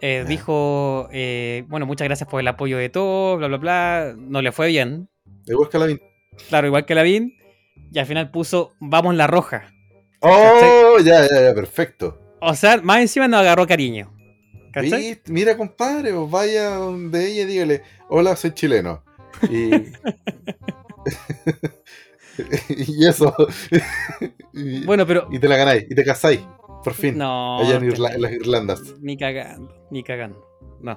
eh, 0.00 0.24
dijo, 0.28 1.08
bueno, 1.68 1.86
muchas 1.86 2.06
gracias 2.06 2.28
por 2.28 2.40
el 2.40 2.46
apoyo 2.48 2.78
de 2.78 2.88
todos, 2.88 3.38
bla, 3.38 3.48
bla, 3.48 3.56
bla. 3.58 4.14
No 4.16 4.42
le 4.42 4.52
fue 4.52 4.68
bien. 4.68 5.08
Igual 5.46 5.68
que 5.68 5.78
Lavín. 5.78 6.00
Claro, 6.48 6.66
igual 6.68 6.84
que 6.86 6.94
Lavín. 6.94 7.34
Y 7.92 7.98
al 7.98 8.06
final 8.06 8.30
puso, 8.30 8.72
vamos 8.80 9.14
la 9.14 9.26
roja. 9.26 9.72
Oh, 10.20 10.98
ya, 11.02 11.22
ya, 11.28 11.42
ya, 11.42 11.54
perfecto. 11.54 12.18
O 12.40 12.54
sea, 12.54 12.80
más 12.82 13.00
encima 13.00 13.28
nos 13.28 13.40
agarró 13.40 13.66
cariño. 13.66 14.12
Mira, 15.26 15.56
compadre, 15.56 16.12
pues 16.12 16.30
vaya 16.30 16.70
donde 16.76 17.26
ella 17.30 17.42
y 17.42 17.46
dígale, 17.46 17.82
hola, 18.08 18.36
soy 18.36 18.52
chileno. 18.52 19.02
Y, 19.50 19.70
y 22.68 23.06
eso. 23.06 23.34
y, 24.52 24.84
Bueno, 24.86 25.06
pero. 25.06 25.28
y 25.30 25.38
te 25.38 25.48
la 25.48 25.56
ganáis, 25.56 25.84
y 25.88 25.94
te 25.94 26.04
casáis, 26.04 26.40
por 26.84 26.94
fin. 26.94 27.18
No. 27.18 27.58
allá 27.60 27.76
en, 27.76 27.90
Irla- 27.90 28.14
en 28.14 28.22
las 28.22 28.32
Irlandas. 28.32 28.82
Ni 29.00 29.16
cagando, 29.16 29.74
ni 29.90 30.02
cagando. 30.02 30.44
No. 30.80 30.96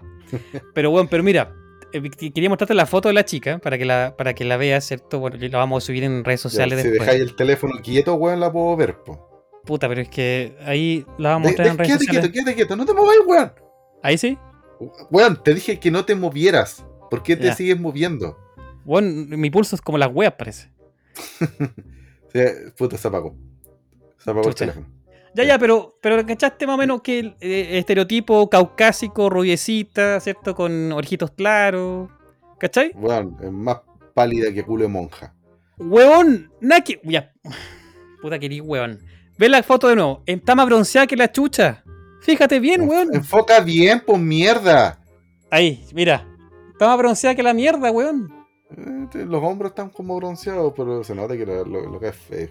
Pero 0.73 0.91
bueno, 0.91 1.07
pero 1.09 1.23
mira, 1.23 1.53
eh, 1.91 2.01
qu- 2.01 2.33
quería 2.33 2.49
mostrarte 2.49 2.73
la 2.75 2.85
foto 2.85 3.09
de 3.09 3.13
la 3.13 3.25
chica 3.25 3.57
para 3.59 3.77
que 3.77 3.85
la, 3.85 4.15
para 4.17 4.33
que 4.33 4.45
la 4.45 4.57
veas, 4.57 4.85
¿cierto? 4.85 5.19
Bueno, 5.19 5.37
la 5.39 5.57
vamos 5.57 5.83
a 5.83 5.87
subir 5.87 6.03
en 6.03 6.23
redes 6.23 6.43
Ya, 6.43 6.49
sociales 6.49 6.81
si 6.81 6.87
después. 6.89 7.07
dejáis 7.07 7.21
el 7.29 7.35
teléfono 7.35 7.73
quieto, 7.81 8.15
weón, 8.15 8.39
la 8.39 8.51
puedo 8.51 8.75
ver, 8.75 8.97
po. 9.03 9.27
Puta, 9.65 9.87
pero 9.87 10.01
es 10.01 10.09
que 10.09 10.55
ahí 10.65 11.05
la 11.17 11.29
vamos 11.31 11.47
a 11.47 11.51
De- 11.51 11.51
mostrar 11.51 11.65
de- 11.65 11.71
en 11.71 11.77
redes 11.77 11.87
quédate 11.89 12.05
sociales. 12.05 12.29
quieto, 12.31 12.33
quédate 12.33 12.55
quieto, 12.55 12.75
no 12.75 12.85
te 12.85 12.93
mováis, 12.93 13.19
weón. 13.25 13.53
Ahí 14.03 14.17
sí. 14.17 14.37
Weón, 15.11 15.41
te 15.43 15.53
dije 15.53 15.79
que 15.79 15.91
no 15.91 16.03
te 16.05 16.15
movieras. 16.15 16.83
¿Por 17.09 17.21
qué 17.23 17.35
te 17.35 17.45
Ya. 17.45 17.55
sigues 17.55 17.79
moviendo? 17.79 18.37
Bueno, 18.85 19.37
mi 19.37 19.49
pulso 19.51 19.75
es 19.75 19.81
como 19.81 19.97
las 19.97 20.09
weas, 20.13 20.33
parece. 20.33 20.71
Sí, 22.33 22.39
puta, 22.77 22.97
se 22.97 23.07
apagó. 23.09 23.35
Se 24.17 24.29
apagó 24.31 24.49
Chucha. 24.49 24.63
el 24.65 24.71
teléfono. 24.71 24.87
Ya, 25.35 25.43
ya, 25.43 25.59
pero, 25.59 25.97
pero 26.01 26.25
¿cachaste 26.25 26.65
más 26.65 26.75
o 26.75 26.77
menos 26.77 27.01
que 27.01 27.19
el 27.19 27.35
eh, 27.41 27.77
estereotipo 27.77 28.49
caucásico, 28.49 29.29
rubiecita, 29.29 30.19
¿cierto? 30.21 30.55
Con 30.55 30.91
ojitos 30.93 31.31
claros. 31.31 32.09
¿Cachai? 32.57 32.91
Weón, 32.95 33.37
es 33.41 33.51
más 33.51 33.79
pálida 34.13 34.53
que 34.53 34.63
culo 34.63 34.83
de 34.83 34.89
monja. 34.89 35.33
Huevón, 35.77 36.51
nada 36.61 36.81
que. 36.83 37.01
Ya. 37.03 37.33
Puta 38.21 38.39
que 38.39 38.45
eres 38.45 38.61
huevón. 38.61 38.99
Ve 39.41 39.49
la 39.49 39.63
foto 39.63 39.87
de 39.87 39.95
nuevo. 39.95 40.21
Está 40.27 40.53
más 40.53 40.67
bronceada 40.67 41.07
que 41.07 41.17
la 41.17 41.31
chucha. 41.31 41.83
Fíjate 42.21 42.59
bien, 42.59 42.87
weón. 42.87 43.09
Enfoca 43.11 43.59
bien, 43.59 44.03
pues 44.05 44.19
mierda. 44.19 44.99
Ahí, 45.49 45.83
mira. 45.95 46.27
Está 46.73 46.85
más 46.85 46.97
bronceada 46.99 47.33
que 47.35 47.41
la 47.41 47.51
mierda, 47.51 47.89
weón. 47.89 48.31
Eh, 48.69 49.07
te- 49.11 49.25
Los 49.25 49.43
hombros 49.43 49.71
están 49.71 49.89
como 49.89 50.15
bronceados, 50.17 50.73
pero 50.77 51.03
se 51.03 51.15
nota 51.15 51.35
que 51.35 51.47
lo, 51.47 51.65
lo- 51.65 51.89
lo 51.89 51.99
que 51.99 52.09
es, 52.09 52.15
es, 52.29 52.49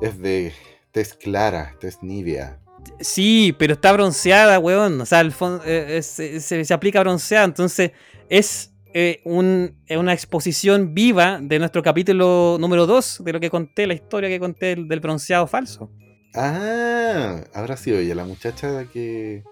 es 0.00 0.18
de 0.20 0.52
tez 0.92 1.12
clara, 1.14 1.74
tez 1.80 2.00
nívea. 2.04 2.60
Sí, 3.00 3.52
pero 3.58 3.72
está 3.72 3.90
bronceada, 3.92 4.60
weón. 4.60 5.00
O 5.00 5.06
sea, 5.06 5.18
al 5.18 5.32
fondo, 5.32 5.64
eh, 5.66 5.96
es- 5.98 6.20
eh, 6.20 6.38
se, 6.38 6.64
se 6.64 6.72
aplica 6.72 7.00
bronceada. 7.00 7.44
Entonces, 7.46 7.90
es 8.28 8.70
eh, 8.98 9.20
un- 9.24 9.76
eh, 9.88 9.98
una 9.98 10.14
exposición 10.14 10.94
viva 10.94 11.38
de 11.42 11.58
nuestro 11.58 11.82
capítulo 11.82 12.56
número 12.58 12.86
2 12.86 13.20
de 13.22 13.32
lo 13.34 13.40
que 13.40 13.50
conté, 13.50 13.86
la 13.86 13.92
historia 13.92 14.30
que 14.30 14.40
conté 14.40 14.66
del, 14.74 14.88
del 14.88 15.00
bronceado 15.00 15.46
falso. 15.46 15.90
Ah, 16.34 17.42
¿habrá 17.52 17.76
sido 17.76 17.98
ella 17.98 18.14
la 18.14 18.24
muchacha 18.24 18.86
que, 18.92 19.42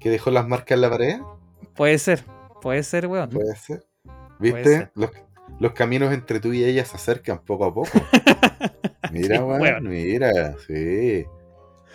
que 0.00 0.08
dejó 0.10 0.30
las 0.30 0.48
marcas 0.48 0.76
en 0.76 0.80
la 0.80 0.88
pared? 0.90 1.18
Puede 1.74 1.98
ser, 1.98 2.24
puede 2.62 2.82
ser, 2.82 3.06
weón. 3.06 3.28
Puede 3.28 3.54
ser. 3.56 3.84
Puede 4.38 4.52
¿Viste? 4.54 4.70
ser. 4.78 4.92
Los, 4.94 5.10
los 5.58 5.72
caminos 5.72 6.12
entre 6.14 6.40
tú 6.40 6.52
y 6.54 6.64
ella 6.64 6.84
se 6.86 6.96
acercan 6.96 7.42
poco 7.44 7.66
a 7.66 7.74
poco. 7.74 7.90
Mira, 9.12 9.36
Qué 9.38 9.42
weón, 9.42 9.60
weón. 9.60 9.88
mira, 9.88 10.54
sí. 10.66 11.24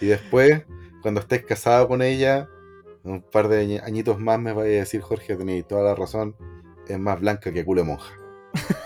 Y 0.02 0.06
después, 0.06 0.64
cuando 1.02 1.22
estés 1.22 1.46
casado 1.46 1.88
con 1.88 2.02
ella, 2.02 2.48
un 3.04 3.22
par 3.22 3.48
de 3.48 3.64
añi- 3.66 3.82
añitos 3.84 4.20
más 4.20 4.38
me 4.40 4.52
vaya 4.54 4.70
a 4.70 4.80
decir, 4.82 5.02
Jorge, 5.02 5.36
tenéis 5.36 5.66
toda 5.68 5.84
la 5.84 5.96
razón, 5.96 6.36
es 6.88 7.00
más 7.00 7.20
blanca 7.20 7.52
que 7.52 7.66
culo 7.66 7.82
de 7.82 7.88
monja. 7.88 8.14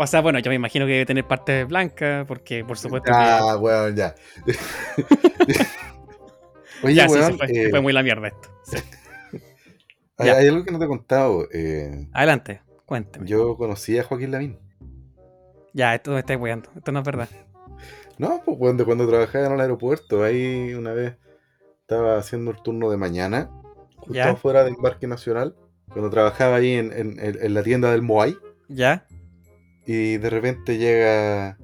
O 0.00 0.06
sea, 0.06 0.20
bueno, 0.20 0.38
yo 0.38 0.48
me 0.50 0.54
imagino 0.54 0.86
que 0.86 0.92
debe 0.92 1.06
tener 1.06 1.26
parte 1.26 1.64
blanca, 1.64 2.24
porque 2.28 2.64
por 2.64 2.78
supuesto 2.78 3.06
que. 3.06 3.10
Ah, 3.18 3.56
weón, 3.56 3.96
ya. 3.96 4.14
Oye, 6.84 6.94
ya, 6.94 7.08
sí, 7.08 7.14
weón, 7.14 7.32
se 7.32 7.38
fue, 7.38 7.46
eh, 7.46 7.64
se 7.64 7.70
fue 7.70 7.80
muy 7.80 7.92
la 7.92 8.02
mierda 8.04 8.28
esto. 8.28 8.48
Sí. 8.62 8.76
hay, 10.18 10.46
algo 10.46 10.64
que 10.64 10.70
no 10.70 10.78
te 10.78 10.84
he 10.84 10.88
contado. 10.88 11.48
eh, 11.52 12.06
Adelante, 12.12 12.62
cuénteme. 12.86 13.26
yo 13.26 13.56
conocí 13.56 13.98
a 13.98 14.04
Joaquín 14.04 14.30
Lavín. 14.30 14.58
Ya, 15.72 15.94
esto 15.94 16.12
me 16.12 16.20
estáis 16.20 16.38
weando. 16.38 16.70
Esto 16.76 16.92
no 16.92 17.00
es 17.00 17.04
verdad. 17.04 17.28
No, 18.18 18.42
pues 18.44 18.56
cuando, 18.58 18.84
cuando 18.84 19.08
trabajaba 19.08 19.46
en 19.46 19.52
el 19.52 19.60
aeropuerto, 19.60 20.22
ahí 20.22 20.74
una 20.74 20.92
vez 20.92 21.16
estaba 21.80 22.18
haciendo 22.18 22.50
el 22.50 22.62
turno 22.62 22.90
de 22.90 22.96
mañana, 22.96 23.50
justo 23.96 24.14
Ya. 24.14 24.30
afuera 24.30 24.64
del 24.64 24.76
Parque 24.76 25.06
Nacional, 25.06 25.56
cuando 25.92 26.10
trabajaba 26.10 26.56
ahí 26.56 26.72
en, 26.72 26.92
en- 26.92 27.54
la 27.54 27.62
tienda 27.62 27.90
del 27.92 28.02
Moai, 28.02 28.36
¿Ya? 28.68 29.06
y 29.86 30.16
de 30.18 30.30
repente 30.30 30.76
llega 30.78 31.56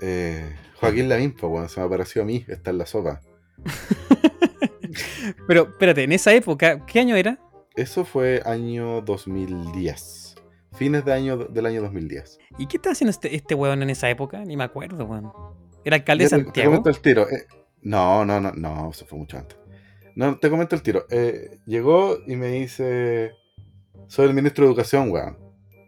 eh, 0.00 0.54
Joaquín 0.80 1.08
Lavín, 1.08 1.32
pues 1.32 1.50
bueno, 1.50 1.68
se 1.68 1.80
me 1.80 1.86
apareció 1.86 2.22
a 2.22 2.24
mí, 2.24 2.44
está 2.48 2.70
en 2.70 2.78
la 2.78 2.86
sopa. 2.86 3.20
Pero 5.46 5.62
espérate, 5.70 6.02
en 6.04 6.12
esa 6.12 6.32
época, 6.32 6.84
¿qué 6.86 7.00
año 7.00 7.16
era? 7.16 7.38
Eso 7.74 8.04
fue 8.04 8.42
año 8.44 9.00
2010. 9.02 10.34
Fines 10.76 11.04
de 11.04 11.12
año, 11.12 11.36
del 11.36 11.66
año 11.66 11.82
2010. 11.82 12.38
¿Y 12.58 12.66
qué 12.66 12.76
estaba 12.76 12.92
haciendo 12.92 13.10
este, 13.10 13.34
este 13.34 13.54
weón 13.54 13.82
en 13.82 13.90
esa 13.90 14.08
época? 14.10 14.44
Ni 14.44 14.56
me 14.56 14.64
acuerdo, 14.64 15.04
weón. 15.04 15.32
¿Era 15.84 15.96
alcalde 15.96 16.24
de 16.24 16.30
Ya 16.30 16.36
te- 16.36 16.44
Santiago? 16.44 16.70
comento 16.70 16.90
el 16.90 17.00
tiro. 17.00 17.28
eh, 17.28 17.46
no, 17.82 18.24
no, 18.24 18.40
no, 18.40 18.52
no, 18.52 18.90
eso 18.90 19.06
fue 19.06 19.18
mucho 19.18 19.38
antes. 19.38 19.56
No, 20.14 20.38
te 20.38 20.50
comento 20.50 20.74
el 20.74 20.82
tiro. 20.82 21.06
Eh, 21.10 21.58
llegó 21.66 22.18
y 22.26 22.36
me 22.36 22.48
dice, 22.48 23.32
soy 24.08 24.26
el 24.26 24.34
ministro 24.34 24.64
de 24.64 24.70
Educación, 24.72 25.10
weón. 25.10 25.38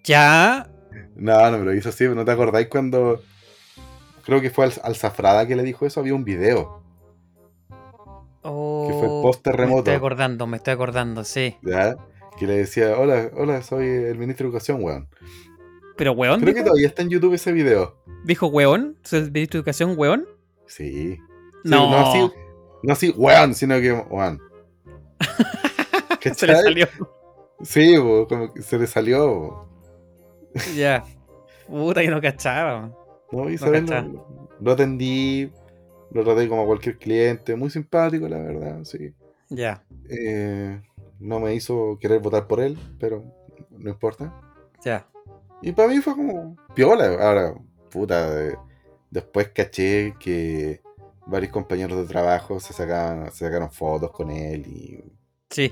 Ya. 0.05 0.71
No, 1.17 1.51
no 1.51 1.59
me 1.59 1.65
lo 1.65 1.75
hizo 1.75 1.89
así, 1.89 2.07
¿no 2.09 2.25
te 2.25 2.31
acordáis 2.31 2.69
cuando... 2.69 3.21
Creo 4.25 4.41
que 4.41 4.51
fue 4.51 4.67
al, 4.67 4.73
al 4.85 4.95
Zafrada 4.97 5.47
que 5.47 5.57
le 5.57 5.63
dijo 5.65 5.85
eso, 5.87 6.01
había 6.01 6.15
un 6.15 6.25
video, 6.25 6.79
Oh, 8.43 8.87
que 8.89 8.95
fue 8.95 9.09
post 9.23 9.41
Me 9.47 9.53
terremoto. 9.53 9.79
estoy 9.81 9.95
acordando, 9.95 10.47
me 10.47 10.57
estoy 10.57 10.73
acordando, 10.73 11.25
sí. 11.25 11.57
¿ya? 11.63 11.95
Que 12.39 12.47
le 12.47 12.55
decía, 12.59 12.97
hola, 12.99 13.31
hola, 13.37 13.61
soy 13.63 13.87
el 13.87 14.17
ministro 14.17 14.45
de 14.45 14.49
Educación, 14.51 14.83
weón. 14.83 15.09
Pero 15.97 16.13
weón, 16.13 16.41
Creo 16.41 16.55
que 16.55 16.63
todavía 16.63 16.87
está 16.87 17.03
en 17.03 17.11
YouTube 17.11 17.35
ese 17.35 17.53
video. 17.53 18.03
dijo 18.25 18.47
weón, 18.47 18.97
¿soy 19.03 19.19
el 19.21 19.31
ministro 19.33 19.59
de 19.59 19.61
educación 19.61 19.95
weón? 19.99 20.27
Sí. 20.67 21.17
Sí, 21.17 21.19
No, 21.65 21.91
No 21.91 21.97
así, 22.09 22.33
no 22.83 22.93
así, 22.95 23.11
weón, 23.17 23.55
sino 23.55 23.79
que, 23.81 23.93
weón. 23.93 24.41
se 26.35 26.47
le 26.47 26.57
salió. 26.57 26.89
Sí, 27.63 27.97
bo, 27.97 28.27
como 28.27 28.53
que 28.53 28.63
se 28.63 28.79
le 28.79 28.87
salió. 28.87 29.67
ya. 30.77 31.05
Puta, 31.67 32.01
que 32.03 32.09
no 32.11 32.21
cachaba. 32.21 32.91
¿no? 33.33 33.49
Y 33.49 33.53
No 33.53 33.59
¿sabes? 33.59 33.83
cachaba. 33.83 34.09
lo, 34.61 34.73
atendí, 34.73 35.53
lo 36.13 36.25
traté 36.25 36.49
como 36.49 36.63
a 36.63 36.67
cualquier 36.67 36.99
cliente, 36.99 37.55
muy 37.57 37.71
simpático, 37.71 38.29
la 38.29 38.39
verdad, 38.39 38.85
sí. 38.85 39.15
Ya, 39.49 39.83
Eh, 40.09 40.81
no 41.19 41.41
me 41.41 41.55
hizo 41.55 41.99
querer 42.01 42.21
votar 42.21 42.47
por 42.47 42.61
él, 42.61 42.79
pero 42.99 43.25
no 43.71 43.91
importa. 43.91 44.33
ya. 44.85 45.07
Y 45.63 45.73
para 45.73 45.89
mí 45.89 45.99
fue 45.99 46.15
como 46.15 46.57
piola. 46.75 47.07
Ahora, 47.21 47.55
puta, 47.91 48.47
eh, 48.47 48.57
después 49.11 49.49
caché 49.51 50.15
que 50.19 50.81
varios 51.27 51.53
compañeros 51.53 51.99
de 51.99 52.07
trabajo 52.07 52.59
se 52.61 52.73
sacaban, 52.73 53.31
se 53.31 53.45
sacaron 53.45 53.71
fotos 53.71 54.11
con 54.11 54.31
él 54.31 54.67
y 54.67 55.05
Sí. 55.51 55.71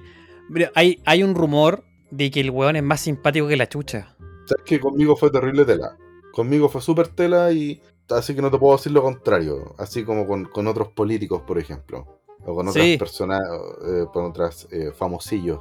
Mira, 0.49 0.71
hay, 0.75 1.01
hay 1.05 1.23
un 1.23 1.35
rumor 1.35 1.85
de 2.11 2.31
que 2.31 2.41
el 2.41 2.51
weón 2.51 2.77
es 2.77 2.83
más 2.83 3.01
simpático 3.01 3.49
que 3.49 3.57
la 3.57 3.69
chucha. 3.69 4.17
sabes 4.47 4.65
que 4.65 4.81
conmigo 4.81 5.15
fue 5.17 5.31
terrible 5.31 5.65
tela. 5.65 5.97
Conmigo 6.33 6.69
fue 6.69 6.81
súper 6.81 7.09
tela 7.09 7.53
y 7.53 7.81
así 8.11 8.35
que 8.35 8.41
no 8.43 8.51
te 8.51 8.59
puedo 8.59 8.77
decir 8.77 8.93
lo 8.93 9.03
contrario. 9.03 9.75
Así 9.79 10.05
como 10.05 10.27
con, 10.27 10.45
con 10.47 10.67
otros 10.67 10.89
políticos, 10.89 11.43
por 11.47 11.59
ejemplo. 11.59 12.07
O 12.47 12.55
con 12.55 12.69
otras 12.69 12.85
Sí. 12.85 12.97
personas, 12.97 13.43
eh, 13.87 14.05
con 14.13 14.25
otras 14.25 14.69
eh, 14.71 14.93
famosillos 14.97 15.61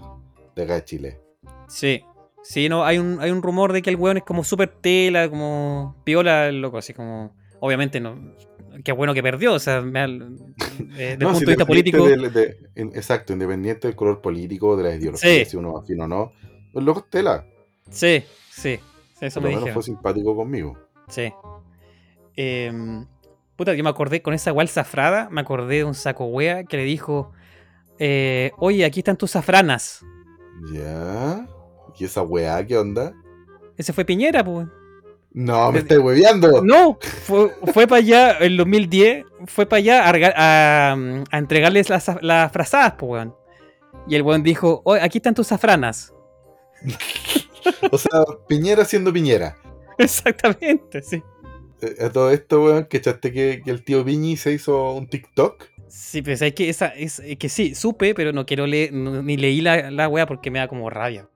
de 0.55 0.63
acá 0.63 0.75
de 0.75 0.85
Chile. 0.85 1.21
Sí. 1.67 2.03
Sí, 2.43 2.69
no, 2.69 2.85
hay 2.85 2.97
un, 2.97 3.19
hay 3.19 3.31
un 3.31 3.41
rumor 3.41 3.73
de 3.73 3.81
que 3.81 3.89
el 3.89 3.97
weón 3.97 4.17
es 4.17 4.23
como 4.23 4.43
súper 4.45 4.69
tela, 4.69 5.29
como 5.29 5.97
piola, 6.05 6.49
loco, 6.51 6.77
así 6.77 6.93
como. 6.93 7.35
Obviamente 7.59 7.99
no. 7.99 8.15
Qué 8.83 8.91
bueno 8.91 9.13
que 9.13 9.23
perdió, 9.23 9.53
o 9.53 9.59
sea, 9.59 9.81
me 9.81 9.99
desde 10.79 11.13
el 11.13 11.17
punto 11.19 11.35
si 11.39 11.45
de 11.45 11.51
vista 11.51 11.65
político. 11.65 12.07
del- 12.07 12.31
de- 12.33 12.57
in- 12.75 12.91
exacto, 12.95 13.33
independiente 13.33 13.87
del 13.87 13.95
color 13.95 14.21
político, 14.21 14.75
de 14.77 14.83
la 14.83 14.95
ideología, 14.95 15.43
Sí. 15.43 15.45
si 15.45 15.57
uno 15.57 15.73
va 15.73 15.79
afín 15.81 16.01
o 16.01 16.07
no. 16.07 16.31
El 16.73 16.85
loco 16.85 16.99
es 17.01 17.09
tela. 17.09 17.45
Sí, 17.89 18.23
sí. 18.51 18.79
Eso 19.21 19.41
me 19.41 19.49
dijeron. 19.49 19.73
fue 19.73 19.83
simpático 19.83 20.35
conmigo. 20.35 20.77
Sí. 21.07 21.31
Em, 22.35 23.05
puta, 23.55 23.73
yo 23.73 23.83
me 23.83 23.89
acordé 23.89 24.21
con 24.21 24.33
esa 24.33 24.51
igual 24.51 24.69
zafrada, 24.69 25.29
me 25.31 25.41
acordé 25.41 25.77
de 25.77 25.83
un 25.85 25.95
saco 25.95 26.25
wea 26.25 26.63
que 26.65 26.77
le 26.77 26.83
dijo: 26.83 27.31
eh, 27.99 28.51
Oye, 28.57 28.85
aquí 28.85 28.99
están 28.99 29.17
tus 29.17 29.31
zafranas. 29.31 30.05
Ya. 30.71 31.47
¿Y 31.99 32.05
esa 32.05 32.21
weá 32.21 32.63
qué 32.65 32.77
onda? 32.77 33.13
Ese 33.75 33.91
fue 33.93 34.05
Piñera, 34.05 34.43
pues. 34.43 34.67
No, 35.39 35.71
me 35.71 35.79
estoy 35.79 35.97
hueveando. 35.99 36.63
No, 36.63 36.97
fue, 36.99 37.51
fue 37.71 37.85
para 37.85 37.99
allá, 37.99 38.37
en 38.39 38.57
2010, 38.57 39.23
fue 39.45 39.67
para 39.67 39.77
allá 39.77 40.03
a, 40.09 40.91
a, 40.91 40.97
a 41.29 41.37
entregarles 41.37 41.89
las, 41.89 42.09
las 42.21 42.51
frazadas, 42.51 42.93
pues, 42.97 43.11
weón. 43.11 43.35
Y 44.07 44.15
el 44.15 44.23
weón 44.23 44.41
dijo, 44.41 44.81
oye, 44.83 44.99
aquí 45.01 45.19
están 45.19 45.35
tus 45.35 45.47
zafranas. 45.47 46.11
O 47.91 47.97
sea, 47.97 48.23
Piñera 48.47 48.85
siendo 48.85 49.11
Piñera. 49.11 49.57
Exactamente, 49.97 51.01
sí. 51.03 51.21
Eh, 51.81 52.05
A 52.05 52.09
todo 52.09 52.31
esto, 52.31 52.63
weón, 52.63 52.85
que 52.85 52.97
echaste 52.97 53.31
que, 53.33 53.61
que 53.63 53.69
el 53.71 53.83
tío 53.83 54.05
Piñi 54.05 54.37
se 54.37 54.53
hizo 54.53 54.93
un 54.93 55.07
TikTok. 55.07 55.65
Sí, 55.89 56.21
pero 56.21 56.33
es 56.45 56.53
que 56.53 56.69
esa, 56.69 56.87
es 56.87 57.19
es 57.19 57.37
que 57.37 57.49
sí, 57.49 57.75
supe, 57.75 58.15
pero 58.15 58.31
no 58.31 58.45
quiero 58.45 58.65
leer, 58.67 58.93
no- 58.93 59.21
ni 59.21 59.35
leí 59.37 59.59
la, 59.61 59.91
la 59.91 60.07
wea 60.07 60.25
porque 60.25 60.49
me 60.49 60.59
da 60.59 60.67
como 60.69 60.89
rabia. 60.89 61.27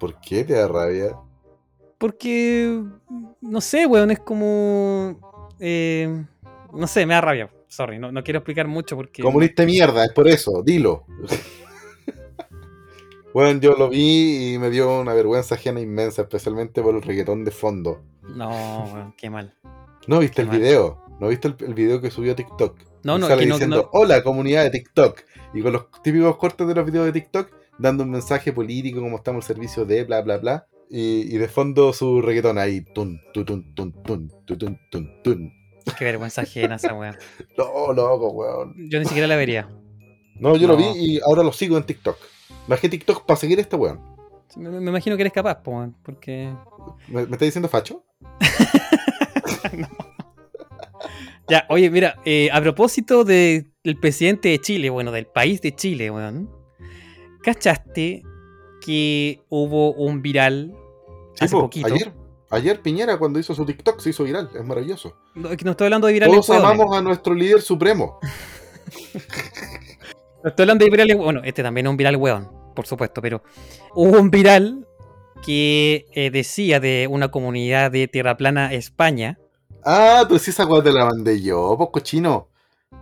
¿Por 0.00 0.20
qué 0.20 0.42
te 0.44 0.54
da 0.54 0.66
rabia? 0.68 1.16
Porque, 1.98 2.82
no 3.40 3.60
sé, 3.60 3.86
weón, 3.86 4.10
es 4.10 4.20
como... 4.20 5.18
eh, 5.60 6.24
no 6.72 6.86
sé, 6.86 7.06
me 7.06 7.14
da 7.14 7.20
rabia. 7.20 7.50
Sorry, 7.68 7.98
no, 7.98 8.12
no 8.12 8.22
quiero 8.22 8.38
explicar 8.38 8.68
mucho 8.68 8.96
porque... 8.96 9.22
Comunista 9.22 9.64
mierda, 9.64 10.04
es 10.04 10.12
por 10.12 10.28
eso, 10.28 10.62
dilo. 10.62 11.04
Bueno, 13.34 13.60
yo 13.60 13.74
lo 13.76 13.90
vi 13.90 14.54
y 14.54 14.58
me 14.58 14.70
dio 14.70 14.98
una 14.98 15.12
vergüenza 15.12 15.56
ajena 15.56 15.78
inmensa, 15.78 16.22
especialmente 16.22 16.80
por 16.80 16.94
el 16.94 17.02
reggaetón 17.02 17.44
de 17.44 17.50
fondo. 17.50 18.02
No, 18.22 18.48
weón, 18.94 19.14
qué 19.18 19.28
mal. 19.28 19.54
¿No 20.06 20.20
viste 20.20 20.36
Qué 20.36 20.42
el 20.42 20.48
mal. 20.48 20.58
video? 20.58 21.04
¿No 21.20 21.28
viste 21.28 21.48
el, 21.48 21.56
el 21.60 21.74
video 21.74 22.00
que 22.00 22.10
subió 22.10 22.32
a 22.32 22.36
TikTok? 22.36 22.78
No, 23.04 23.16
Y 23.16 23.20
no, 23.20 23.26
sale 23.26 23.42
que 23.42 23.48
no- 23.48 23.54
diciendo, 23.56 23.76
no- 23.76 23.88
hola 23.92 24.22
comunidad 24.22 24.62
de 24.62 24.70
TikTok. 24.70 25.20
Y 25.52 25.60
con 25.62 25.74
los 25.74 25.84
típicos 26.02 26.34
cortes 26.38 26.66
de 26.66 26.74
los 26.74 26.86
videos 26.86 27.04
de 27.04 27.12
TikTok, 27.12 27.50
dando 27.78 28.04
un 28.04 28.10
mensaje 28.10 28.54
político, 28.54 29.00
como 29.02 29.16
estamos 29.18 29.44
al 29.44 29.54
servicio 29.54 29.84
de 29.84 30.04
bla, 30.04 30.22
bla, 30.22 30.38
bla. 30.38 30.66
Y, 30.88 31.34
y 31.34 31.38
de 31.38 31.48
fondo 31.48 31.92
su 31.92 32.22
reggaetón 32.22 32.58
ahí, 32.58 32.80
tun, 32.94 33.20
tu, 33.34 33.44
tun, 33.44 33.74
tun, 33.74 33.92
tun, 34.04 34.30
tu, 34.46 34.56
tun, 34.56 34.78
tun, 34.90 35.22
tun. 35.24 35.52
Qué 35.98 36.04
vergüenza 36.04 36.42
ajena 36.42 36.76
esa 36.76 36.94
wea. 36.94 37.16
No, 37.58 37.92
loco, 37.92 38.30
weón. 38.30 38.74
Yo 38.90 38.98
ni 38.98 39.04
siquiera 39.06 39.26
la 39.28 39.36
vería. 39.36 39.68
No, 40.38 40.56
yo 40.56 40.68
lo 40.68 40.76
vi 40.76 40.84
y 40.96 41.20
ahora 41.20 41.42
lo 41.42 41.52
sigo 41.52 41.76
en 41.76 41.84
TikTok. 41.84 42.16
Bajé 42.68 42.88
TikTok 42.88 43.24
para 43.26 43.36
seguir 43.38 43.58
a 43.58 43.62
este 43.62 43.76
weón. 43.76 44.00
Me, 44.56 44.68
me 44.70 44.90
imagino 44.90 45.16
que 45.16 45.22
eres 45.22 45.32
capaz, 45.32 45.62
po, 45.62 45.72
weón, 45.72 45.96
porque... 46.02 46.52
¿Me, 47.08 47.26
me 47.26 47.32
está 47.32 47.44
diciendo 47.44 47.68
facho? 47.68 48.04
Ya, 51.48 51.64
oye, 51.68 51.88
mira, 51.90 52.16
eh, 52.24 52.48
a 52.52 52.60
propósito 52.60 53.22
de- 53.22 53.66
del 53.84 53.96
presidente 54.00 54.48
de 54.48 54.58
Chile, 54.58 54.90
bueno, 54.90 55.12
del 55.12 55.26
país 55.26 55.60
de 55.60 55.72
Chile, 55.72 56.10
weón. 56.10 56.50
¿Cachaste 57.42 58.22
que 58.86 59.40
hubo 59.50 59.92
un 59.92 60.22
viral 60.22 60.72
Sí, 61.34 61.44
hace 61.44 61.54
po, 61.54 61.62
poquito? 61.62 61.92
ayer. 61.92 62.12
Ayer 62.48 62.80
Piñera 62.80 63.18
cuando 63.18 63.40
hizo 63.40 63.54
su 63.54 63.66
TikTok 63.66 63.98
se 64.00 64.10
hizo 64.10 64.22
viral, 64.22 64.48
es 64.54 64.64
maravilloso. 64.64 65.16
No, 65.34 65.48
no 65.48 65.70
estoy 65.72 65.86
hablando 65.86 66.06
de 66.06 66.12
virales 66.12 66.32
Todos 66.36 66.48
hueones. 66.48 66.70
amamos 66.70 66.96
a 66.96 67.02
nuestro 67.02 67.34
líder 67.34 67.60
supremo. 67.60 68.18
No 70.42 70.50
estoy 70.50 70.62
hablando 70.62 70.84
de 70.84 70.90
virales, 70.92 71.16
bueno, 71.16 71.40
este 71.42 71.64
también 71.64 71.86
es 71.86 71.90
un 71.90 71.96
viral 71.96 72.14
weón, 72.14 72.48
por 72.76 72.86
supuesto, 72.86 73.20
pero 73.20 73.42
hubo 73.96 74.16
un 74.20 74.30
viral 74.30 74.86
que 75.44 76.06
eh, 76.12 76.30
decía 76.30 76.78
de 76.78 77.08
una 77.10 77.32
comunidad 77.32 77.90
de 77.90 78.06
Tierra 78.06 78.36
Plana, 78.36 78.72
España. 78.72 79.40
Ah, 79.84 80.24
pero 80.28 80.38
si 80.38 80.50
esa 80.52 80.64
weá 80.64 80.84
te 80.84 80.92
la 80.92 81.04
mandé 81.04 81.42
yo, 81.42 81.74
pues 81.76 81.90
cochino. 81.92 82.48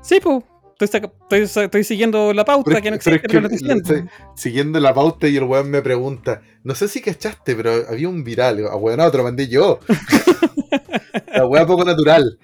Sí, 0.01 0.21
pues, 0.23 0.43
estoy, 0.79 0.89
saca- 0.89 1.13
estoy- 1.31 1.65
estoy 1.65 1.85
siguiendo 1.85 2.33
la 2.33 2.45
pauta 2.45 2.71
Pero 2.71 2.83
que 2.83 2.91
no 2.91 2.99
pero 3.03 3.17
existe, 3.17 3.29
pero 3.29 3.47
estoy 3.49 4.09
siguiendo. 4.37 4.81
la 4.81 4.93
pauta 4.95 5.29
y 5.29 5.37
el 5.37 5.45
weón 5.45 5.71
me 5.71 5.83
pregunta, 5.83 6.43
no 6.63 6.75
sé 6.75 6.89
si 6.89 7.01
cachaste, 7.01 7.55
pero 7.57 7.73
había 7.89 8.09
un 8.09 8.23
viral. 8.25 8.65
Ah, 8.71 8.77
weón, 8.77 8.99
no, 8.99 9.11
te 9.11 9.17
lo 9.17 9.25
mandé 9.25 9.49
yo. 9.49 9.81
la 11.35 11.47
weá 11.47 11.67
poco 11.67 11.85
natural. 11.85 12.39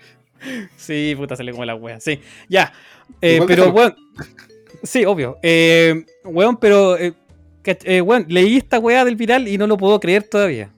Sí, 0.76 1.14
puta, 1.16 1.36
se 1.36 1.44
le 1.44 1.52
come 1.52 1.66
la 1.66 1.74
wea. 1.74 2.00
Sí, 2.00 2.20
ya. 2.48 2.72
Eh, 3.20 3.40
pero, 3.46 3.70
weón. 3.70 3.94
Sí, 4.82 5.04
obvio. 5.04 5.38
Eh, 5.42 6.04
weón, 6.24 6.56
pero. 6.56 6.96
Eh, 6.96 7.12
eh, 7.64 8.00
weón, 8.00 8.24
leí 8.28 8.56
esta 8.56 8.78
wea 8.78 9.04
del 9.04 9.16
viral 9.16 9.46
y 9.48 9.58
no 9.58 9.66
lo 9.66 9.76
puedo 9.76 10.00
creer 10.00 10.22
todavía. 10.24 10.70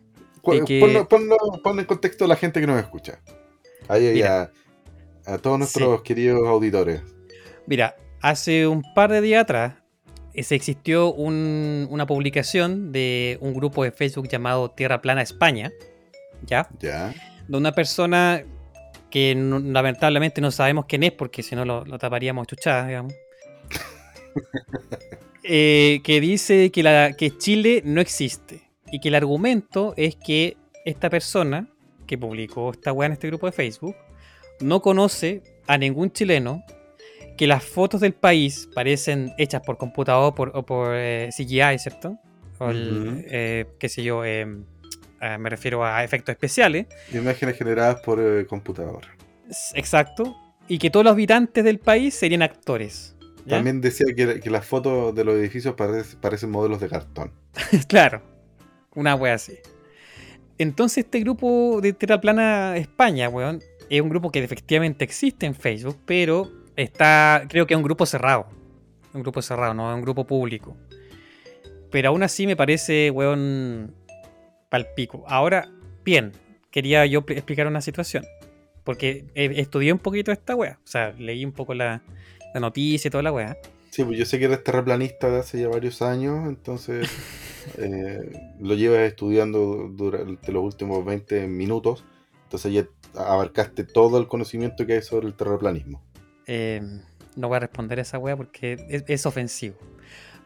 Que- 0.67 0.81
Ponlo, 0.81 1.09
ponlo- 1.09 1.63
ponlo 1.63 1.81
en 1.81 1.87
contexto 1.87 2.25
a 2.25 2.29
la 2.29 2.35
gente 2.37 2.61
que 2.61 2.67
nos 2.67 2.81
escucha. 2.81 3.21
Ahí, 3.87 4.21
a, 4.23 4.51
a 5.25 5.39
todos 5.39 5.59
nuestros 5.59 6.03
queridos 6.03 6.47
auditores. 6.49 7.01
Mira, 7.67 7.97
hace 8.21 8.67
un 8.67 8.83
par 8.95 9.11
de 9.11 9.21
días 9.21 9.43
atrás 9.43 9.75
eh, 10.35 10.43
se 10.43 10.55
existió 10.55 11.13
un- 11.13 11.87
una 11.91 12.07
publicación 12.07 12.91
de 12.93 13.39
un 13.41 13.55
grupo 13.55 13.85
de 13.85 13.93
Facebook 13.93 14.29
llamado 14.29 14.71
Tierra 14.71 15.01
Plana 15.03 15.23
España, 15.23 15.71
¿ya? 16.47 16.69
Ya. 16.81 17.15
De 17.49 17.57
una 17.57 17.73
persona 17.73 18.43
que 19.11 19.35
no- 19.35 19.59
lamentablemente 19.59 20.41
no 20.41 20.51
sabemos 20.51 20.87
quién 20.87 21.03
es 21.03 21.13
porque 21.13 21.43
si 21.43 21.55
no 21.55 21.65
lo, 21.65 21.85
lo 21.85 21.99
taparíamos 21.99 22.47
chuchada, 22.47 22.87
digamos. 22.87 23.13
Eh, 25.45 26.01
que 26.05 26.21
dice 26.21 26.71
que, 26.71 26.85
la, 26.85 27.15
que 27.15 27.37
Chile 27.37 27.83
no 27.85 28.01
existe 28.01 28.63
y 28.93 29.01
que 29.01 29.09
el 29.09 29.17
argumento 29.17 29.93
es 29.97 30.15
que 30.15 30.57
esta 30.85 31.11
persona 31.11 31.67
que 32.07 32.17
publicó 32.17 32.71
esta 32.71 32.93
weá 32.93 33.07
en 33.07 33.13
este 33.15 33.27
grupo 33.27 33.47
de 33.47 33.53
Facebook 33.53 33.97
no 34.61 34.81
conoce 34.81 35.43
a 35.67 35.77
ningún 35.79 36.13
chileno 36.13 36.63
que 37.43 37.49
las 37.49 37.65
fotos 37.65 38.01
del 38.01 38.13
país 38.13 38.69
parecen 38.73 39.33
hechas 39.37 39.63
por 39.63 39.77
computador 39.77 40.33
por, 40.33 40.53
o 40.55 40.65
por 40.65 40.93
eh, 40.95 41.29
CGI, 41.37 41.77
¿cierto? 41.77 42.17
O 42.61 42.71
el, 42.71 43.25
eh, 43.29 43.67
qué 43.81 43.89
sé 43.89 44.05
yo, 44.05 44.25
eh, 44.25 44.47
ah, 45.21 45.39
me 45.39 45.51
refiero 45.51 45.85
a 45.85 46.05
efectos 46.05 46.35
especiales. 46.35 46.87
Imágenes 47.13 47.59
generadas 47.59 48.01
por 48.03 48.21
eh, 48.21 48.47
computador. 48.47 49.09
Exacto. 49.75 50.37
Y 50.69 50.79
que 50.79 50.89
todos 50.89 51.03
los 51.03 51.15
habitantes 51.15 51.65
del 51.65 51.81
país 51.81 52.15
serían 52.15 52.43
actores. 52.43 53.17
¿ya? 53.45 53.57
También 53.57 53.81
decía 53.81 54.07
que, 54.17 54.39
que 54.39 54.49
las 54.49 54.65
fotos 54.65 55.13
de 55.13 55.25
los 55.25 55.35
edificios 55.35 55.75
parece- 55.75 56.17
parecen 56.19 56.49
modelos 56.49 56.81
de 56.81 56.89
cartón. 56.91 57.33
claro. 57.89 58.23
Una 58.95 59.17
wea 59.17 59.35
así. 59.35 59.55
Entonces 60.59 61.07
este 61.07 61.19
grupo 61.19 61.81
de 61.83 61.93
Tierra 61.93 62.21
Plana 62.21 62.77
España, 62.77 63.29
weón, 63.29 63.61
es 63.91 64.01
un 64.01 64.11
grupo 64.11 64.31
que 64.31 64.45
efectivamente 64.45 65.03
existe 65.05 65.45
en 65.45 65.57
Facebook, 65.57 65.99
pero 66.07 66.62
está, 66.77 67.45
creo 67.49 67.67
que 67.67 67.75
es 67.75 67.79
un 67.79 67.85
grupo 67.85 68.07
cerrado. 68.07 68.47
Un 69.15 69.23
grupo 69.23 69.43
cerrado, 69.43 69.75
no 69.75 69.91
es 69.91 69.95
un 69.97 70.03
grupo 70.03 70.25
público. 70.27 70.77
Pero 71.91 72.09
aún 72.09 72.23
así 72.23 72.47
me 72.47 72.57
parece, 72.57 73.11
weón, 73.11 73.95
palpico. 74.71 75.25
Ahora, 75.29 75.69
bien, 76.05 76.33
quería 76.71 77.05
yo 77.07 77.23
pl- 77.27 77.39
explicar 77.39 77.67
una 77.67 77.83
situación. 77.83 78.25
Porque 78.85 79.27
estudié 79.35 79.93
un 79.93 79.99
poquito 79.99 80.33
esta 80.33 80.57
wea. 80.57 80.79
O 80.83 80.87
sea, 80.87 81.13
leí 81.19 81.45
un 81.45 81.53
poco 81.53 81.75
la, 81.75 82.03
la 82.55 82.61
noticia 82.61 83.09
y 83.09 83.11
toda 83.11 83.23
la 83.23 83.33
wea. 83.33 83.57
Sí, 83.91 84.03
pues 84.05 84.19
yo 84.19 84.25
sé 84.25 84.39
que 84.39 84.47
eres 84.47 84.65
terraplanista 84.65 85.29
de 85.29 85.39
hace 85.41 85.61
ya 85.61 85.69
varios 85.69 86.01
años, 86.01 86.49
entonces 86.49 87.07
eh, 87.79 88.33
lo 88.59 88.75
llevas 88.75 89.01
estudiando 89.01 89.91
durante 89.93 90.51
los 90.51 90.65
últimos 90.65 91.05
20 91.05 91.47
minutos, 91.47 92.03
entonces 92.45 92.73
ya 92.73 92.87
abarcaste 93.15 93.85
todo 93.85 94.19
el 94.19 94.27
conocimiento 94.29 94.87
que 94.87 94.95
hay 94.95 95.03
sobre 95.03 95.27
el 95.27 95.35
terraplanismo. 95.35 96.03
Eh, 96.47 96.83
no 97.37 97.49
voy 97.49 97.57
a 97.57 97.61
responder 97.61 97.99
esa 97.99 98.19
wea 98.19 98.37
porque 98.37 98.85
es, 98.89 99.05
es 99.07 99.27
ofensivo. 99.27 99.77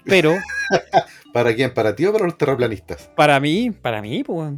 Pero 0.04 0.36
¿Para 1.32 1.54
quién? 1.54 1.72
¿Para 1.72 1.94
ti 1.94 2.06
o 2.06 2.12
para 2.12 2.24
los 2.24 2.38
terraplanistas? 2.38 3.10
para 3.14 3.38
mí, 3.40 3.70
para 3.70 4.00
mí, 4.00 4.24
pues, 4.24 4.54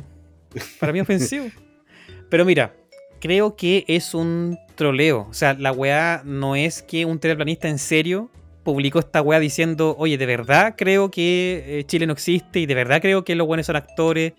para 0.79 0.93
mí 0.93 1.01
ofensivo. 1.01 1.47
Pero 2.31 2.45
mira, 2.45 2.75
creo 3.21 3.57
que 3.57 3.85
es 3.89 4.15
un 4.15 4.59
troleo. 4.75 5.27
O 5.29 5.35
sea, 5.35 5.55
la 5.55 5.73
weá 5.73 6.23
no 6.25 6.57
es 6.57 6.83
que 6.83 7.05
un 7.05 7.19
terraplanista 7.19 7.69
en 7.69 7.79
serio 7.79 8.31
publicó 8.63 8.99
esta 8.99 9.23
weá 9.23 9.41
diciendo, 9.41 9.97
oye, 9.99 10.19
de 10.19 10.27
verdad 10.27 10.75
creo 10.77 11.11
que 11.11 11.65
eh, 11.67 11.85
Chile 11.85 12.07
no 12.07 12.13
existe 12.13 12.61
y 12.61 12.67
de 12.67 12.75
verdad 12.75 13.01
creo 13.01 13.25
que 13.25 13.35
los 13.35 13.47
buenos 13.47 13.67
son 13.67 13.77
actores 13.77 14.35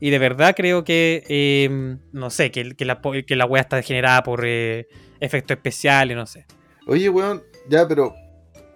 y 0.00 0.10
de 0.10 0.18
verdad 0.18 0.54
creo 0.56 0.84
que, 0.84 1.24
eh, 1.28 1.96
no 2.12 2.30
sé, 2.30 2.50
que, 2.50 2.74
que 2.74 2.84
la, 2.84 3.00
que 3.26 3.36
la 3.36 3.46
weá 3.46 3.62
está 3.62 3.82
generada 3.82 4.22
por 4.22 4.44
eh, 4.46 4.86
efectos 5.20 5.56
especiales, 5.56 6.16
no 6.16 6.26
sé. 6.26 6.46
Oye, 6.86 7.08
weón, 7.08 7.42
ya, 7.68 7.86
pero 7.86 8.14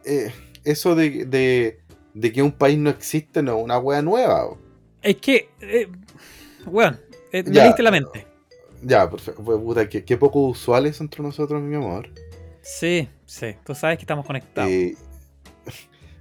eh, 0.05 0.33
eso 0.65 0.95
de, 0.95 1.25
de, 1.27 1.81
de 2.15 2.33
que 2.33 2.43
un 2.43 2.53
país 2.53 2.79
no 2.79 2.91
existe 2.91 3.43
no 3.43 3.57
es 3.59 3.65
una 3.65 3.79
wea 3.79 4.03
nueva. 4.03 4.57
Es 5.01 5.17
que, 5.17 5.49
eh, 5.61 5.89
weón, 6.67 7.01
eh, 7.33 7.43
me 7.45 7.53
Ya. 7.55 7.63
leíste 7.65 7.83
la 7.83 7.91
mente. 7.91 8.27
Ya, 8.83 9.09
perfecto. 9.09 9.43
Puta, 9.45 9.89
qué, 9.89 10.05
qué 10.05 10.17
poco 10.17 10.41
usuales 10.49 11.01
entre 11.01 11.23
nosotros, 11.23 11.63
mi 11.63 11.77
amor. 11.77 12.11
Sí, 12.63 13.09
sí, 13.27 13.55
tú 13.65 13.75
sabes 13.75 13.97
que 13.99 14.03
estamos 14.03 14.27
conectados. 14.27 14.71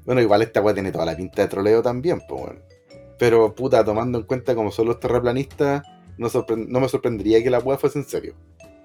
Bueno, 0.03 0.19
igual 0.19 0.41
esta 0.41 0.61
weá 0.61 0.73
tiene 0.73 0.91
toda 0.91 1.05
la 1.05 1.15
pinta 1.15 1.43
de 1.43 1.47
troleo 1.47 1.81
también, 1.83 2.19
pues 2.27 2.41
bueno. 2.41 2.59
Pero 3.21 3.53
puta, 3.53 3.85
tomando 3.85 4.17
en 4.17 4.25
cuenta 4.25 4.55
como 4.55 4.71
son 4.71 4.87
los 4.87 4.99
terraplanistas, 4.99 5.83
no, 6.17 6.79
me 6.79 6.89
sorprendería 6.89 7.43
que 7.43 7.51
la 7.51 7.59
weá 7.59 7.77
fuese 7.77 7.99
en 7.99 8.05
serio. 8.05 8.33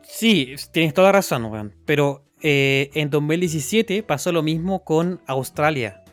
Sí, 0.02 0.54
tienes 0.72 0.92
toda 0.92 1.10
razón, 1.10 1.46
weón. 1.46 1.74
Pero 1.86 2.22
eh, 2.42 2.90
en 2.92 3.08
2017 3.08 4.02
pasó 4.02 4.32
lo 4.32 4.42
mismo 4.42 4.84
con 4.84 5.22
Australia. 5.26 6.04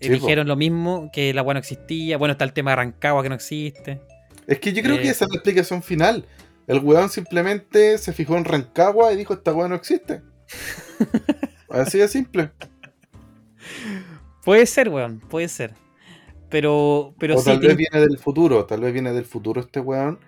Eh, 0.00 0.08
po. 0.08 0.14
dijeron 0.14 0.48
lo 0.48 0.56
mismo, 0.56 1.10
que 1.12 1.32
la 1.32 1.42
agua 1.42 1.54
no 1.54 1.60
existía. 1.60 2.18
Bueno, 2.18 2.32
está 2.32 2.42
el 2.44 2.52
tema 2.52 2.72
de 2.72 2.76
Rancagua 2.78 3.22
que 3.22 3.28
no 3.28 3.36
existe. 3.36 4.00
Es 4.48 4.58
que 4.58 4.72
yo 4.72 4.82
creo 4.82 4.96
Eh. 4.96 5.02
que 5.02 5.10
esa 5.10 5.26
es 5.26 5.30
la 5.30 5.36
explicación 5.36 5.80
final. 5.80 6.26
El 6.66 6.80
weón 6.80 7.08
simplemente 7.08 7.98
se 7.98 8.12
fijó 8.12 8.36
en 8.36 8.46
Rancagua 8.46 9.12
y 9.12 9.16
dijo 9.16 9.34
esta 9.34 9.54
weá 9.54 9.68
no 9.68 9.76
existe. 9.76 10.22
Así 11.70 11.98
de 11.98 12.08
simple. 12.08 12.50
Puede 14.42 14.66
ser, 14.66 14.88
weón, 14.88 15.20
puede 15.20 15.46
ser. 15.46 15.72
Pero, 16.50 17.14
pero 17.18 17.36
o 17.36 17.38
sí, 17.38 17.44
tal 17.44 17.58
vez 17.60 17.76
viene 17.76 18.00
del 18.00 18.18
futuro, 18.18 18.64
tal 18.64 18.80
vez 18.80 18.92
viene 18.92 19.12
del 19.12 19.24
futuro 19.24 19.60
este 19.60 19.80
weón. 19.80 20.18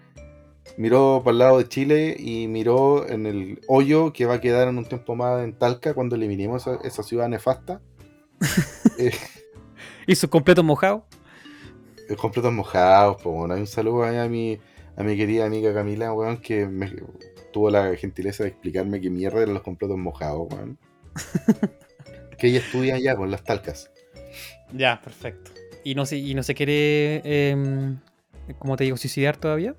Miró 0.77 1.23
para 1.25 1.33
el 1.33 1.39
lado 1.39 1.59
de 1.59 1.69
Chile 1.69 2.17
y 2.19 2.47
miró 2.47 3.09
en 3.09 3.27
el 3.27 3.61
hoyo 3.67 4.13
que 4.13 4.27
va 4.27 4.35
a 4.35 4.41
quedar 4.41 4.69
en 4.69 4.79
un 4.79 4.85
tiempo 4.85 5.17
más 5.17 5.43
en 5.43 5.55
Talca 5.55 5.95
cuando 5.95 6.17
eliminemos 6.17 6.67
esa, 6.67 6.79
esa 6.87 7.03
ciudad 7.03 7.29
nefasta. 7.29 7.81
Eh, 8.99 9.13
y 10.07 10.15
sus 10.15 10.29
completos 10.29 10.63
mojados. 10.63 11.05
Los 12.09 12.19
completos 12.19 12.53
mojados, 12.53 13.17
pues 13.23 13.35
bueno, 13.35 13.55
hay 13.55 13.61
un 13.61 13.67
saludo 13.67 14.03
ahí 14.03 14.17
a 14.17 14.29
mi, 14.29 14.59
a 14.97 15.03
mi 15.03 15.17
querida 15.17 15.47
amiga 15.47 15.73
Camila, 15.73 16.13
weón, 16.13 16.39
que 16.39 16.67
me, 16.67 16.93
tuvo 17.51 17.71
la 17.71 17.95
gentileza 17.97 18.43
de 18.43 18.51
explicarme 18.51 19.01
que 19.01 19.09
mierda 19.09 19.41
eran 19.41 19.55
los 19.55 19.63
completos 19.63 19.97
mojados, 19.97 20.53
weón. 20.53 20.79
que 22.39 22.49
ella 22.49 22.59
estudia 22.59 22.97
allá 22.97 23.17
con 23.17 23.31
las 23.31 23.43
talcas. 23.43 23.91
Ya, 24.73 25.01
perfecto. 25.01 25.51
¿Y 25.85 25.95
no 25.95 26.05
se, 26.07 26.19
y 26.19 26.35
no 26.35 26.43
se 26.43 26.55
quiere, 26.55 27.51
em, 27.51 27.99
como 28.59 28.77
te 28.77 28.85
digo, 28.85 28.97
suicidar 28.97 29.37
todavía? 29.37 29.75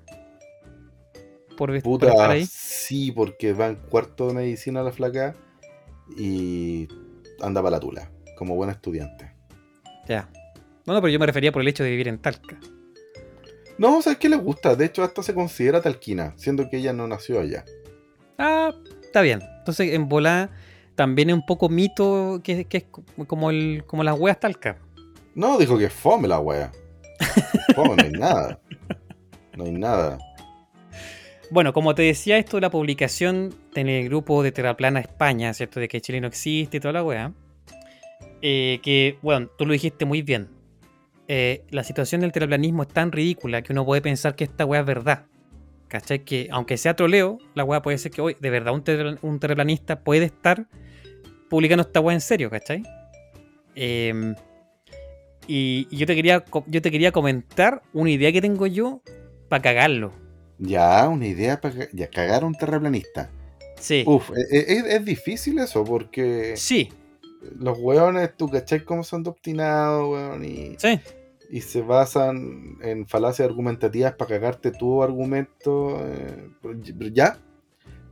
Por, 1.56 1.56
por 1.56 1.70
estar 1.74 1.82
Puta, 1.82 2.30
ahí. 2.30 2.46
sí, 2.46 3.12
porque 3.12 3.52
va 3.52 3.68
en 3.68 3.76
cuarto 3.76 4.28
de 4.28 4.34
medicina 4.34 4.82
la 4.82 4.90
flaca 4.92 5.34
y 6.16 6.88
anda 7.40 7.62
para 7.62 7.72
la 7.76 7.80
tula, 7.80 8.10
como 8.36 8.56
buena 8.56 8.72
estudiante. 8.72 9.32
Ya. 10.08 10.28
No, 10.86 10.94
no, 10.94 11.00
pero 11.00 11.12
yo 11.12 11.18
me 11.20 11.26
refería 11.26 11.52
por 11.52 11.62
el 11.62 11.68
hecho 11.68 11.84
de 11.84 11.90
vivir 11.90 12.08
en 12.08 12.18
Talca. 12.18 12.58
No, 13.78 14.02
¿sabes 14.02 14.18
qué 14.18 14.28
le 14.28 14.36
gusta? 14.36 14.74
De 14.74 14.86
hecho, 14.86 15.02
hasta 15.04 15.22
se 15.22 15.34
considera 15.34 15.80
talquina, 15.80 16.34
siendo 16.36 16.68
que 16.68 16.78
ella 16.78 16.92
no 16.92 17.06
nació 17.06 17.40
allá. 17.40 17.64
Ah, 18.38 18.72
está 19.02 19.20
bien. 19.22 19.40
Entonces, 19.58 19.92
en 19.94 20.08
volá 20.08 20.50
también 20.96 21.30
es 21.30 21.34
un 21.34 21.46
poco 21.46 21.68
mito 21.68 22.40
que, 22.42 22.64
que 22.64 22.78
es 22.78 22.84
co- 22.84 23.04
como, 23.26 23.50
el, 23.50 23.84
como 23.86 24.02
las 24.04 24.18
weas 24.18 24.40
talca. 24.40 24.78
No, 25.34 25.58
dijo 25.58 25.78
que 25.78 25.88
fome 25.90 26.28
la 26.28 26.38
wea. 26.40 26.70
Fome, 27.74 27.96
no 27.96 28.02
hay 28.02 28.10
nada. 28.12 28.60
No 29.56 29.64
hay 29.64 29.72
nada. 29.72 30.18
Bueno, 31.50 31.72
como 31.72 31.94
te 31.94 32.02
decía, 32.02 32.38
esto 32.38 32.56
de 32.56 32.62
la 32.62 32.70
publicación 32.70 33.54
en 33.74 33.88
el 33.88 34.06
grupo 34.08 34.42
de 34.42 34.52
Terraplana 34.52 35.00
España, 35.00 35.52
¿cierto? 35.54 35.80
De 35.80 35.88
que 35.88 36.00
Chile 36.00 36.20
no 36.20 36.26
existe 36.28 36.78
y 36.78 36.80
toda 36.80 36.92
la 36.92 37.04
wea. 37.04 37.32
eh, 38.40 38.80
que, 38.82 39.18
bueno, 39.22 39.48
tú 39.58 39.66
lo 39.66 39.72
dijiste 39.72 40.04
muy 40.04 40.22
bien. 40.22 40.48
Eh, 41.28 41.64
la 41.70 41.84
situación 41.84 42.20
del 42.22 42.32
terraplanismo 42.32 42.82
es 42.82 42.88
tan 42.88 43.12
ridícula 43.12 43.62
que 43.62 43.72
uno 43.72 43.84
puede 43.84 44.02
pensar 44.02 44.34
que 44.34 44.44
esta 44.44 44.64
wea 44.64 44.80
es 44.80 44.86
verdad. 44.86 45.26
¿Cachai? 45.88 46.24
Que 46.24 46.48
aunque 46.50 46.76
sea 46.78 46.96
troleo, 46.96 47.38
la 47.54 47.64
wea 47.64 47.82
puede 47.82 47.98
ser 47.98 48.10
que 48.12 48.22
hoy, 48.22 48.36
de 48.40 48.48
verdad, 48.50 48.72
un, 48.74 48.82
terra- 48.82 49.18
un 49.20 49.38
terraplanista 49.38 50.00
puede 50.00 50.24
estar 50.24 50.66
publicando 51.50 51.82
esta 51.82 52.00
wea 52.00 52.14
en 52.14 52.20
serio, 52.22 52.48
¿cachai? 52.50 52.82
Em, 53.74 54.34
y, 55.46 55.86
y 55.90 55.96
yo, 55.96 56.06
te 56.06 56.14
quería, 56.14 56.44
yo 56.66 56.82
te 56.82 56.90
quería 56.90 57.12
comentar 57.12 57.82
una 57.92 58.10
idea 58.10 58.32
que 58.32 58.40
tengo 58.40 58.66
yo 58.66 59.02
para 59.48 59.62
cagarlo. 59.62 60.12
Ya, 60.58 61.08
una 61.08 61.26
idea 61.26 61.60
para 61.60 61.88
ya 61.92 62.08
cagar 62.08 62.42
a 62.42 62.46
un 62.46 62.54
terraplanista. 62.54 63.30
Sí. 63.78 64.04
Uf, 64.06 64.30
e- 64.30 64.56
e- 64.56 64.72
es, 64.78 64.84
es 64.84 65.04
difícil 65.04 65.58
eso, 65.58 65.82
porque 65.84 66.54
Sí, 66.56 66.90
los 67.58 67.76
weones, 67.80 68.36
tú 68.36 68.48
cachai 68.48 68.84
cómo 68.84 69.02
son 69.02 69.24
de 69.24 69.30
obstinados, 69.30 70.08
weón, 70.08 70.44
y, 70.44 70.76
sí. 70.78 71.00
y 71.50 71.60
se 71.62 71.82
basan 71.82 72.76
en 72.82 73.08
falacias 73.08 73.48
argumentativas 73.48 74.14
para 74.14 74.28
cagarte 74.28 74.70
tu 74.70 75.02
argumento. 75.02 75.98
eh, 76.06 76.48
ya. 77.12 77.38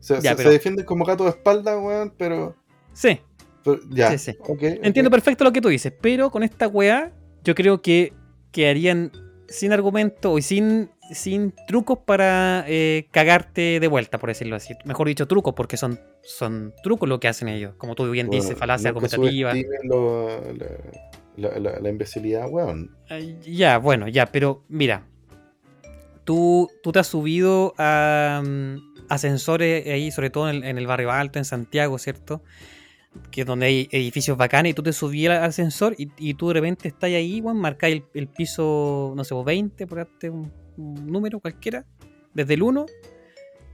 Se, 0.00 0.14
Ya, 0.14 0.30
se- 0.30 0.36
pero- 0.36 0.48
se 0.48 0.54
defienden 0.54 0.84
como 0.84 1.04
gato 1.04 1.24
de 1.24 1.30
espalda, 1.30 1.78
weón, 1.78 2.12
pero, 2.18 2.56
Sí, 2.92 3.20
pero 3.62 3.80
ya. 3.90 4.10
Sí, 4.18 4.32
sí. 4.32 4.38
ok, 4.40 4.62
entiendo 4.82 5.10
perfecto 5.10 5.44
lo 5.44 5.52
que 5.52 5.60
tú 5.60 5.68
dices, 5.68 5.92
pero 6.00 6.30
con 6.32 6.42
esta 6.42 6.66
weá 6.66 7.12
yo 7.44 7.54
creo 7.54 7.82
que 7.82 8.12
quedarían 8.52 9.12
sin 9.48 9.72
argumento 9.72 10.38
y 10.38 10.42
sin, 10.42 10.90
sin 11.12 11.52
trucos 11.66 11.98
para 12.04 12.64
eh, 12.68 13.06
cagarte 13.10 13.80
de 13.80 13.88
vuelta, 13.88 14.18
por 14.18 14.28
decirlo 14.30 14.56
así. 14.56 14.74
Mejor 14.84 15.08
dicho, 15.08 15.26
trucos, 15.26 15.54
porque 15.54 15.76
son, 15.76 15.98
son 16.22 16.72
trucos 16.82 17.08
lo 17.08 17.18
que 17.20 17.28
hacen 17.28 17.48
ellos. 17.48 17.74
Como 17.76 17.94
tú 17.94 18.08
bien 18.10 18.28
Bueno, 18.28 18.42
dices, 18.42 18.56
falacia 18.58 18.90
argumentativa. 18.90 19.52
lo- 19.84 20.40
la, 21.36 21.58
la- 21.58 21.80
la- 21.80 21.88
imbecilidad, 21.88 22.48
weón. 22.50 22.90
Ya, 23.42 23.78
bueno, 23.78 24.06
ya, 24.08 24.26
pero 24.26 24.62
mira. 24.68 25.04
Tú, 26.24 26.68
tú 26.82 26.92
te 26.92 26.98
has 27.00 27.06
subido 27.06 27.74
a 27.78 28.42
mm, 28.44 28.76
ascensores 29.08 29.86
ahí, 29.88 30.10
sobre 30.12 30.30
todo 30.30 30.48
en 30.50 30.56
el, 30.56 30.64
en 30.64 30.78
el 30.78 30.86
barrio 30.86 31.10
alto, 31.10 31.38
en 31.38 31.44
Santiago, 31.44 31.98
¿cierto? 31.98 32.42
Que 33.30 33.42
es 33.42 33.46
donde 33.46 33.66
hay 33.66 33.88
edificios 33.90 34.36
bacanes 34.36 34.70
y 34.70 34.74
tú 34.74 34.82
te 34.82 34.92
subí 34.92 35.26
al 35.26 35.42
ascensor 35.44 35.94
y, 35.98 36.10
y 36.18 36.34
tú 36.34 36.48
de 36.48 36.54
repente 36.54 36.88
estás 36.88 37.10
ahí, 37.10 37.40
weón, 37.40 37.58
marcáis 37.58 37.96
el, 37.96 38.04
el 38.14 38.28
piso, 38.28 39.12
no 39.16 39.24
sé, 39.24 39.34
vos, 39.34 39.44
20, 39.44 39.86
por 39.86 39.98
darte 39.98 40.30
un, 40.30 40.52
un 40.76 41.06
número 41.06 41.40
cualquiera, 41.40 41.84
desde 42.34 42.54
el 42.54 42.62
1, 42.62 42.86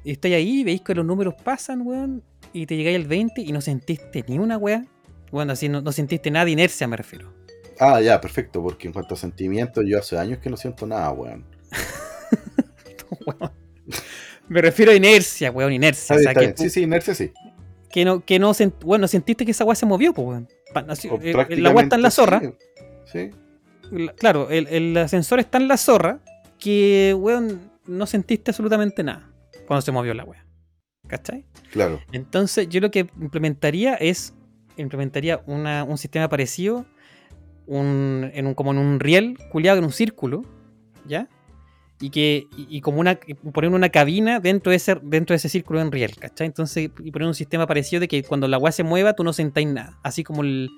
y 0.04 0.12
estáis 0.12 0.34
ahí, 0.36 0.64
veis 0.64 0.82
que 0.82 0.94
los 0.94 1.04
números 1.04 1.34
pasan, 1.42 1.82
weón, 1.82 2.22
y 2.52 2.66
te 2.66 2.76
llegáis 2.76 2.96
al 2.96 3.06
20 3.06 3.40
y 3.42 3.52
no 3.52 3.60
sentiste 3.60 4.24
ni 4.28 4.38
una 4.38 4.56
weá. 4.56 4.84
Bueno, 5.30 5.52
así 5.52 5.68
no, 5.68 5.80
no 5.80 5.92
sentiste 5.92 6.30
nada 6.30 6.44
de 6.44 6.52
inercia, 6.52 6.86
me 6.86 6.96
refiero. 6.96 7.32
Ah, 7.78 8.00
ya, 8.00 8.20
perfecto, 8.20 8.62
porque 8.62 8.86
en 8.86 8.92
cuanto 8.92 9.14
a 9.14 9.16
sentimientos, 9.18 9.84
yo 9.86 9.98
hace 9.98 10.16
años 10.16 10.38
que 10.38 10.48
no 10.48 10.56
siento 10.56 10.86
nada, 10.86 11.10
weón. 11.10 11.44
Weón. 13.26 13.52
Me 14.48 14.62
refiero 14.62 14.92
a 14.92 14.94
inercia, 14.94 15.50
weón, 15.50 15.72
inercia. 15.72 16.14
Está 16.14 16.14
o 16.14 16.18
bien, 16.18 16.22
sea, 16.22 16.30
está 16.30 16.40
que, 16.40 16.46
bien. 16.46 16.56
Sí, 16.58 16.70
sí, 16.70 16.82
inercia 16.82 17.14
sí. 17.14 17.32
Que 17.90 18.04
no, 18.04 18.24
que 18.24 18.38
no 18.38 18.50
sent- 18.52 18.84
bueno, 18.84 19.08
sentiste 19.08 19.44
que 19.44 19.50
esa 19.52 19.64
weá 19.64 19.74
se 19.74 19.86
movió, 19.86 20.12
pues, 20.12 20.26
weón. 20.26 20.48
Eh, 21.22 21.32
la 21.58 21.70
weá 21.70 21.84
está 21.84 21.96
en 21.96 22.02
la 22.02 22.10
zorra. 22.10 22.40
Sí. 22.40 22.50
sí. 23.12 23.30
La- 23.90 24.12
Claro, 24.14 24.50
el, 24.50 24.66
el 24.68 24.96
ascensor 24.96 25.38
está 25.40 25.58
en 25.58 25.68
la 25.68 25.76
zorra, 25.76 26.20
que, 26.58 27.14
weón, 27.18 27.70
no 27.86 28.06
sentiste 28.06 28.50
absolutamente 28.50 29.02
nada 29.04 29.30
cuando 29.66 29.80
se 29.82 29.92
movió 29.92 30.12
la 30.14 30.24
weá. 30.24 30.44
¿Cachai? 31.06 31.44
Claro. 31.70 32.00
Entonces, 32.12 32.68
yo 32.68 32.80
lo 32.80 32.90
que 32.90 33.06
implementaría 33.20 33.94
es, 33.94 34.34
implementaría 34.76 35.40
una- 35.46 35.84
un 35.84 35.98
sistema 35.98 36.28
parecido, 36.28 36.84
un, 37.66 38.30
en 38.34 38.46
un, 38.46 38.54
como 38.54 38.72
en 38.72 38.78
un 38.78 39.00
riel, 39.00 39.38
culiado 39.50 39.78
en 39.78 39.84
un 39.84 39.92
círculo, 39.92 40.42
¿ya? 41.06 41.28
Y 42.00 42.10
que 42.10 42.46
y, 42.56 42.76
y 42.76 42.80
como 42.82 43.00
una 43.00 43.18
y 43.26 43.34
poner 43.34 43.70
una 43.70 43.88
cabina 43.88 44.38
dentro 44.38 44.70
de 44.70 44.76
ese 44.76 44.96
dentro 45.02 45.32
de 45.32 45.36
ese 45.36 45.48
círculo 45.48 45.80
en 45.80 45.90
riel, 45.90 46.14
¿cachai? 46.16 46.46
Entonces, 46.46 46.90
y 47.02 47.10
poner 47.10 47.26
un 47.26 47.34
sistema 47.34 47.66
parecido 47.66 48.00
de 48.00 48.08
que 48.08 48.22
cuando 48.22 48.48
la 48.48 48.58
weá 48.58 48.72
se 48.72 48.82
mueva, 48.82 49.14
tú 49.14 49.24
no 49.24 49.32
sentáis 49.32 49.66
nada. 49.66 49.98
Así 50.02 50.22
como 50.22 50.42
el 50.42 50.68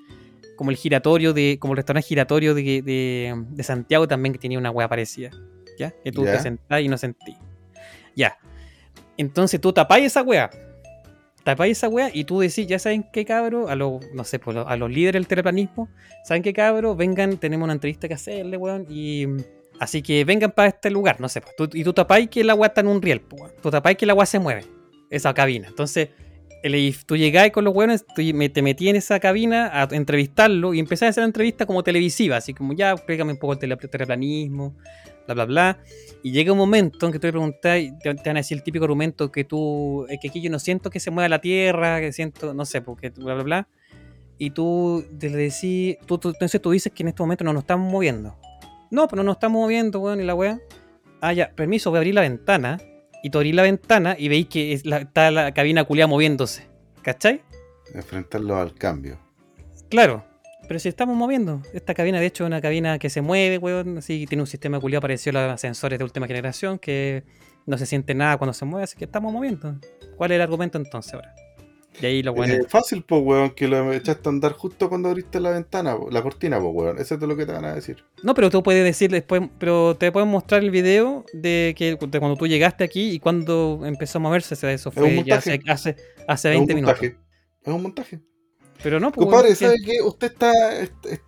como 0.55 0.71
el 0.71 0.77
giratorio 0.77 1.33
de 1.33 1.57
como 1.59 1.73
el 1.73 1.77
restaurante 1.77 2.07
giratorio 2.07 2.53
de, 2.53 2.81
de, 2.81 3.45
de 3.49 3.63
Santiago 3.63 4.07
también 4.07 4.33
que 4.33 4.39
tenía 4.39 4.57
una 4.57 4.71
weá 4.71 4.87
parecida, 4.87 5.31
¿ya? 5.77 5.93
Que 6.03 6.11
tú 6.11 6.23
te 6.23 6.39
sentás 6.39 6.81
y 6.81 6.87
no 6.87 6.97
sentís. 6.97 7.35
Ya. 8.15 8.37
Entonces 9.17 9.59
tú 9.59 9.73
tapáis 9.73 10.05
esa 10.05 10.21
weá. 10.21 10.49
Tapáis 11.43 11.77
esa 11.77 11.87
weá 11.87 12.09
y 12.13 12.25
tú 12.25 12.39
decís, 12.39 12.67
ya 12.67 12.79
saben 12.79 13.05
qué 13.11 13.25
cabro, 13.25 13.69
a 13.69 13.75
los, 13.75 14.01
no 14.13 14.23
sé, 14.23 14.39
pues, 14.39 14.57
a 14.57 14.75
los 14.75 14.91
líderes 14.91 15.19
del 15.19 15.27
terraplanismo, 15.27 15.89
saben 16.25 16.43
qué 16.43 16.53
cabro, 16.53 16.95
vengan, 16.95 17.37
tenemos 17.37 17.63
una 17.65 17.73
entrevista 17.73 18.07
que 18.07 18.13
hacerle, 18.13 18.57
weón, 18.57 18.85
y 18.89 19.25
así 19.79 20.01
que 20.01 20.23
vengan 20.25 20.51
para 20.51 20.69
este 20.69 20.89
lugar, 20.89 21.19
no 21.21 21.29
sé, 21.29 21.41
pues, 21.41 21.69
y 21.73 21.83
tú 21.83 21.93
tapáis 21.93 22.29
que 22.29 22.43
la 22.43 22.55
weá 22.55 22.67
está 22.67 22.81
en 22.81 22.87
un 22.87 23.01
riel, 23.01 23.21
pues, 23.21 23.55
tú 23.61 23.69
tapáis 23.71 23.97
que 23.97 24.05
la 24.05 24.13
weá 24.13 24.25
se 24.25 24.39
mueve, 24.39 24.65
esa 25.09 25.33
cabina. 25.33 25.67
Entonces, 25.67 26.09
el- 26.63 26.95
tú 27.05 27.15
llegáis 27.15 27.51
con 27.53 27.63
los 27.63 27.73
weones, 27.73 28.05
tú 28.15 28.21
me- 28.33 28.49
te 28.49 28.61
metí 28.61 28.89
en 28.89 28.97
esa 28.97 29.19
cabina 29.19 29.69
a 29.73 29.87
entrevistarlo 29.91 30.73
y 30.73 30.79
empecé 30.79 31.05
a 31.05 31.09
hacer 31.09 31.21
la 31.21 31.27
entrevista 31.27 31.65
como 31.65 31.83
televisiva, 31.83 32.37
así 32.37 32.53
como 32.53 32.73
ya, 32.73 32.91
explícame 32.91 33.31
un 33.31 33.39
poco 33.39 33.53
el 33.53 33.59
terraplanismo, 33.89 34.75
bla, 35.25 35.35
bla, 35.35 35.45
bla. 35.45 35.79
Y 36.21 36.31
llega 36.31 36.51
un 36.51 36.57
momento 36.57 37.05
en 37.05 37.13
que 37.13 37.19
tú 37.19 37.27
le 37.27 37.31
preguntas 37.31 37.61
te, 37.61 37.93
te 38.01 38.09
van 38.29 38.37
a 38.37 38.39
decir 38.41 38.57
el 38.57 38.63
típico 38.63 38.83
argumento 38.83 39.31
que 39.31 39.45
tú, 39.45 40.05
que 40.21 40.27
aquí 40.27 40.41
yo 40.41 40.49
no 40.51 40.59
siento 40.59 40.89
que 40.89 40.99
se 40.99 41.11
mueva 41.11 41.29
la 41.29 41.39
tierra, 41.39 42.01
que 42.01 42.11
siento, 42.11 42.53
no 42.53 42.65
sé, 42.65 42.81
porque 42.81 43.09
bla, 43.11 43.35
bla, 43.35 43.43
bla. 43.43 43.67
Y 44.37 44.49
tú 44.51 45.05
le 45.21 45.29
decís, 45.29 45.97
tú, 46.05 46.17
tú- 46.17 46.29
entonces 46.29 46.61
tú 46.61 46.71
dices 46.71 46.91
que 46.93 47.03
en 47.03 47.09
este 47.09 47.23
momento 47.23 47.43
no 47.45 47.53
nos 47.53 47.63
estamos 47.63 47.89
moviendo. 47.91 48.37
No, 48.91 49.07
pero 49.07 49.23
no 49.23 49.27
nos 49.27 49.35
estamos 49.37 49.61
moviendo, 49.61 49.99
weón, 49.99 50.21
y 50.21 50.23
la 50.23 50.35
weá. 50.35 50.59
Ah, 51.21 51.33
ya, 51.33 51.51
permiso, 51.51 51.89
voy 51.89 51.97
a 51.97 51.99
abrir 51.99 52.15
la 52.15 52.21
ventana. 52.21 52.79
Y 53.21 53.29
tú 53.29 53.37
abrís 53.39 53.53
la 53.53 53.63
ventana 53.63 54.15
y 54.17 54.29
veis 54.29 54.47
que 54.47 54.71
es 54.73 54.85
la- 54.85 54.99
está 54.99 55.29
la 55.31 55.53
cabina 55.53 55.83
culiada 55.83 56.07
moviéndose. 56.07 56.67
¿Cachai? 57.01 57.41
Enfrentarlo 57.93 58.57
al 58.57 58.73
cambio. 58.73 59.19
Claro, 59.89 60.23
pero 60.67 60.79
si 60.79 60.87
estamos 60.89 61.17
moviendo. 61.17 61.61
Esta 61.73 61.93
cabina, 61.93 62.19
de 62.19 62.27
hecho, 62.27 62.43
es 62.43 62.47
una 62.47 62.61
cabina 62.61 62.97
que 62.99 63.09
se 63.09 63.21
mueve, 63.21 63.57
weón. 63.57 63.97
Así 63.97 64.21
que 64.21 64.27
tiene 64.27 64.43
un 64.43 64.47
sistema 64.47 64.79
culiado 64.79 65.01
parecido 65.01 65.37
a 65.39 65.43
los 65.47 65.53
ascensores 65.53 65.97
de 65.99 66.05
última 66.05 66.27
generación 66.27 66.79
que 66.79 67.23
no 67.65 67.77
se 67.77 67.85
siente 67.85 68.15
nada 68.15 68.37
cuando 68.37 68.53
se 68.53 68.63
mueve, 68.65 68.85
así 68.85 68.95
que 68.97 69.05
estamos 69.05 69.33
moviendo. 69.33 69.75
¿Cuál 70.15 70.31
es 70.31 70.35
el 70.37 70.41
argumento 70.41 70.77
entonces 70.77 71.13
ahora? 71.13 71.35
Y 72.01 72.05
ahí 72.05 72.23
lo 72.23 72.33
bueno. 72.33 72.53
Eh, 72.53 72.65
fácil, 72.67 73.03
pues, 73.03 73.21
weón, 73.23 73.49
que 73.51 73.67
lo 73.67 73.91
echaste 73.91 74.29
a 74.29 74.31
andar 74.31 74.53
justo 74.53 74.87
cuando 74.89 75.09
abriste 75.09 75.39
la 75.39 75.49
ventana, 75.51 75.97
po, 75.97 76.09
la 76.09 76.21
cortina, 76.21 76.59
pues, 76.59 76.71
weón. 76.73 76.99
Eso 76.99 77.15
es 77.15 77.21
lo 77.21 77.35
que 77.35 77.45
te 77.45 77.51
van 77.51 77.65
a 77.65 77.73
decir. 77.75 78.03
No, 78.23 78.33
pero 78.33 78.49
tú 78.49 78.63
puedes 78.63 78.83
decir 78.83 79.11
después, 79.11 79.41
pero 79.57 79.95
te 79.97 80.11
pueden 80.11 80.29
mostrar 80.29 80.63
el 80.63 80.71
video 80.71 81.25
de 81.33 81.73
que 81.77 81.97
de 81.99 82.19
cuando 82.19 82.37
tú 82.37 82.47
llegaste 82.47 82.83
aquí 82.83 83.11
y 83.11 83.19
cuando 83.19 83.81
empezó 83.83 84.19
a 84.19 84.21
moverse. 84.21 84.53
Eso 84.73 84.91
fue 84.91 85.23
ya 85.25 85.37
hace, 85.37 85.59
hace, 85.67 85.95
hace 86.27 86.49
Es 86.51 86.55
un 86.59 86.67
20 86.67 86.75
minutos. 86.75 86.95
montaje. 87.01 87.17
Es 87.63 87.73
un 87.73 87.81
montaje. 87.83 88.19
Pero 88.81 88.99
no, 88.99 89.11
pues, 89.11 89.25
Compadre, 89.25 89.55
¿sabe 89.55 89.75
qué? 89.83 90.01
Usted 90.01 90.27
está, 90.31 90.79
est- 90.81 91.05
est- 91.05 91.23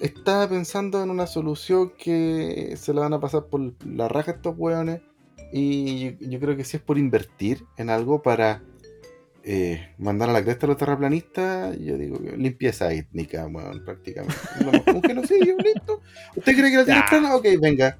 está 0.00 0.48
pensando 0.48 1.02
en 1.02 1.10
una 1.10 1.26
solución 1.26 1.92
que 1.98 2.74
se 2.76 2.94
la 2.94 3.00
van 3.00 3.14
a 3.14 3.18
pasar 3.20 3.46
por 3.46 3.60
la 3.84 4.06
raja 4.08 4.30
a 4.32 4.34
estos 4.34 4.54
weones. 4.56 5.00
Y 5.52 5.98
yo, 5.98 6.10
yo 6.20 6.38
creo 6.40 6.56
que 6.56 6.64
si 6.64 6.76
es 6.76 6.82
por 6.82 6.96
invertir 6.98 7.64
en 7.76 7.90
algo 7.90 8.22
para 8.22 8.62
eh, 9.44 9.94
mandar 9.98 10.30
a 10.30 10.32
la 10.32 10.42
cresta 10.44 10.66
a 10.66 10.68
los 10.68 10.76
terraplanistas, 10.78 11.76
yo 11.78 11.96
digo 11.98 12.18
limpieza 12.36 12.92
étnica, 12.92 13.46
weón, 13.46 13.84
prácticamente. 13.84 14.34
Un 14.94 15.02
genocidio, 15.02 15.56
listo. 15.58 16.00
¿Usted 16.36 16.56
cree 16.56 16.70
que 16.70 16.76
la 16.78 16.84
tiene 16.84 17.02
plana? 17.08 17.34
Ok, 17.36 17.46
venga. 17.60 17.98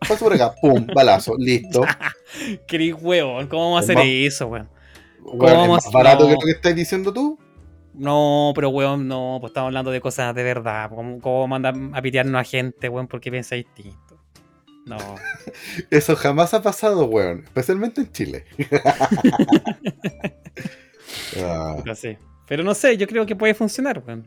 Pasa 0.00 0.16
por 0.18 0.32
acá, 0.34 0.54
pum, 0.60 0.86
balazo, 0.94 1.34
listo. 1.38 1.82
Cris, 2.68 2.94
weón, 3.00 3.46
¿cómo 3.46 3.70
vamos 3.72 3.88
a 3.88 3.92
Es 3.92 3.98
hacer 3.98 4.08
eso, 4.08 4.46
weón? 4.48 4.68
Weón, 5.22 5.46
¿Es 5.46 5.56
vamos? 5.58 5.84
más 5.84 5.92
barato 5.92 6.24
No. 6.24 6.28
que 6.28 6.34
lo 6.34 6.40
que 6.40 6.50
estás 6.50 6.74
diciendo 6.74 7.12
tú? 7.12 7.38
No, 7.94 8.52
pero 8.56 8.70
weón, 8.70 9.06
no, 9.06 9.38
pues 9.40 9.50
estamos 9.52 9.68
hablando 9.68 9.90
de 9.92 10.00
cosas 10.00 10.34
de 10.34 10.42
verdad. 10.42 10.90
¿Cómo, 10.90 11.20
cómo 11.20 11.46
mandar 11.46 11.74
a 11.92 12.02
pitearnos 12.02 12.40
a 12.40 12.44
gente, 12.44 12.88
weón, 12.88 13.06
porque 13.06 13.30
piensa 13.30 13.54
distinto? 13.54 13.96
No. 14.86 14.98
Eso 15.90 16.16
jamás 16.16 16.54
ha 16.54 16.62
pasado, 16.62 17.06
weón. 17.06 17.44
Especialmente 17.44 18.00
en 18.02 18.12
Chile. 18.12 18.44
Ah. 21.36 21.82
Pero 22.46 22.62
no 22.62 22.74
sé, 22.74 22.96
yo 22.96 23.06
creo 23.06 23.26
que 23.26 23.34
puede 23.34 23.54
funcionar, 23.54 24.02
weón. 24.06 24.24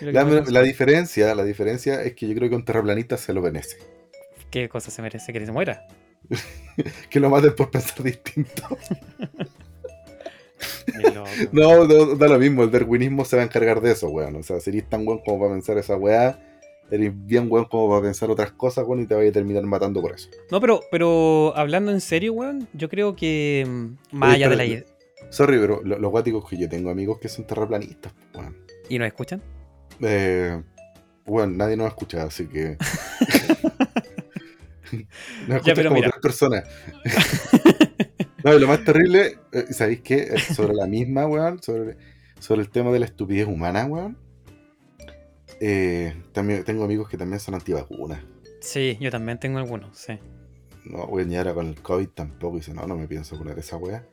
La, 0.00 0.62
diferencia, 0.62 1.34
la 1.34 1.44
diferencia 1.44 2.02
es 2.02 2.14
que 2.14 2.26
yo 2.28 2.34
creo 2.34 2.48
que 2.48 2.56
un 2.56 2.64
terraplanista 2.64 3.16
se 3.16 3.32
lo 3.32 3.42
merece. 3.42 3.76
¿Qué 4.50 4.68
cosa 4.68 4.90
se 4.90 5.02
merece 5.02 5.32
que 5.32 5.44
se 5.44 5.52
muera? 5.52 5.86
Que 7.10 7.20
lo 7.20 7.28
maten 7.28 7.54
por 7.54 7.70
pensar 7.70 8.02
distinto. 8.02 8.62
Loco. 11.14 11.28
No, 11.52 11.84
no, 11.84 12.16
da 12.16 12.28
lo 12.28 12.38
mismo, 12.38 12.62
el 12.62 12.70
darwinismo 12.70 13.24
se 13.24 13.36
va 13.36 13.42
a 13.42 13.44
encargar 13.46 13.80
de 13.80 13.92
eso, 13.92 14.08
weón. 14.08 14.36
O 14.36 14.42
sea, 14.42 14.60
si 14.60 14.70
eres 14.70 14.88
tan 14.88 15.06
weón 15.06 15.20
como 15.24 15.40
para 15.40 15.52
pensar 15.52 15.76
esa 15.78 15.96
weá, 15.96 16.38
eres 16.90 17.12
bien 17.26 17.46
weón 17.50 17.64
como 17.66 17.88
para 17.90 18.02
pensar 18.02 18.30
otras 18.30 18.52
cosas, 18.52 18.84
weón, 18.86 19.02
y 19.02 19.06
te 19.06 19.14
vas 19.14 19.26
a 19.26 19.32
terminar 19.32 19.62
matando 19.64 20.00
por 20.02 20.12
eso. 20.12 20.28
No, 20.50 20.60
pero, 20.60 20.80
pero 20.90 21.52
hablando 21.56 21.90
en 21.92 22.00
serio, 22.00 22.32
weón, 22.34 22.68
yo 22.72 22.88
creo 22.88 23.14
que 23.16 23.66
mm, 23.68 24.16
más 24.16 24.34
allá 24.34 24.48
de 24.48 24.56
la 24.56 24.64
idea. 24.64 24.84
Sorry, 25.30 25.58
pero 25.58 25.80
lo- 25.84 25.98
los 25.98 26.10
guáticos 26.10 26.48
que 26.48 26.56
yo 26.58 26.68
tengo 26.68 26.90
amigos 26.90 27.18
que 27.20 27.28
son 27.28 27.46
terraplanistas, 27.46 28.12
weón. 28.34 28.56
¿Y 28.88 28.98
nos 28.98 29.06
escuchan? 29.06 29.40
Eh, 30.00 30.60
bueno, 31.24 31.52
nadie 31.56 31.76
nos 31.76 31.86
escucha, 31.88 32.24
así 32.24 32.46
que. 32.48 32.76
nos 35.46 35.56
escuchan 35.56 35.74
pero 35.76 35.90
como 35.90 36.00
mira. 36.00 36.10
tres 36.10 36.20
personas. 36.22 36.64
no, 38.44 38.54
y 38.54 38.58
lo 38.60 38.66
más 38.66 38.84
terrible, 38.84 39.38
eh, 39.52 39.66
¿sabéis 39.72 40.00
qué? 40.00 40.28
Es 40.34 40.42
sobre 40.56 40.74
la 40.74 40.86
misma, 40.86 41.26
weón, 41.26 41.62
sobre, 41.62 41.96
sobre 42.40 42.62
el 42.62 42.70
tema 42.70 42.90
de 42.90 42.98
la 42.98 43.06
estupidez 43.06 43.46
humana, 43.46 43.86
weón. 43.86 44.16
Eh, 45.60 46.14
también 46.32 46.64
tengo 46.64 46.84
amigos 46.84 47.08
que 47.08 47.16
también 47.16 47.38
son 47.40 47.54
antivacunas. 47.54 48.20
Sí, 48.60 48.96
yo 49.00 49.10
también 49.10 49.38
tengo 49.38 49.58
algunos, 49.58 49.96
sí. 49.98 50.18
No, 50.84 51.04
weón, 51.04 51.30
y 51.30 51.36
ahora 51.36 51.54
con 51.54 51.66
el 51.68 51.80
COVID 51.80 52.08
tampoco. 52.08 52.56
Dice, 52.56 52.72
no, 52.74 52.86
no 52.86 52.96
me 52.96 53.06
pienso 53.06 53.36
poner 53.36 53.58
esa 53.58 53.76
weá. 53.76 54.04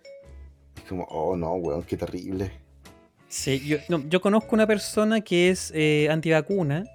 Es 0.76 0.84
como, 0.84 1.04
oh 1.06 1.36
no, 1.38 1.54
weón, 1.56 1.84
qué 1.84 1.96
terrible. 1.98 2.52
Sí, 3.30 3.60
yo, 3.66 3.78
no, 3.90 4.08
yo 4.08 4.22
conozco 4.22 4.56
una 4.56 4.68
persona 4.68 5.22
que 5.22 5.50
es 5.50 5.72
eh, 5.76 6.08
antivacuna, 6.10 6.86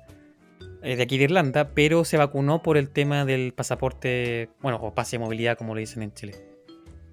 eh, 0.82 0.96
de 0.96 1.02
aquí 1.02 1.18
de 1.18 1.24
Irlanda, 1.24 1.70
pero 1.74 2.04
se 2.04 2.16
vacunó 2.16 2.62
por 2.62 2.76
el 2.76 2.88
tema 2.88 3.24
del 3.24 3.52
pasaporte, 3.52 4.48
bueno, 4.60 4.78
o 4.80 4.94
pase 4.94 5.16
de 5.16 5.24
movilidad, 5.24 5.58
como 5.58 5.74
lo 5.74 5.80
dicen 5.80 6.02
en 6.02 6.12
Chile. 6.14 6.34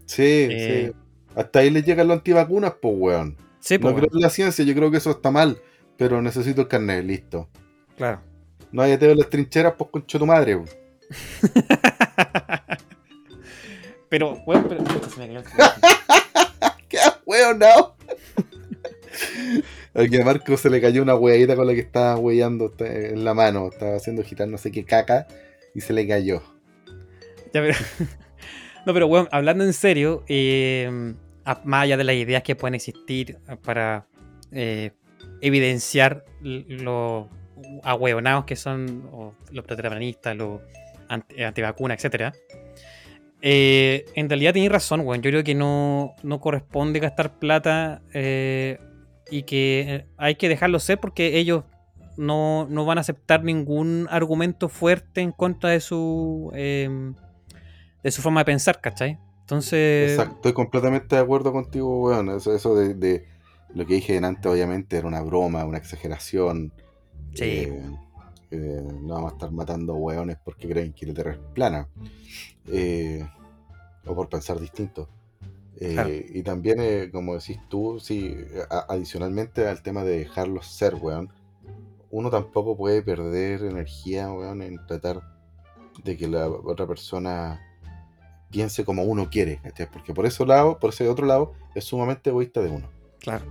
Sí, 0.06 0.24
Eh. 0.50 0.92
sí. 0.94 1.00
Hasta 1.36 1.60
ahí 1.60 1.70
les 1.70 1.86
llegan 1.86 2.08
los 2.08 2.18
antivacunas, 2.18 2.74
pues, 2.82 2.94
weón. 2.98 3.38
Sí, 3.60 3.78
No 3.78 3.94
creo 3.94 4.10
en 4.12 4.22
la 4.22 4.30
ciencia, 4.30 4.64
yo 4.66 4.74
creo 4.74 4.90
que 4.90 4.98
eso 4.98 5.12
está 5.12 5.32
mal. 5.32 5.58
Pero 6.00 6.22
necesito 6.22 6.62
el 6.62 6.68
carnet, 6.70 7.06
listo. 7.06 7.50
claro. 7.98 8.22
No 8.72 8.84
hay 8.84 8.94
en 8.94 9.18
las 9.18 9.30
trincheras, 9.30 9.74
pues 9.78 9.90
concho 9.90 10.18
tu 10.18 10.26
madre. 10.26 10.56
weón. 10.56 10.70
pero, 14.10 14.36
bueno, 14.46 14.66
pero... 14.70 14.84
puta, 14.84 15.10
se 15.10 15.20
me 15.20 15.28
cayó 15.28 15.40
el 15.40 15.46
teléfono. 15.46 15.88
¡Qué 16.88 16.98
weón, 17.26 17.60
no! 17.60 17.96
Aquí 19.96 20.22
a 20.22 20.24
Marco 20.24 20.56
se 20.56 20.70
le 20.70 20.80
cayó 20.80 21.02
una 21.02 21.16
hueadita 21.16 21.56
con 21.56 21.68
la 21.68 21.74
que 21.74 21.82
estaba 21.82 22.16
hueando 22.16 22.72
en 22.80 23.26
la 23.26 23.34
mano. 23.34 23.68
Estaba 23.68 23.96
haciendo 23.98 24.24
girar 24.24 24.48
no 24.48 24.58
sé 24.58 24.72
qué 24.72 24.86
caca 24.86 25.28
y 25.76 25.82
se 25.82 25.92
le 25.92 26.08
cayó. 26.08 26.42
Ya, 27.54 27.62
pero- 27.62 27.76
no, 28.86 28.94
pero 28.94 29.08
bueno, 29.08 29.28
hablando 29.32 29.66
en 29.66 29.74
serio, 29.74 30.24
eh, 30.28 31.14
más 31.66 31.84
allá 31.84 31.98
de 31.98 32.04
las 32.04 32.16
ideas 32.16 32.44
que 32.44 32.56
pueden 32.56 32.76
existir 32.76 33.40
para 33.64 34.08
eh, 34.52 34.92
evidenciar 35.42 36.26
los 36.42 37.28
ahueonados 37.84 38.46
que 38.46 38.56
son 38.56 39.10
los 39.52 39.66
terraplanistas, 39.66 40.36
los 40.36 40.62
anti- 41.08 41.44
antivacunas, 41.44 41.98
etcétera, 41.98 42.34
Eh, 43.42 44.06
en 44.16 44.28
realidad 44.30 44.52
tenéis 44.54 44.72
razón, 44.72 45.00
weón. 45.02 45.22
Yo 45.22 45.32
creo 45.32 45.44
que 45.46 45.56
no, 45.56 46.14
no 46.24 46.42
corresponde 46.42 47.00
gastar 47.00 47.40
plata 47.40 48.02
eh, 48.14 48.80
y 49.32 49.44
que 49.44 49.80
eh, 49.88 50.06
hay 50.18 50.36
que 50.36 50.50
dejarlo 50.50 50.78
ser 50.80 51.00
porque 51.00 51.38
ellos 51.40 51.64
no, 52.18 52.68
no 52.70 52.84
van 52.84 52.98
a 52.98 53.02
aceptar 53.02 53.46
ningún 53.46 54.08
argumento 54.10 54.68
fuerte 54.68 55.22
en 55.22 55.32
contra 55.32 55.70
de 55.70 55.80
su 55.80 56.52
em, 56.54 57.16
de 58.04 58.12
su 58.12 58.22
forma 58.22 58.42
de 58.42 58.46
pensar, 58.46 58.82
¿cachai? 58.82 59.18
Entonces. 59.40 60.12
Exacto, 60.12 60.36
estoy 60.36 60.54
completamente 60.54 61.16
de 61.16 61.22
acuerdo 61.22 61.54
contigo, 61.54 62.02
weón. 62.08 62.30
Eso, 62.30 62.76
de 62.76 63.26
lo 63.74 63.86
que 63.86 63.96
dije 63.96 64.18
antes, 64.18 64.46
obviamente, 64.46 64.98
era 64.98 65.08
una 65.08 65.22
broma, 65.22 65.66
una 65.66 65.78
exageración. 65.78 66.72
Sí. 67.34 67.44
Eh, 67.44 67.84
eh, 68.52 68.84
no 69.02 69.14
vamos 69.14 69.32
a 69.32 69.36
estar 69.36 69.52
matando 69.52 69.94
weones 69.94 70.38
porque 70.44 70.68
creen 70.68 70.94
que 70.94 71.06
la 71.06 71.14
Tierra 71.14 71.32
es 71.34 71.40
plana. 71.54 71.88
Eh, 72.68 73.28
o 74.06 74.16
por 74.16 74.30
pensar 74.30 74.60
distinto. 74.60 75.10
Claro. 75.78 76.10
Y 76.10 76.44
también, 76.44 76.80
eh, 76.82 77.10
como 77.10 77.36
decís 77.36 77.58
tú, 77.70 78.02
sí, 78.02 78.36
adicionalmente 78.90 79.66
al 79.66 79.82
tema 79.82 80.04
de 80.04 80.20
dejarlos 80.20 80.68
ser, 80.68 80.96
weón, 80.96 81.30
uno 82.12 82.30
tampoco 82.30 82.76
puede 82.76 83.02
perder 83.02 83.64
energía, 83.64 84.30
weón, 84.32 84.62
en 84.62 84.86
tratar 84.88 85.22
de 86.04 86.18
que 86.18 86.28
la 86.28 86.50
otra 86.50 86.86
persona 86.86 87.62
piense 88.50 88.84
como 88.84 89.04
uno 89.04 89.30
quiere, 89.30 89.60
¿cachai? 89.62 89.90
Porque 89.90 90.14
por 90.14 90.26
ese 90.26 90.46
lado, 90.46 90.80
por 90.80 90.90
ese 90.90 91.08
otro 91.08 91.26
lado, 91.26 91.54
es 91.76 91.86
sumamente 91.86 92.30
egoísta 92.30 92.62
de 92.62 92.72
uno. 92.72 92.90
Claro. 93.20 93.46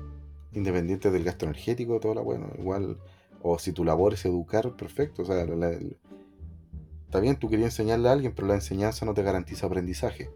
Independiente 0.52 1.10
del 1.10 1.24
gasto 1.24 1.44
energético, 1.46 2.00
todo 2.00 2.14
lo 2.14 2.24
bueno, 2.24 2.50
igual, 2.58 2.98
o 3.42 3.58
si 3.58 3.72
tu 3.72 3.84
labor 3.84 4.14
es 4.14 4.24
educar, 4.24 4.74
perfecto, 4.76 5.22
o 5.22 5.24
sea, 5.24 5.44
la- 5.44 5.56
la- 5.56 5.78
está 7.04 7.20
bien, 7.20 7.36
tú 7.36 7.48
querías 7.48 7.70
enseñarle 7.72 8.08
a 8.08 8.12
alguien, 8.12 8.32
pero 8.34 8.48
la 8.48 8.54
enseñanza 8.54 9.04
no 9.06 9.14
te 9.14 9.22
garantiza 9.22 9.66
aprendizaje. 9.66 10.30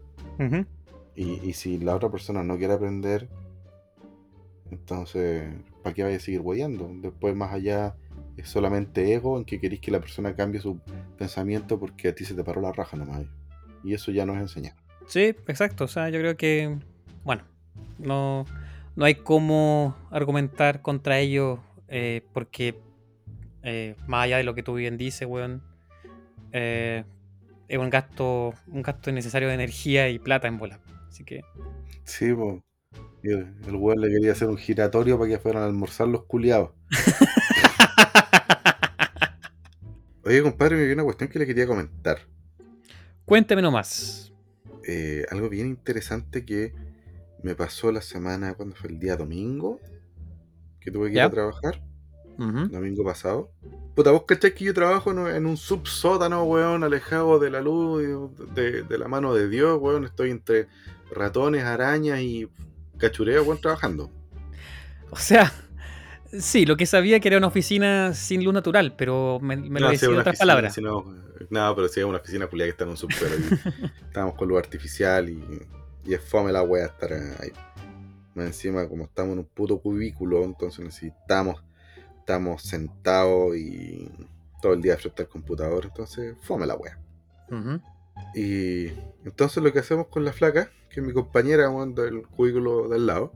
Y, 1.15 1.47
y 1.47 1.53
si 1.53 1.77
la 1.77 1.95
otra 1.95 2.09
persona 2.09 2.43
no 2.43 2.57
quiere 2.57 2.73
aprender, 2.73 3.29
entonces, 4.71 5.53
¿para 5.83 5.93
qué 5.93 6.03
vaya 6.03 6.17
a 6.17 6.19
seguir 6.19 6.41
hueando? 6.41 6.89
Después, 6.95 7.35
más 7.35 7.53
allá, 7.53 7.95
es 8.37 8.49
solamente 8.49 9.13
ego 9.13 9.37
en 9.37 9.45
que 9.45 9.59
queréis 9.59 9.81
que 9.81 9.91
la 9.91 9.99
persona 9.99 10.35
cambie 10.35 10.59
su 10.59 10.79
pensamiento 11.17 11.79
porque 11.79 12.07
a 12.09 12.15
ti 12.15 12.25
se 12.25 12.33
te 12.33 12.43
paró 12.43 12.61
la 12.61 12.71
raja 12.71 12.97
nomás. 12.97 13.23
Y 13.83 13.93
eso 13.93 14.11
ya 14.11 14.25
no 14.25 14.33
es 14.33 14.41
enseñar. 14.41 14.75
Sí, 15.05 15.35
exacto. 15.47 15.83
O 15.83 15.87
sea, 15.87 16.09
yo 16.09 16.19
creo 16.19 16.35
que, 16.37 16.75
bueno, 17.23 17.43
no, 17.99 18.45
no 18.95 19.05
hay 19.05 19.15
cómo 19.15 19.95
argumentar 20.11 20.81
contra 20.81 21.19
ellos 21.19 21.59
eh, 21.87 22.21
porque, 22.33 22.79
eh, 23.63 23.95
más 24.07 24.25
allá 24.25 24.37
de 24.37 24.43
lo 24.43 24.55
que 24.55 24.63
tú 24.63 24.73
bien 24.75 24.97
dices, 24.97 25.27
weón, 25.27 25.63
eh, 26.51 27.03
es 27.67 27.77
un 27.77 27.89
gasto, 27.89 28.53
un 28.67 28.81
gasto 28.81 29.09
innecesario 29.09 29.47
de 29.47 29.55
energía 29.55 30.09
y 30.09 30.19
plata 30.19 30.47
en 30.47 30.57
bola. 30.57 30.79
Así 31.07 31.23
que, 31.23 31.41
Sí, 32.03 32.33
pues. 32.33 32.61
El, 33.23 33.53
el 33.67 33.75
weón 33.75 34.01
le 34.01 34.09
quería 34.09 34.33
hacer 34.33 34.49
un 34.49 34.57
giratorio 34.57 35.17
para 35.17 35.29
que 35.29 35.39
fueran 35.39 35.63
a 35.63 35.65
almorzar 35.65 36.07
los 36.07 36.23
culiados. 36.25 36.71
Oye, 40.25 40.41
compadre, 40.41 40.77
me 40.77 40.85
vi 40.85 40.93
una 40.93 41.03
cuestión 41.03 41.29
que 41.29 41.39
le 41.39 41.45
quería 41.45 41.67
comentar. 41.67 42.19
cuéntame 43.25 43.61
nomás. 43.61 44.31
Algo 45.31 45.49
bien 45.49 45.67
interesante 45.67 46.45
que 46.45 46.73
me 47.43 47.55
pasó 47.55 47.91
la 47.91 48.01
semana, 48.01 48.53
cuando 48.55 48.75
fue 48.75 48.89
el 48.89 48.99
día 48.99 49.15
domingo, 49.15 49.79
que 50.79 50.91
tuve 50.91 51.09
que 51.09 51.15
ir 51.15 51.21
a 51.21 51.29
trabajar, 51.29 51.81
domingo 52.37 53.03
pasado. 53.03 53.51
Puta, 53.95 54.09
vos 54.11 54.23
cachai 54.25 54.55
que 54.55 54.65
yo 54.65 54.73
trabajo 54.73 55.11
en, 55.11 55.45
un- 55.45 55.57
subsótano, 55.57 56.43
weón, 56.45 56.83
alejado 56.83 57.37
de 57.39 57.51
la 57.51 57.61
luz, 57.61 58.31
de, 58.55 58.81
de 58.83 58.97
la 58.97 59.07
mano 59.07 59.33
de 59.35 59.47
Dios, 59.49 59.77
weón. 59.79 60.03
Estoy 60.03 60.31
entre 60.31 60.67
ratones, 61.11 61.63
arañas 61.63 62.19
y 62.21 62.47
cachureos, 62.97 63.45
weón, 63.45 63.61
trabajando. 63.61 64.09
O 65.11 65.17
sea, 65.17 65.53
sí, 66.39 66.65
lo 66.65 66.75
que 66.75 66.87
sabía 66.87 67.19
que 67.19 67.27
era 67.27 67.37
una 67.37 67.47
oficina 67.47 68.13
sin 68.15 68.43
luz 68.43 68.53
natural, 68.53 68.95
pero 68.97 69.39
me, 69.41 69.55
me 69.57 69.79
lo 69.79 69.85
No, 69.87 69.91
decía 69.91 70.07
en 70.09 70.15
otras 70.15 70.27
oficina, 70.33 70.39
palabras. 70.39 70.73
si 70.73 70.81
no, 70.81 71.05
pero 71.75 71.87
sí 71.87 71.99
es 71.99 72.05
una 72.07 72.17
oficina 72.17 72.47
culiada 72.47 72.67
que 72.67 72.71
está 72.71 72.83
en 72.85 72.89
un 72.89 72.97
subsuelo. 72.97 73.35
estábamos 74.07 74.35
con 74.35 74.47
luz 74.47 74.57
artificial 74.57 75.29
y, 75.29 75.39
y 76.05 76.13
es 76.13 76.21
fome 76.21 76.51
la 76.51 76.63
wea 76.63 76.85
estar 76.85 77.13
ahí. 77.13 77.51
Más 78.35 78.47
encima, 78.47 78.87
como 78.87 79.05
estamos 79.05 79.33
en 79.33 79.39
un 79.39 79.45
puto 79.45 79.79
cubículo, 79.79 80.43
entonces 80.43 80.83
necesitamos, 80.83 81.63
estamos 82.19 82.63
sentados 82.63 83.55
y 83.55 84.09
todo 84.61 84.73
el 84.73 84.81
día 84.81 84.97
frente 84.97 85.23
al 85.23 85.29
computador, 85.29 85.85
entonces 85.85 86.35
fome 86.41 86.65
la 86.65 86.75
wea. 86.75 86.99
Y 88.33 88.87
entonces 89.25 89.61
lo 89.61 89.71
que 89.71 89.79
hacemos 89.79 90.07
con 90.07 90.25
la 90.25 90.33
flaca, 90.33 90.71
que 90.89 90.99
es 90.99 91.05
mi 91.05 91.13
compañera 91.13 91.69
del 91.69 92.23
cubículo 92.27 92.89
de 92.89 92.95
al 92.95 93.05
lado, 93.05 93.33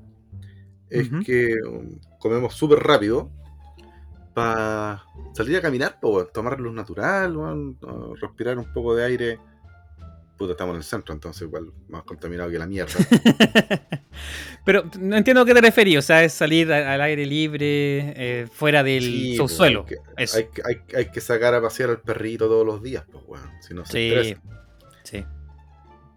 es 0.89 1.09
que 1.25 1.55
um, 1.67 1.99
comemos 2.19 2.53
súper 2.53 2.79
rápido 2.79 3.29
para 4.33 5.03
salir 5.33 5.57
a 5.57 5.61
caminar, 5.61 5.99
po, 5.99 6.25
tomar 6.27 6.59
luz 6.59 6.73
natural, 6.73 7.35
respirar 8.21 8.57
un 8.57 8.71
poco 8.71 8.95
de 8.95 9.03
aire. 9.03 9.39
Puta, 10.37 10.51
estamos 10.51 10.73
en 10.73 10.77
el 10.77 10.83
centro, 10.83 11.13
entonces 11.15 11.41
igual 11.41 11.71
más 11.89 12.03
contaminado 12.03 12.49
que 12.51 12.59
la 12.59 12.67
mierda. 12.67 12.93
Pero 14.65 14.83
no 14.99 15.15
entiendo 15.15 15.41
a 15.41 15.45
qué 15.45 15.53
te 15.53 15.61
referís, 15.61 15.97
o 15.97 16.01
sea, 16.01 16.23
es 16.23 16.33
salir 16.33 16.71
al 16.71 17.01
aire 17.01 17.25
libre, 17.25 18.13
eh, 18.41 18.47
fuera 18.51 18.83
del 18.83 19.03
Sí, 19.03 19.35
po, 19.37 19.47
subsuelo. 19.47 19.79
hay, 19.81 19.85
que, 19.95 20.23
Eso. 20.23 20.37
hay, 20.37 20.45
que- 20.47 20.61
hay- 20.65 20.81
hay 20.97 21.11
que 21.11 21.21
sacar 21.21 21.53
a 21.55 21.61
pasear 21.61 21.89
al 21.89 22.01
perrito 22.01 22.47
todos 22.47 22.65
los 22.65 22.83
días, 22.83 23.05
pues, 23.11 23.23
weón, 23.27 23.49
si 23.61 23.73
no 23.73 23.85
se 23.85 23.91
Sí, 23.93 24.13
estresa. 24.13 24.41
sí. 25.03 25.25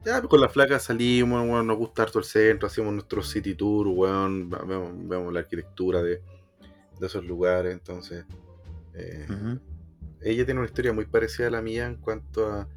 Ya, 0.04 0.18
pues 0.18 0.28
con 0.28 0.40
la 0.40 0.48
flaca 0.48 0.78
salimos, 0.78 1.42
weón, 1.48 1.66
nos 1.66 1.76
gusta 1.76 2.02
harto 2.02 2.18
el 2.18 2.24
centro, 2.24 2.66
hacemos 2.66 2.92
nuestro 2.92 3.22
city 3.22 3.54
tour, 3.54 3.86
weón, 3.88 4.50
vemos, 4.50 4.92
vemos 5.08 5.32
la 5.32 5.40
arquitectura 5.40 6.02
de, 6.02 6.22
de 6.98 7.06
esos 7.06 7.24
lugares, 7.24 7.72
entonces... 7.72 8.24
eh. 8.94 9.26
Ella 10.22 10.44
tiene 10.44 10.60
una 10.60 10.68
historia 10.68 10.92
muy 10.92 11.06
parecida 11.06 11.46
a 11.46 11.50
la 11.50 11.62
mía 11.62 11.86
en 11.86 11.96
cuanto 11.96 12.46
a, 12.46 12.68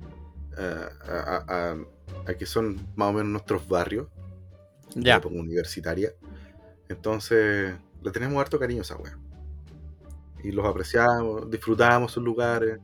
a, 0.58 1.76
a- 2.28 2.34
que 2.36 2.46
son 2.46 2.76
más 2.96 3.10
o 3.10 3.14
menos 3.14 3.32
nuestros 3.32 3.68
barrios, 3.68 4.08
Ya. 4.96 5.20
universitaria. 5.26 6.12
Entonces, 6.90 7.74
le 8.04 8.12
tenemos 8.12 8.40
harto 8.42 8.60
cariño 8.60 8.82
a 8.82 8.84
esa 8.84 8.96
wea. 8.98 9.18
Y 10.44 10.52
los 10.52 10.66
apreciamos, 10.66 11.50
disfrutamos 11.50 12.12
sus 12.12 12.24
lugares. 12.24 12.80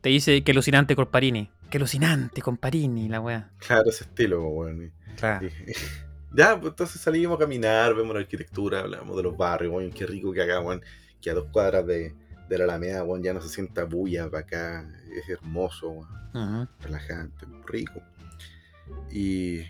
Te 0.00 0.08
dice 0.10 0.42
que 0.42 0.52
alucinante 0.52 0.96
Corparini. 0.96 1.50
Que 1.70 1.76
alucinante 1.78 2.40
Comparini, 2.40 3.08
la 3.08 3.20
wea. 3.20 3.50
Claro, 3.58 3.90
ese 3.90 4.04
estilo, 4.04 4.42
weón. 4.48 4.92
Claro. 5.16 5.46
y- 5.46 5.50
ya, 6.36 6.58
pues 6.58 6.70
entonces 6.72 7.00
salimos 7.00 7.36
a 7.36 7.40
caminar, 7.40 7.94
vemos 7.94 8.14
la 8.14 8.20
arquitectura, 8.20 8.80
hablamos 8.80 9.16
de 9.16 9.22
los 9.22 9.36
barrios, 9.36 9.72
weón, 9.74 9.90
qué 9.90 10.06
rico 10.06 10.32
que 10.32 10.42
acá, 10.42 10.60
weón, 10.60 10.80
que 11.20 11.30
a 11.30 11.34
dos 11.34 11.46
cuadras 11.52 11.86
de, 11.86 12.14
de 12.48 12.58
la 12.58 12.64
Alameda, 12.64 13.04
weón, 13.04 13.22
ya 13.22 13.34
no 13.34 13.40
se 13.40 13.48
sienta 13.48 13.84
bulla 13.84 14.30
para 14.30 14.42
acá, 14.42 14.88
es 15.14 15.28
hermoso. 15.28 16.06
Ujú. 16.34 16.68
relajante, 16.80 17.46
rico. 17.66 18.02
Y 19.10 19.60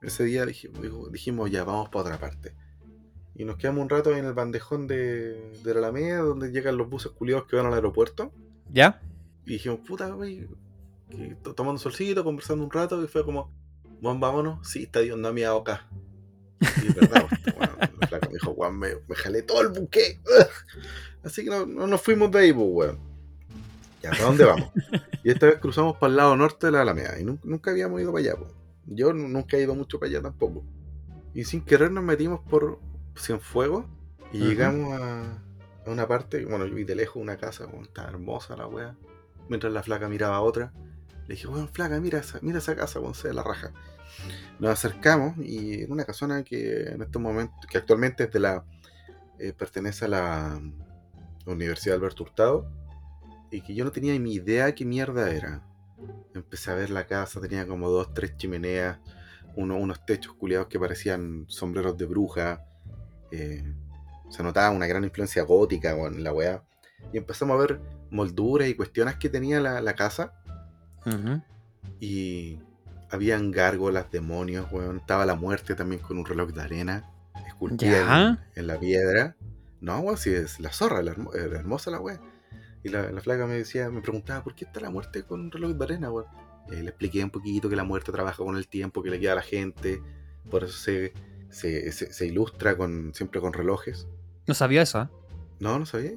ese 0.00 0.24
día 0.24 0.46
dijimos, 0.46 1.50
ya, 1.50 1.64
vamos 1.64 1.88
para 1.90 2.02
otra 2.02 2.18
parte. 2.18 2.54
Y 3.34 3.44
nos 3.44 3.56
quedamos 3.56 3.82
un 3.82 3.88
rato 3.88 4.16
en 4.16 4.24
el 4.24 4.32
bandejón 4.32 4.86
de, 4.86 5.52
de 5.62 5.74
la 5.74 5.80
Alameda, 5.80 6.18
donde 6.20 6.50
llegan 6.50 6.76
los 6.76 6.88
buses 6.88 7.12
culiados 7.12 7.46
que 7.46 7.56
van 7.56 7.66
al 7.66 7.74
aeropuerto. 7.74 8.32
¿Ya? 8.72 9.00
Y 9.46 9.52
dijimos, 9.52 9.80
puta, 9.86 10.08
güey, 10.10 10.48
tomando 11.54 11.78
solcito, 11.78 12.24
conversando 12.24 12.64
un 12.64 12.70
rato, 12.70 13.02
y 13.02 13.06
fue 13.06 13.24
como, 13.24 13.52
Juan, 14.02 14.18
vámonos. 14.18 14.68
Sí, 14.68 14.84
está 14.84 15.00
Dios, 15.00 15.18
no 15.18 15.32
me 15.32 15.44
hago 15.44 15.60
acá. 15.60 15.86
Y 16.60 16.92
verdad, 16.92 17.26
me 18.28 18.32
dijo, 18.32 18.54
Juan, 18.54 18.78
me, 18.78 18.88
me 19.06 19.14
jalé 19.14 19.42
todo 19.42 19.62
el 19.62 19.68
buque. 19.68 20.20
Así 21.24 21.44
que 21.44 21.50
no, 21.50 21.66
no 21.66 21.86
nos 21.86 22.00
fuimos 22.00 22.30
de 22.30 22.38
ahí, 22.38 22.52
pues, 22.52 22.66
weón. 22.70 22.98
Ya, 24.02 24.10
¿para 24.10 24.24
dónde 24.24 24.44
vamos? 24.44 24.70
Y 25.24 25.30
esta 25.30 25.46
vez 25.46 25.58
cruzamos 25.58 25.96
para 25.96 26.10
el 26.10 26.16
lado 26.16 26.36
norte 26.36 26.66
de 26.66 26.72
la 26.72 26.82
Alameda. 26.82 27.18
Y 27.20 27.24
nun- 27.24 27.40
nunca, 27.42 27.70
habíamos 27.72 28.00
ido 28.00 28.12
para 28.12 28.24
allá, 28.24 28.36
pues. 28.38 28.52
Yo 28.86 29.12
nu- 29.12 29.28
nunca 29.28 29.56
he 29.56 29.62
ido 29.62 29.74
mucho 29.74 29.98
para 29.98 30.10
allá 30.10 30.22
tampoco. 30.22 30.64
Y 31.34 31.44
sin 31.44 31.60
querer 31.62 31.90
nos 31.90 32.04
metimos 32.04 32.40
por 32.48 32.78
Cienfuegos 33.16 33.84
y 34.32 34.38
llegamos 34.38 34.92
a, 35.00 35.42
a 35.86 35.90
una 35.90 36.06
parte, 36.06 36.44
bueno, 36.44 36.64
yo 36.66 36.74
vi 36.74 36.84
de 36.84 36.94
lejos 36.94 37.16
una 37.20 37.36
casa, 37.36 37.66
weón, 37.66 37.84
estaba 37.84 38.08
hermosa 38.10 38.56
la 38.56 38.66
wea. 38.68 38.96
Mientras 39.48 39.72
la 39.72 39.82
flaca 39.82 40.08
miraba 40.08 40.36
a 40.36 40.40
otra, 40.40 40.72
le 41.26 41.34
dije, 41.34 41.48
weón, 41.48 41.68
flaca, 41.68 42.00
mira 42.00 42.20
esa, 42.20 42.38
mira 42.40 42.58
esa 42.58 42.76
casa, 42.76 43.00
weón, 43.00 43.14
se 43.14 43.32
la 43.34 43.42
raja. 43.42 43.72
Nos 44.60 44.70
acercamos 44.70 45.36
y 45.38 45.82
en 45.82 45.92
una 45.92 46.04
casona 46.04 46.44
que 46.44 46.84
en 46.90 47.02
estos 47.02 47.20
momentos, 47.20 47.58
que 47.70 47.78
actualmente 47.78 48.24
es 48.24 48.30
de 48.32 48.40
la, 48.40 48.64
eh, 49.38 49.52
pertenece 49.52 50.04
a 50.06 50.08
la 50.08 50.60
Universidad 51.52 51.96
Alberto 51.96 52.22
Hurtado 52.24 52.70
y 53.50 53.60
que 53.62 53.74
yo 53.74 53.84
no 53.84 53.92
tenía 53.92 54.18
ni 54.18 54.34
idea 54.34 54.74
qué 54.74 54.84
mierda 54.84 55.30
era. 55.30 55.62
Empecé 56.34 56.70
a 56.70 56.74
ver 56.74 56.90
la 56.90 57.06
casa, 57.06 57.40
tenía 57.40 57.66
como 57.66 57.88
dos, 57.88 58.12
tres 58.14 58.36
chimeneas, 58.36 58.98
uno- 59.56 59.76
unos 59.76 60.04
techos 60.06 60.34
culiados 60.34 60.68
que 60.68 60.78
parecían 60.78 61.44
sombreros 61.48 61.96
de 61.96 62.06
bruja. 62.06 62.64
eh, 63.30 63.62
se 64.30 64.42
notaba 64.42 64.70
una 64.70 64.86
gran 64.86 65.04
influencia 65.04 65.42
gótica 65.42 65.90
en 66.06 66.22
la 66.24 66.32
weá. 66.32 66.62
Y 67.12 67.18
empezamos 67.18 67.54
a 67.56 67.60
ver 67.60 67.80
molduras 68.10 68.68
y 68.68 68.74
cuestiones 68.74 69.16
que 69.16 69.28
tenía 69.28 69.60
la, 69.60 69.80
la 69.80 69.94
casa. 69.94 70.32
Y 72.00 72.58
habían 73.10 73.50
gárgolas, 73.50 74.10
demonios, 74.10 74.70
weón. 74.72 74.98
Estaba 74.98 75.24
la 75.26 75.34
muerte 75.34 75.74
también 75.74 76.00
con 76.02 76.18
un 76.18 76.24
reloj 76.26 76.52
de 76.52 76.62
arena. 76.62 77.10
Esculpida 77.46 78.00
en 78.54 78.66
la 78.66 78.78
piedra. 78.78 79.36
No, 79.80 80.00
weón, 80.00 80.16
si 80.18 80.30
es 80.30 80.58
la 80.60 80.72
zorra, 80.72 81.02
la, 81.02 81.12
hermo- 81.12 81.34
era 81.34 81.58
hermosa 81.58 81.90
la 81.90 82.00
weón. 82.00 82.20
Y 82.82 82.88
la, 82.90 83.10
la 83.10 83.20
flaca 83.20 83.46
me 83.46 83.54
decía, 83.54 83.90
me 83.90 84.00
preguntaba, 84.00 84.42
¿por 84.44 84.54
qué 84.54 84.64
está 84.64 84.80
la 84.80 84.90
muerte 84.90 85.24
con 85.24 85.40
un 85.40 85.50
reloj 85.50 85.72
de 85.72 85.84
arena, 85.84 86.10
weón? 86.10 86.26
Eh, 86.70 86.82
le 86.82 86.90
expliqué 86.90 87.22
un 87.24 87.30
poquito 87.30 87.68
que 87.68 87.76
la 87.76 87.84
muerte 87.84 88.12
trabaja 88.12 88.42
con 88.44 88.56
el 88.56 88.68
tiempo 88.68 89.02
que 89.02 89.10
le 89.10 89.18
queda 89.20 89.32
a 89.32 89.36
la 89.36 89.42
gente. 89.42 90.02
Por 90.50 90.64
eso 90.64 90.76
se, 90.78 91.12
se, 91.50 91.90
se- 91.92 92.12
se 92.12 92.26
ilustra 92.26 92.76
con, 92.76 93.12
siempre 93.14 93.40
con 93.40 93.52
relojes. 93.52 94.06
No 94.46 94.54
sabía 94.54 94.82
eso, 94.82 95.02
¿eh? 95.02 95.08
No, 95.60 95.78
no 95.78 95.86
sabía. 95.86 96.12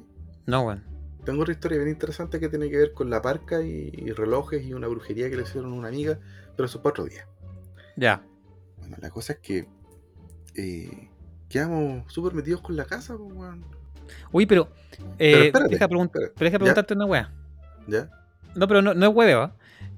No, 0.46 0.62
weón. 0.62 0.84
Tengo 1.24 1.42
otra 1.42 1.52
historia 1.54 1.78
bien 1.78 1.90
interesante 1.90 2.40
que 2.40 2.48
tiene 2.48 2.68
que 2.68 2.76
ver 2.78 2.92
con 2.94 3.08
la 3.08 3.22
parca 3.22 3.62
y, 3.62 3.90
y 3.94 4.10
relojes 4.10 4.64
y 4.64 4.74
una 4.74 4.88
brujería 4.88 5.30
que 5.30 5.36
le 5.36 5.42
hicieron 5.42 5.72
a 5.72 5.74
una 5.76 5.88
amiga, 5.88 6.18
pero 6.56 6.66
eso 6.66 6.82
para 6.82 6.90
otro 6.92 7.04
día. 7.04 7.28
Ya. 7.96 8.26
Bueno, 8.78 8.96
la 9.00 9.10
cosa 9.10 9.34
es 9.34 9.38
que 9.38 9.68
eh, 10.56 11.10
quedamos 11.52 12.10
súper 12.12 12.34
metidos 12.34 12.60
con 12.62 12.76
la 12.76 12.84
casa, 12.84 13.14
pues, 13.16 13.32
weón. 13.32 13.64
Uy, 14.32 14.46
pero. 14.46 14.68
Pero 14.90 15.10
Eh, 15.18 15.46
espérate, 15.46 15.74
deja, 15.74 15.88
pregun- 15.88 16.06
espérate. 16.06 16.32
pero 16.36 16.44
deja 16.46 16.52
¿Ya? 16.54 16.58
preguntarte 16.58 16.94
una 16.94 17.04
weá. 17.06 17.32
¿Ya? 17.86 18.08
No, 18.54 18.66
pero 18.68 18.82
no, 18.82 18.94
no 18.94 19.08
es 19.08 19.14
hueveo. 19.14 19.42
¿ah? 19.42 19.52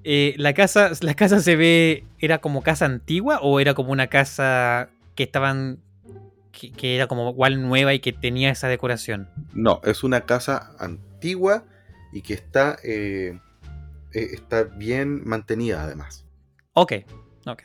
Eh, 0.04 0.34
¿la, 0.36 0.52
casa, 0.54 0.90
¿La 1.00 1.14
casa 1.14 1.40
se 1.40 1.56
ve. 1.56 2.04
¿Era 2.18 2.38
como 2.38 2.62
casa 2.62 2.84
antigua 2.84 3.38
o 3.42 3.60
era 3.60 3.74
como 3.74 3.92
una 3.92 4.08
casa 4.08 4.88
que 5.14 5.22
estaban. 5.24 5.78
que, 6.52 6.70
que 6.72 6.94
era 6.96 7.06
como 7.08 7.30
igual 7.30 7.60
nueva 7.62 7.94
y 7.94 7.98
que 8.00 8.12
tenía 8.12 8.50
esa 8.50 8.68
decoración? 8.68 9.28
No, 9.54 9.80
es 9.84 10.04
una 10.04 10.20
casa 10.22 10.72
antigua 10.78 11.64
y 12.12 12.22
que 12.22 12.34
está, 12.34 12.76
eh, 12.84 13.38
eh, 14.12 14.28
está 14.32 14.62
bien 14.64 15.22
mantenida 15.26 15.82
además. 15.82 16.24
Ok, 16.74 16.92
ok. 17.46 17.62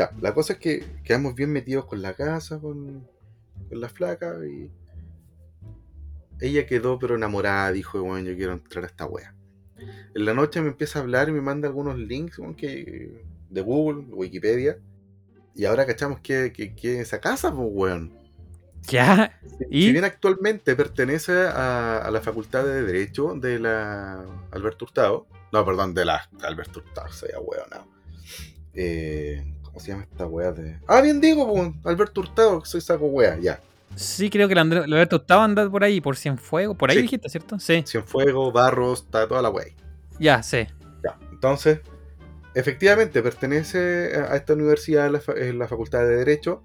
Ya, 0.00 0.10
la 0.22 0.32
cosa 0.32 0.54
es 0.54 0.58
que 0.58 0.82
quedamos 1.04 1.34
bien 1.34 1.52
metidos 1.52 1.84
con 1.84 2.00
la 2.00 2.14
casa, 2.14 2.58
con, 2.58 3.06
con 3.68 3.80
la 3.82 3.90
flaca 3.90 4.34
y 4.46 4.70
ella 6.40 6.64
quedó 6.64 6.98
pero 6.98 7.16
enamorada, 7.16 7.70
dijo, 7.70 8.00
bueno, 8.02 8.30
yo 8.30 8.34
quiero 8.34 8.54
entrar 8.54 8.84
a 8.84 8.86
esta 8.86 9.04
wea. 9.04 9.34
En 10.14 10.24
la 10.24 10.32
noche 10.32 10.62
me 10.62 10.68
empieza 10.68 10.98
a 10.98 11.02
hablar 11.02 11.28
y 11.28 11.32
me 11.32 11.42
manda 11.42 11.68
algunos 11.68 11.98
links 11.98 12.40
que, 12.56 13.22
de 13.50 13.60
Google, 13.60 14.06
Wikipedia. 14.14 14.78
Y 15.54 15.66
ahora 15.66 15.84
cachamos 15.84 16.20
que, 16.20 16.50
que, 16.50 16.74
que 16.74 17.00
esa 17.02 17.20
casa, 17.20 17.54
pues, 17.54 17.68
weón. 17.70 18.18
Ya. 18.84 19.38
¿Y? 19.68 19.82
Si 19.82 19.92
bien 19.92 20.04
actualmente 20.04 20.76
pertenece 20.76 21.32
a, 21.46 21.98
a 21.98 22.10
la 22.10 22.22
Facultad 22.22 22.64
de 22.64 22.84
Derecho 22.84 23.34
de 23.34 23.58
la 23.58 24.24
Alberto 24.50 24.86
Hurtado. 24.86 25.26
No, 25.52 25.62
perdón, 25.62 25.92
de 25.92 26.06
la 26.06 26.26
Alberto 26.40 26.80
Hurtado, 26.80 27.12
soy 27.12 27.28
weón, 27.38 27.68
no. 27.70 27.86
Eh, 28.72 29.59
¿Cómo 29.72 29.80
se 29.80 29.92
llama 29.92 30.02
esta 30.04 30.26
wea 30.26 30.52
de.? 30.52 30.78
Ah, 30.86 31.00
bien 31.00 31.20
digo, 31.20 31.52
pues, 31.52 31.70
Alberto 31.84 32.20
Hurtado, 32.20 32.60
que 32.62 32.68
soy 32.68 32.80
saco 32.80 33.06
wea, 33.06 33.38
ya. 33.38 33.60
Sí, 33.96 34.30
creo 34.30 34.46
que 34.46 34.52
el 34.52 34.58
Andrés 34.58 34.84
Alberto 34.84 35.16
estaba 35.16 35.44
andando 35.44 35.70
por 35.70 35.82
ahí, 35.82 36.00
por 36.00 36.16
Cienfuegos. 36.16 36.76
Por 36.76 36.90
ahí 36.90 36.96
Sí. 36.96 37.02
dijiste, 37.02 37.28
¿cierto? 37.28 37.58
Sí. 37.58 37.82
Cienfuegos, 37.86 38.52
Barros, 38.52 39.00
está 39.02 39.26
toda 39.26 39.42
la 39.42 39.48
ahí. 39.48 39.74
Ya, 40.18 40.42
sí. 40.42 40.66
Ya, 41.04 41.18
entonces, 41.32 41.80
efectivamente 42.54 43.22
pertenece 43.22 44.12
a 44.16 44.36
esta 44.36 44.52
universidad, 44.54 45.10
la, 45.10 45.20
en 45.36 45.58
la 45.58 45.66
Facultad 45.66 46.00
de 46.00 46.16
Derecho. 46.16 46.62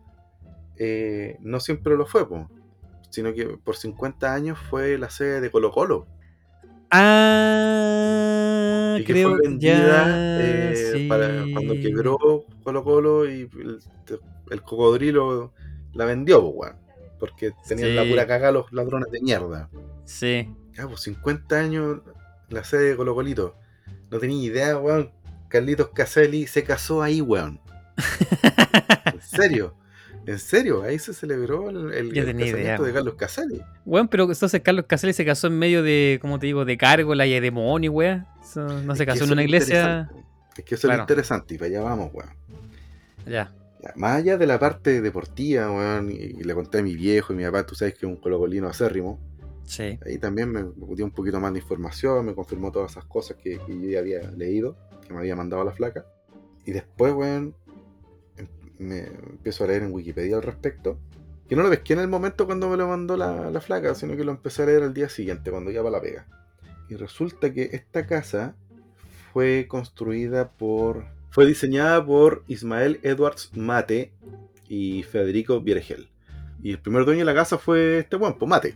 Eh, 0.77 1.37
no 1.39 1.59
siempre 1.59 1.95
lo 1.95 2.05
fue, 2.05 2.27
po, 2.27 2.49
sino 3.09 3.33
que 3.33 3.45
por 3.63 3.75
50 3.77 4.33
años 4.33 4.59
fue 4.69 4.97
la 4.97 5.09
sede 5.09 5.41
de 5.41 5.49
Colo 5.49 5.71
Colo. 5.71 6.05
Ah, 6.91 8.95
y 8.99 9.03
que 9.03 9.13
creo 9.13 9.29
fue 9.31 9.41
vendida 9.41 10.05
ya. 10.07 10.41
eh, 10.41 10.91
sí. 10.93 11.07
para 11.07 11.43
cuando 11.53 11.73
quebró 11.75 12.17
Colo 12.63 12.83
Colo 12.83 13.29
y 13.29 13.49
el, 13.59 13.79
el 14.51 14.61
cocodrilo 14.61 15.53
la 15.93 16.05
vendió, 16.05 16.41
weón, 16.47 16.75
porque 17.19 17.51
tenían 17.67 17.89
Sí. 17.89 17.95
la 17.95 18.03
pura 18.05 18.27
cagada 18.27 18.51
los 18.51 18.71
ladrones 18.71 19.11
de 19.11 19.21
mierda. 19.21 19.69
Sí. 20.05 20.49
Ya, 20.77 20.87
pues 20.87 21.01
50 21.01 21.55
años 21.57 22.01
la 22.49 22.63
sede 22.63 22.89
de 22.91 22.95
Colo 22.95 23.15
Colito. 23.15 23.55
No 24.11 24.19
tenía 24.19 24.43
idea, 24.43 24.77
weón. 24.77 25.11
Carlitos 25.47 25.89
Caselli 25.89 26.47
se 26.47 26.63
casó 26.63 27.01
ahí, 27.01 27.21
weón. 27.21 27.59
En 29.05 29.21
serio. 29.21 29.75
En 30.27 30.39
serio, 30.39 30.81
ahí 30.83 30.97
se 30.99 31.13
celebró 31.13 31.69
el, 31.69 31.93
el- 31.93 32.13
casamiento 32.13 32.57
idea, 32.57 32.77
de. 32.79 32.93
Carlos 32.93 33.15
Caselli. 33.15 33.61
Bueno, 33.85 34.09
pero 34.09 34.23
entonces 34.23 34.61
Carlos 34.61 34.85
Caselli 34.87 35.13
se 35.13 35.25
casó 35.25 35.47
en 35.47 35.57
medio 35.59 35.83
de, 35.83 36.17
como 36.21 36.39
te 36.39 36.47
digo, 36.47 36.65
de 36.65 36.77
cárgola 36.77 37.25
y 37.27 37.31
de 37.33 37.41
demonio, 37.41 37.91
weón. 37.91 38.25
No 38.55 38.93
Es 38.93 38.97
se 38.97 39.05
casó 39.05 39.25
en 39.25 39.31
una 39.33 39.41
es 39.41 39.47
iglesia. 39.47 40.09
Es 40.57 40.63
que 40.63 40.75
eso 40.75 40.87
es 40.87 40.89
Claro. 40.89 40.97
lo 40.97 41.03
interesante, 41.03 41.55
y 41.55 41.57
para 41.57 41.67
allá 41.69 41.81
vamos, 41.81 42.11
weón. 42.13 42.29
Ya. 43.25 43.53
Ya, 43.83 43.93
más 43.95 44.17
allá 44.17 44.37
de 44.37 44.47
la 44.47 44.57
parte 44.59 45.01
deportiva, 45.01 45.69
weón, 45.71 46.09
y, 46.11 46.15
y 46.15 46.43
le 46.43 46.53
conté 46.53 46.79
a 46.79 46.83
mi 46.83 46.95
viejo 46.95 47.33
y 47.33 47.35
mi 47.35 47.43
papá, 47.43 47.65
tú 47.65 47.75
sabes 47.75 47.93
que 47.93 48.05
es 48.05 48.11
un 48.11 48.15
colocolino 48.17 48.67
acérrimo. 48.67 49.19
Sí. 49.65 49.99
Ahí 50.05 50.17
también 50.19 50.49
me, 50.51 50.63
dio 50.95 51.05
un 51.05 51.11
poquito 51.11 51.39
más 51.39 51.51
de 51.53 51.59
información, 51.59 52.25
me 52.25 52.33
confirmó 52.35 52.71
todas 52.71 52.91
esas 52.91 53.05
cosas 53.05 53.37
que, 53.37 53.59
que 53.65 53.79
yo 53.81 53.89
ya 53.89 53.99
había 53.99 54.21
leído, 54.31 54.77
que 55.07 55.13
me 55.13 55.19
había 55.19 55.35
mandado 55.35 55.63
la 55.63 55.71
flaca. 55.71 56.05
Y 56.65 56.71
después, 56.71 57.13
weón, 57.13 57.55
me 58.79 59.05
empiezo 59.07 59.63
a 59.63 59.67
leer 59.67 59.83
en 59.83 59.93
Wikipedia 59.93 60.35
al 60.37 60.43
respecto. 60.43 60.99
Que 61.47 61.55
no 61.55 61.63
lo 61.63 61.69
pesqué 61.69 61.93
en 61.93 61.99
el 61.99 62.07
momento 62.07 62.45
cuando 62.45 62.69
me 62.69 62.77
lo 62.77 62.87
mandó 62.87 63.15
la, 63.17 63.51
la 63.51 63.61
flaca, 63.61 63.93
sino 63.93 64.15
que 64.15 64.23
lo 64.23 64.31
empecé 64.31 64.63
a 64.63 64.65
leer 64.65 64.83
al 64.83 64.93
día 64.93 65.09
siguiente, 65.09 65.51
cuando 65.51 65.69
ya 65.69 65.81
va 65.83 65.91
la 65.91 66.01
pega. 66.01 66.25
Y 66.89 66.95
resulta 66.95 67.53
que 67.53 67.69
esta 67.73 68.05
casa 68.05 68.55
fue 69.33 69.67
construida 69.67 70.51
por. 70.51 71.05
Fue 71.29 71.45
diseñada 71.45 72.03
por 72.05 72.43
Ismael 72.47 72.99
Edwards 73.03 73.51
Mate 73.53 74.13
y 74.69 75.03
Federico 75.03 75.59
Viergel. 75.59 76.09
Y 76.63 76.71
el 76.71 76.79
primer 76.79 77.05
dueño 77.05 77.19
de 77.19 77.25
la 77.25 77.35
casa 77.35 77.57
fue 77.57 77.99
este 77.99 78.15
weón, 78.15 78.37
pues 78.37 78.49
Mate. 78.49 78.75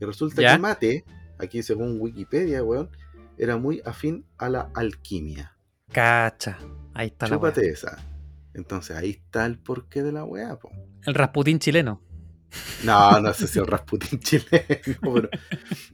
Y 0.00 0.04
resulta 0.04 0.40
¿Ya? 0.40 0.54
que 0.54 0.58
Mate, 0.58 1.04
aquí 1.38 1.62
según 1.62 2.00
Wikipedia, 2.00 2.64
weón, 2.64 2.88
era 3.36 3.56
muy 3.56 3.82
afín 3.84 4.24
a 4.38 4.48
la 4.48 4.70
alquimia. 4.74 5.56
Cacha. 5.92 6.58
Ahí 6.94 7.08
está 7.08 7.28
la. 7.28 7.36
Chúpate 7.36 7.68
esa. 7.68 7.98
Entonces 8.54 8.96
ahí 8.96 9.10
está 9.10 9.46
el 9.46 9.58
porqué 9.58 10.02
de 10.02 10.12
la 10.12 10.24
weá, 10.24 10.56
po. 10.58 10.70
El 11.04 11.14
Rasputín 11.14 11.58
chileno. 11.58 12.02
No, 12.84 13.20
no 13.20 13.32
sé 13.32 13.46
si 13.46 13.58
el 13.58 13.66
Rasputin 13.66 14.18
chileno, 14.20 14.48
pero. 15.00 15.28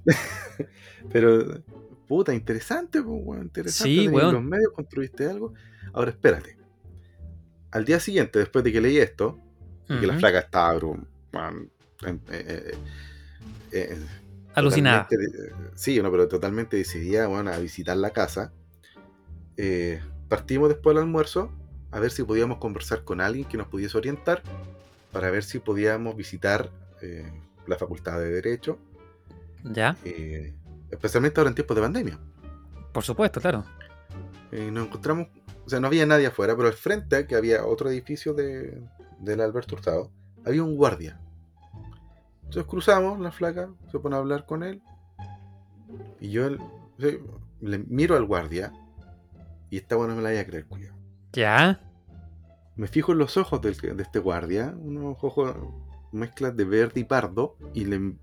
pero, 1.12 1.62
puta, 2.08 2.34
interesante, 2.34 3.02
pues, 3.02 3.20
weón. 3.22 3.42
Interesante. 3.44 3.90
Sí, 3.90 4.08
weón. 4.08 4.32
los 4.34 4.42
medios, 4.42 4.72
construiste 4.72 5.26
algo. 5.26 5.52
Ahora, 5.92 6.10
espérate. 6.10 6.56
Al 7.72 7.84
día 7.84 8.00
siguiente, 8.00 8.38
después 8.38 8.64
de 8.64 8.72
que 8.72 8.80
leí 8.80 8.96
esto, 8.98 9.38
y 9.88 10.00
que 10.00 10.06
la 10.06 10.18
flaca 10.18 10.38
estaba, 10.38 10.74
bro, 10.74 10.96
weón, 11.32 11.70
em- 12.02 12.20
eh, 12.30 12.72
eh, 12.72 12.78
eh, 13.72 13.98
Alucinada. 14.54 15.06
sí, 15.74 16.00
no, 16.00 16.10
pero 16.10 16.26
totalmente 16.26 16.78
decidida, 16.78 17.26
bueno, 17.26 17.52
a 17.52 17.58
visitar 17.58 17.96
la 17.98 18.10
casa. 18.10 18.52
Partimos 20.28 20.70
después 20.70 20.94
del 20.94 21.04
almuerzo 21.04 21.52
a 21.90 22.00
ver 22.00 22.10
si 22.10 22.22
podíamos 22.24 22.58
conversar 22.58 23.04
con 23.04 23.20
alguien 23.20 23.46
que 23.48 23.56
nos 23.56 23.68
pudiese 23.68 23.96
orientar 23.96 24.42
para 25.12 25.30
ver 25.30 25.44
si 25.44 25.58
podíamos 25.58 26.16
visitar 26.16 26.70
eh, 27.02 27.30
la 27.66 27.76
facultad 27.76 28.18
de 28.18 28.30
Derecho, 28.30 28.78
Ya. 29.64 29.96
eh, 30.04 30.54
especialmente 30.90 31.40
ahora 31.40 31.50
en 31.50 31.54
tiempos 31.54 31.76
de 31.76 31.82
pandemia. 31.82 32.18
Por 32.92 33.02
supuesto, 33.04 33.40
claro. 33.40 33.64
Eh, 34.52 34.70
nos 34.70 34.86
encontramos, 34.86 35.28
o 35.64 35.68
sea, 35.70 35.80
no 35.80 35.86
había 35.86 36.06
nadie 36.06 36.26
afuera, 36.26 36.54
pero 36.56 36.68
al 36.68 36.74
frente, 36.74 37.26
que 37.26 37.34
había 37.36 37.64
otro 37.66 37.90
edificio 37.90 38.34
de, 38.34 38.82
del 39.18 39.40
Alberto 39.40 39.74
Hurtado, 39.74 40.10
había 40.44 40.62
un 40.62 40.76
guardia. 40.76 41.18
Entonces 42.44 42.64
cruzamos, 42.64 43.18
la 43.20 43.32
flaca 43.32 43.68
se 43.90 43.98
pone 43.98 44.14
a 44.16 44.18
hablar 44.20 44.46
con 44.46 44.62
él. 44.62 44.80
Y 46.20 46.30
yo 46.30 46.46
el- 46.46 46.60
le 47.60 47.78
miro 47.78 48.16
al 48.16 48.24
guardia. 48.24 48.72
Y 49.70 49.78
esta 49.78 49.96
buena 49.96 50.14
me 50.14 50.22
la 50.22 50.30
voy 50.30 50.38
a 50.38 50.46
creer, 50.46 50.66
culiao. 50.66 50.95
Ya. 51.36 51.80
Me 52.76 52.86
fijo 52.88 53.12
en 53.12 53.18
los 53.18 53.36
ojos 53.36 53.60
del- 53.60 53.76
de 53.96 54.02
este 54.02 54.18
guardia, 54.18 54.74
unos 54.78 55.16
ojos 55.22 55.54
mezclas 56.12 56.56
de 56.56 56.64
verde 56.64 57.00
y 57.00 57.04
pardo, 57.04 57.56
y 57.74 57.84
le, 57.84 57.98
me, 57.98 58.16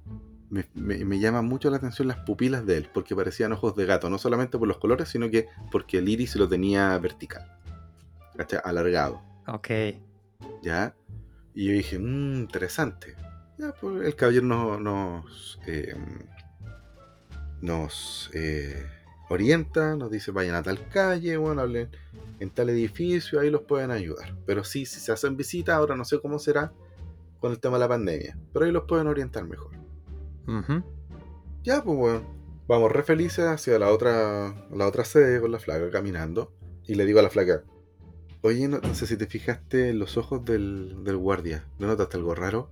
me- 0.73 1.05
me 1.05 1.19
llama 1.19 1.41
mucho 1.41 1.69
la 1.69 1.77
atención 1.77 2.07
las 2.07 2.17
pupilas 2.19 2.65
de 2.65 2.77
él, 2.77 2.89
porque 2.93 3.15
parecían 3.15 3.51
ojos 3.53 3.75
de 3.75 3.85
gato, 3.85 4.09
no 4.09 4.17
solamente 4.17 4.57
por 4.57 4.67
los 4.67 4.77
colores, 4.77 5.09
sino 5.09 5.29
que 5.29 5.47
porque 5.71 5.99
el 5.99 6.09
iris 6.09 6.35
lo 6.35 6.47
tenía 6.49 6.97
vertical, 6.97 7.45
¿cachai? 8.35 8.59
alargado, 8.63 9.21
Ok. 9.47 9.69
¿ya? 10.63 10.95
Y 11.55 11.67
yo 11.67 11.73
dije, 11.73 11.99
mmm, 11.99 12.41
interesante. 12.41 13.15
Ya, 13.59 13.71
pues 13.79 14.05
el 14.07 14.15
caballero 14.15 14.45
nos, 14.47 14.79
nos, 14.81 15.59
eh, 15.67 15.95
nos 17.61 18.29
eh, 18.33 18.85
orienta, 19.33 19.95
nos 19.95 20.09
dice 20.11 20.31
vayan 20.31 20.55
a 20.55 20.63
tal 20.63 20.87
calle, 20.89 21.37
bueno, 21.37 21.61
hablen 21.61 21.89
en 22.39 22.49
tal 22.49 22.69
edificio, 22.69 23.39
ahí 23.39 23.49
los 23.49 23.61
pueden 23.61 23.91
ayudar. 23.91 24.35
Pero 24.45 24.63
sí, 24.63 24.85
si 24.85 24.99
se 24.99 25.11
hacen 25.11 25.37
visitas, 25.37 25.75
ahora 25.75 25.95
no 25.95 26.05
sé 26.05 26.19
cómo 26.19 26.39
será 26.39 26.71
con 27.39 27.51
el 27.51 27.59
tema 27.59 27.75
de 27.75 27.81
la 27.81 27.89
pandemia, 27.89 28.37
pero 28.53 28.65
ahí 28.65 28.71
los 28.71 28.83
pueden 28.83 29.07
orientar 29.07 29.45
mejor. 29.45 29.71
Ya, 31.63 31.83
pues 31.83 31.97
bueno, 31.97 32.23
vamos 32.67 32.91
re 32.91 33.03
felices 33.03 33.45
hacia 33.45 33.79
la 33.79 33.89
otra, 33.89 34.53
la 34.71 34.87
otra 34.87 35.05
sede 35.05 35.41
con 35.41 35.51
la 35.51 35.59
flaca 35.59 35.89
caminando. 35.89 36.53
Y 36.85 36.95
le 36.95 37.05
digo 37.05 37.19
a 37.19 37.23
la 37.23 37.29
flaca, 37.29 37.63
Oye, 38.45 38.67
no, 38.67 38.79
no 38.79 38.93
sé 38.93 39.07
si 39.07 39.15
te 39.15 39.25
fijaste 39.25 39.89
en 39.91 39.99
los 39.99 40.17
ojos 40.17 40.43
del, 40.43 41.01
del 41.05 41.15
guardia. 41.15 41.63
¿No 41.79 41.87
notaste 41.87 42.17
algo 42.17 42.35
raro? 42.35 42.69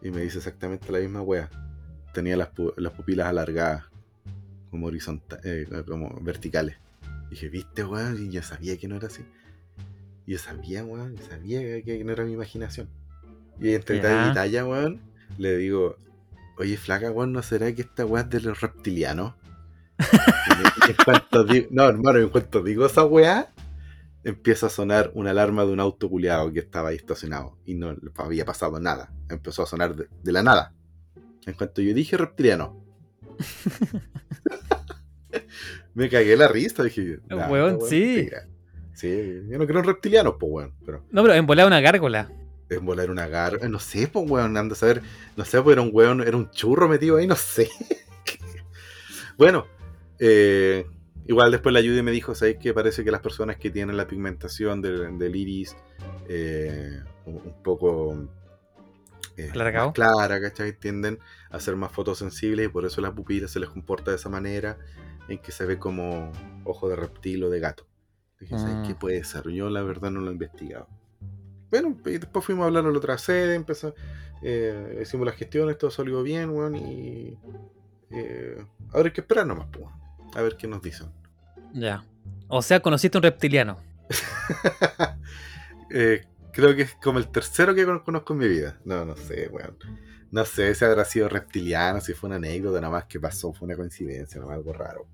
Y 0.00 0.10
me 0.10 0.22
dice 0.22 0.38
exactamente 0.38 0.90
la 0.90 0.98
misma 0.98 1.20
wea. 1.20 1.50
Tenía 2.14 2.38
las 2.38 2.48
pupilas 2.48 3.26
alargadas, 3.26 3.84
como 4.74 4.88
horizontales, 4.88 5.68
como 5.86 6.18
verticales. 6.20 6.78
dije, 7.30 7.48
¿viste, 7.48 7.84
weón? 7.84 8.26
Y 8.26 8.32
yo 8.32 8.42
sabía 8.42 8.76
que 8.76 8.88
no 8.88 8.96
era 8.96 9.06
así. 9.06 9.24
Yo 10.26 10.36
sabía, 10.36 10.84
weón, 10.84 11.14
yo 11.14 11.24
sabía 11.24 11.80
que 11.80 12.02
no 12.02 12.10
era 12.10 12.24
mi 12.24 12.32
imaginación. 12.32 12.88
Y 13.60 13.72
entre 13.72 14.00
talla 14.00 14.32
y 14.32 14.34
talla, 14.34 14.66
weón, 14.66 15.00
le 15.38 15.56
digo, 15.58 15.96
oye, 16.58 16.76
flaca, 16.76 17.12
weón, 17.12 17.32
¿no 17.32 17.40
será 17.44 17.72
que 17.72 17.82
esta 17.82 18.04
weá 18.04 18.22
es 18.24 18.30
de 18.30 18.40
los 18.40 18.60
reptilianos? 18.60 19.34
y 20.00 20.90
en 20.90 20.96
cuanto 21.04 21.44
digo, 21.44 21.68
no, 21.70 21.84
hermano, 21.84 22.18
en 22.18 22.30
cuanto 22.30 22.60
digo 22.60 22.84
esa 22.84 23.04
weá, 23.04 23.52
empieza 24.24 24.66
a 24.66 24.70
sonar 24.70 25.12
una 25.14 25.30
alarma 25.30 25.64
de 25.64 25.70
un 25.70 25.78
auto 25.78 26.10
culiado 26.10 26.52
que 26.52 26.58
estaba 26.58 26.88
ahí 26.88 26.96
estacionado 26.96 27.56
y 27.64 27.74
no 27.74 27.94
había 28.16 28.44
pasado 28.44 28.80
nada. 28.80 29.12
Empezó 29.30 29.62
a 29.62 29.66
sonar 29.66 29.94
de, 29.94 30.08
de 30.20 30.32
la 30.32 30.42
nada. 30.42 30.72
En 31.46 31.54
cuanto 31.54 31.80
yo 31.80 31.94
dije 31.94 32.16
reptiliano, 32.16 32.83
me 35.94 36.08
cagué 36.08 36.36
la 36.36 36.48
risa. 36.48 36.82
Dije, 36.82 37.18
nah, 37.28 37.48
Weón, 37.48 37.74
esta 37.74 37.86
sí. 37.86 38.28
Sí, 38.94 39.42
yo 39.48 39.58
no 39.58 39.66
creo 39.66 39.80
en 39.80 39.86
reptilianos, 39.86 40.34
pues, 40.38 40.52
weón. 40.52 40.74
Pero 40.84 41.04
No, 41.10 41.22
pero 41.22 41.34
en 41.34 41.46
volar 41.46 41.66
una 41.66 41.80
gárgola. 41.80 42.30
es 42.68 42.80
volar 42.80 43.10
una 43.10 43.26
garra. 43.26 43.68
No 43.68 43.78
sé, 43.78 44.08
pues, 44.08 44.28
weón, 44.30 44.56
anda 44.56 44.74
a 44.74 44.76
saber. 44.76 45.02
No 45.36 45.44
sé, 45.44 45.60
pues 45.62 45.74
era 45.74 45.82
un 45.82 45.90
weón, 45.92 46.20
era 46.22 46.36
un 46.36 46.50
churro 46.50 46.88
metido 46.88 47.16
ahí, 47.16 47.26
no 47.26 47.36
sé. 47.36 47.68
bueno, 49.38 49.66
eh, 50.18 50.86
igual 51.26 51.50
después 51.50 51.72
la 51.72 51.80
ayudé 51.80 51.98
y 51.98 52.02
me 52.02 52.12
dijo, 52.12 52.34
¿sabes 52.34 52.56
qué? 52.60 52.72
Parece 52.72 53.04
que 53.04 53.10
las 53.10 53.20
personas 53.20 53.56
que 53.56 53.70
tienen 53.70 53.96
la 53.96 54.06
pigmentación 54.06 54.80
del, 54.80 55.18
del 55.18 55.36
iris 55.36 55.76
eh, 56.28 57.00
un 57.26 57.62
poco 57.62 58.28
eh, 59.36 59.50
más 59.54 59.92
clara, 59.92 60.40
¿cachai? 60.40 60.72
Tienden 60.78 61.18
a 61.50 61.60
ser 61.60 61.76
más 61.76 61.92
fotosensibles 61.92 62.66
y 62.66 62.68
por 62.68 62.84
eso 62.84 63.00
la 63.00 63.12
pupila 63.14 63.48
se 63.48 63.60
les 63.60 63.68
comporta 63.70 64.10
de 64.10 64.16
esa 64.16 64.28
manera 64.28 64.78
en 65.28 65.38
que 65.38 65.52
se 65.52 65.64
ve 65.66 65.78
como 65.78 66.30
ojo 66.64 66.88
de 66.88 66.96
reptil 66.96 67.44
o 67.44 67.50
de 67.50 67.60
gato. 67.60 67.86
Dije, 68.40 68.58
¿sabes 68.58 68.76
Mm. 68.76 68.86
qué 68.86 68.94
puede 68.94 69.24
ser? 69.24 69.48
Yo 69.50 69.70
la 69.70 69.82
verdad 69.82 70.10
no 70.10 70.20
lo 70.20 70.28
he 70.30 70.32
investigado. 70.32 70.88
Bueno, 71.70 71.96
y 72.04 72.18
después 72.18 72.44
fuimos 72.44 72.64
a 72.64 72.66
hablar 72.66 72.84
a 72.86 72.90
la 72.90 72.98
otra 72.98 73.18
sede, 73.18 73.54
empezó, 73.54 73.94
eh, 74.42 75.00
hicimos 75.02 75.26
las 75.26 75.34
gestiones, 75.36 75.78
todo 75.78 75.90
salió 75.90 76.22
bien, 76.22 76.50
weón, 76.50 76.76
y 76.76 77.36
eh, 78.10 78.64
ahora 78.92 79.06
hay 79.08 79.12
que 79.12 79.22
esperar 79.22 79.46
nomás, 79.46 79.66
pues, 79.72 79.86
a 80.36 80.42
ver 80.42 80.56
qué 80.56 80.68
nos 80.68 80.82
dicen. 80.82 81.08
Ya. 81.72 82.04
O 82.48 82.62
sea, 82.62 82.80
conociste 82.80 83.18
un 83.18 83.22
reptiliano. 83.24 83.78
Eh, 85.90 86.24
creo 86.54 86.74
que 86.74 86.82
es 86.82 86.94
como 87.02 87.18
el 87.18 87.28
tercero 87.28 87.74
que 87.74 87.84
con- 87.84 88.00
conozco 88.00 88.32
en 88.34 88.38
mi 88.38 88.48
vida. 88.48 88.78
No, 88.84 89.04
no 89.04 89.16
sé, 89.16 89.48
weón. 89.48 89.76
No 90.30 90.44
sé 90.44 90.74
si 90.74 90.84
habrá 90.84 91.04
sido 91.04 91.28
reptiliano, 91.28 92.00
si 92.00 92.12
fue 92.14 92.28
una 92.28 92.36
anécdota 92.36 92.80
nada 92.80 92.92
más 92.92 93.04
que 93.04 93.20
pasó, 93.20 93.52
fue 93.52 93.66
una 93.66 93.76
coincidencia, 93.76 94.38
nada 94.40 94.48
más 94.50 94.56
algo 94.58 94.72
raro. 94.72 95.06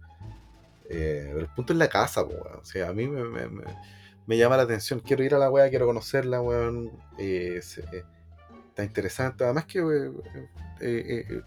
Eh, 0.89 1.25
pero 1.29 1.41
el 1.41 1.49
punto 1.55 1.73
es 1.73 1.79
la 1.79 1.89
casa, 1.89 2.23
weón. 2.23 2.57
O 2.61 2.65
sea, 2.65 2.89
a 2.89 2.93
mí 2.93 3.07
me, 3.07 3.25
me- 3.49 4.37
llama 4.37 4.57
la 4.57 4.63
atención. 4.63 5.01
Quiero 5.01 5.23
ir 5.25 5.35
a 5.35 5.39
la 5.39 5.51
weá, 5.51 5.69
quiero 5.69 5.87
conocerla, 5.87 6.41
weón. 6.41 6.91
Eh, 7.19 7.61
eh, 7.93 8.05
está 8.69 8.85
interesante. 8.85 9.45
Además 9.45 9.67
que 9.67 9.81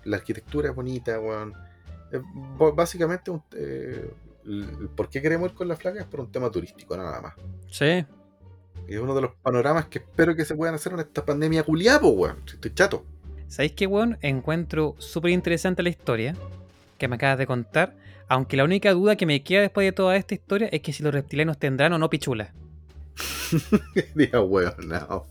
la 0.04 0.18
arquitectura 0.18 0.70
es 0.70 0.76
bonita, 0.76 1.20
weón. 1.20 1.54
Básicamente, 2.76 3.32
un- 3.32 3.44
el 3.52 4.90
por 4.96 5.10
qué 5.10 5.22
queremos 5.22 5.50
ir 5.52 5.56
con 5.58 5.68
la 5.68 5.76
flaca 5.76 6.00
es 6.02 6.06
por 6.06 6.20
un 6.20 6.32
tema 6.32 6.52
turístico, 6.52 6.96
nada 6.98 7.22
más. 7.22 7.34
Sí. 7.72 8.06
Y 8.88 8.96
es 8.96 9.00
uno 9.00 9.16
de 9.16 9.22
los 9.22 9.32
panoramas 9.42 9.86
que 9.86 10.00
espero 10.00 10.36
que 10.36 10.46
se 10.46 10.56
puedan 10.56 10.76
hacer 10.76 10.94
en 10.94 11.00
esta 11.00 11.26
pandemia 11.26 11.64
culiada, 11.64 12.02
po, 12.02 12.10
weón. 12.10 12.38
Estoy 12.46 12.74
chato. 12.74 13.06
¿Sabéis 13.48 13.74
qué, 13.74 13.88
weón? 13.88 14.18
Encuentro 14.22 14.96
súper 14.98 15.32
interesante 15.32 15.84
la 15.84 15.90
historia 15.90 16.36
que 16.98 17.08
me 17.08 17.16
acabas 17.16 17.38
de 17.38 17.48
contar. 17.48 17.96
Aunque 18.28 18.58
la 18.58 18.64
única 18.64 18.92
duda 18.94 19.16
que 19.16 19.26
me 19.26 19.44
queda 19.44 19.62
después 19.62 19.86
de 19.86 19.92
toda 19.92 20.16
esta 20.16 20.34
historia 20.34 20.70
es 20.72 20.82
que 20.82 20.94
si 20.94 21.04
los 21.04 21.14
reptilianos 21.14 21.58
tendrán 21.58 21.94
o 21.94 21.98
no 21.98 22.10
pichula. 22.10 22.54
Diga, 24.16 24.42
weón, 24.42 24.74
no. 24.88 25.28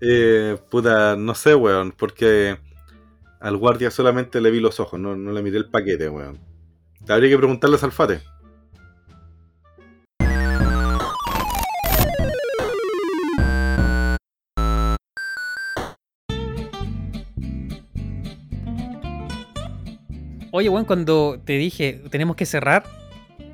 Eh, 0.00 0.56
puta, 0.70 1.16
no 1.16 1.34
sé, 1.34 1.54
weón, 1.54 1.92
porque 1.92 2.56
al 3.40 3.56
guardia 3.56 3.90
solamente 3.90 4.40
le 4.40 4.50
vi 4.50 4.60
los 4.60 4.78
ojos, 4.80 5.00
no, 5.00 5.16
no 5.16 5.32
le 5.32 5.42
miré 5.42 5.58
el 5.58 5.68
paquete, 5.68 6.08
weón. 6.08 6.38
Habría 7.08 7.30
que 7.30 7.38
preguntarle 7.38 7.76
a 7.76 7.78
Salfate. 7.78 8.20
Oye, 20.56 20.70
weón, 20.70 20.86
cuando 20.86 21.38
te 21.44 21.52
dije 21.58 22.00
tenemos 22.10 22.34
que 22.34 22.46
cerrar 22.46 22.84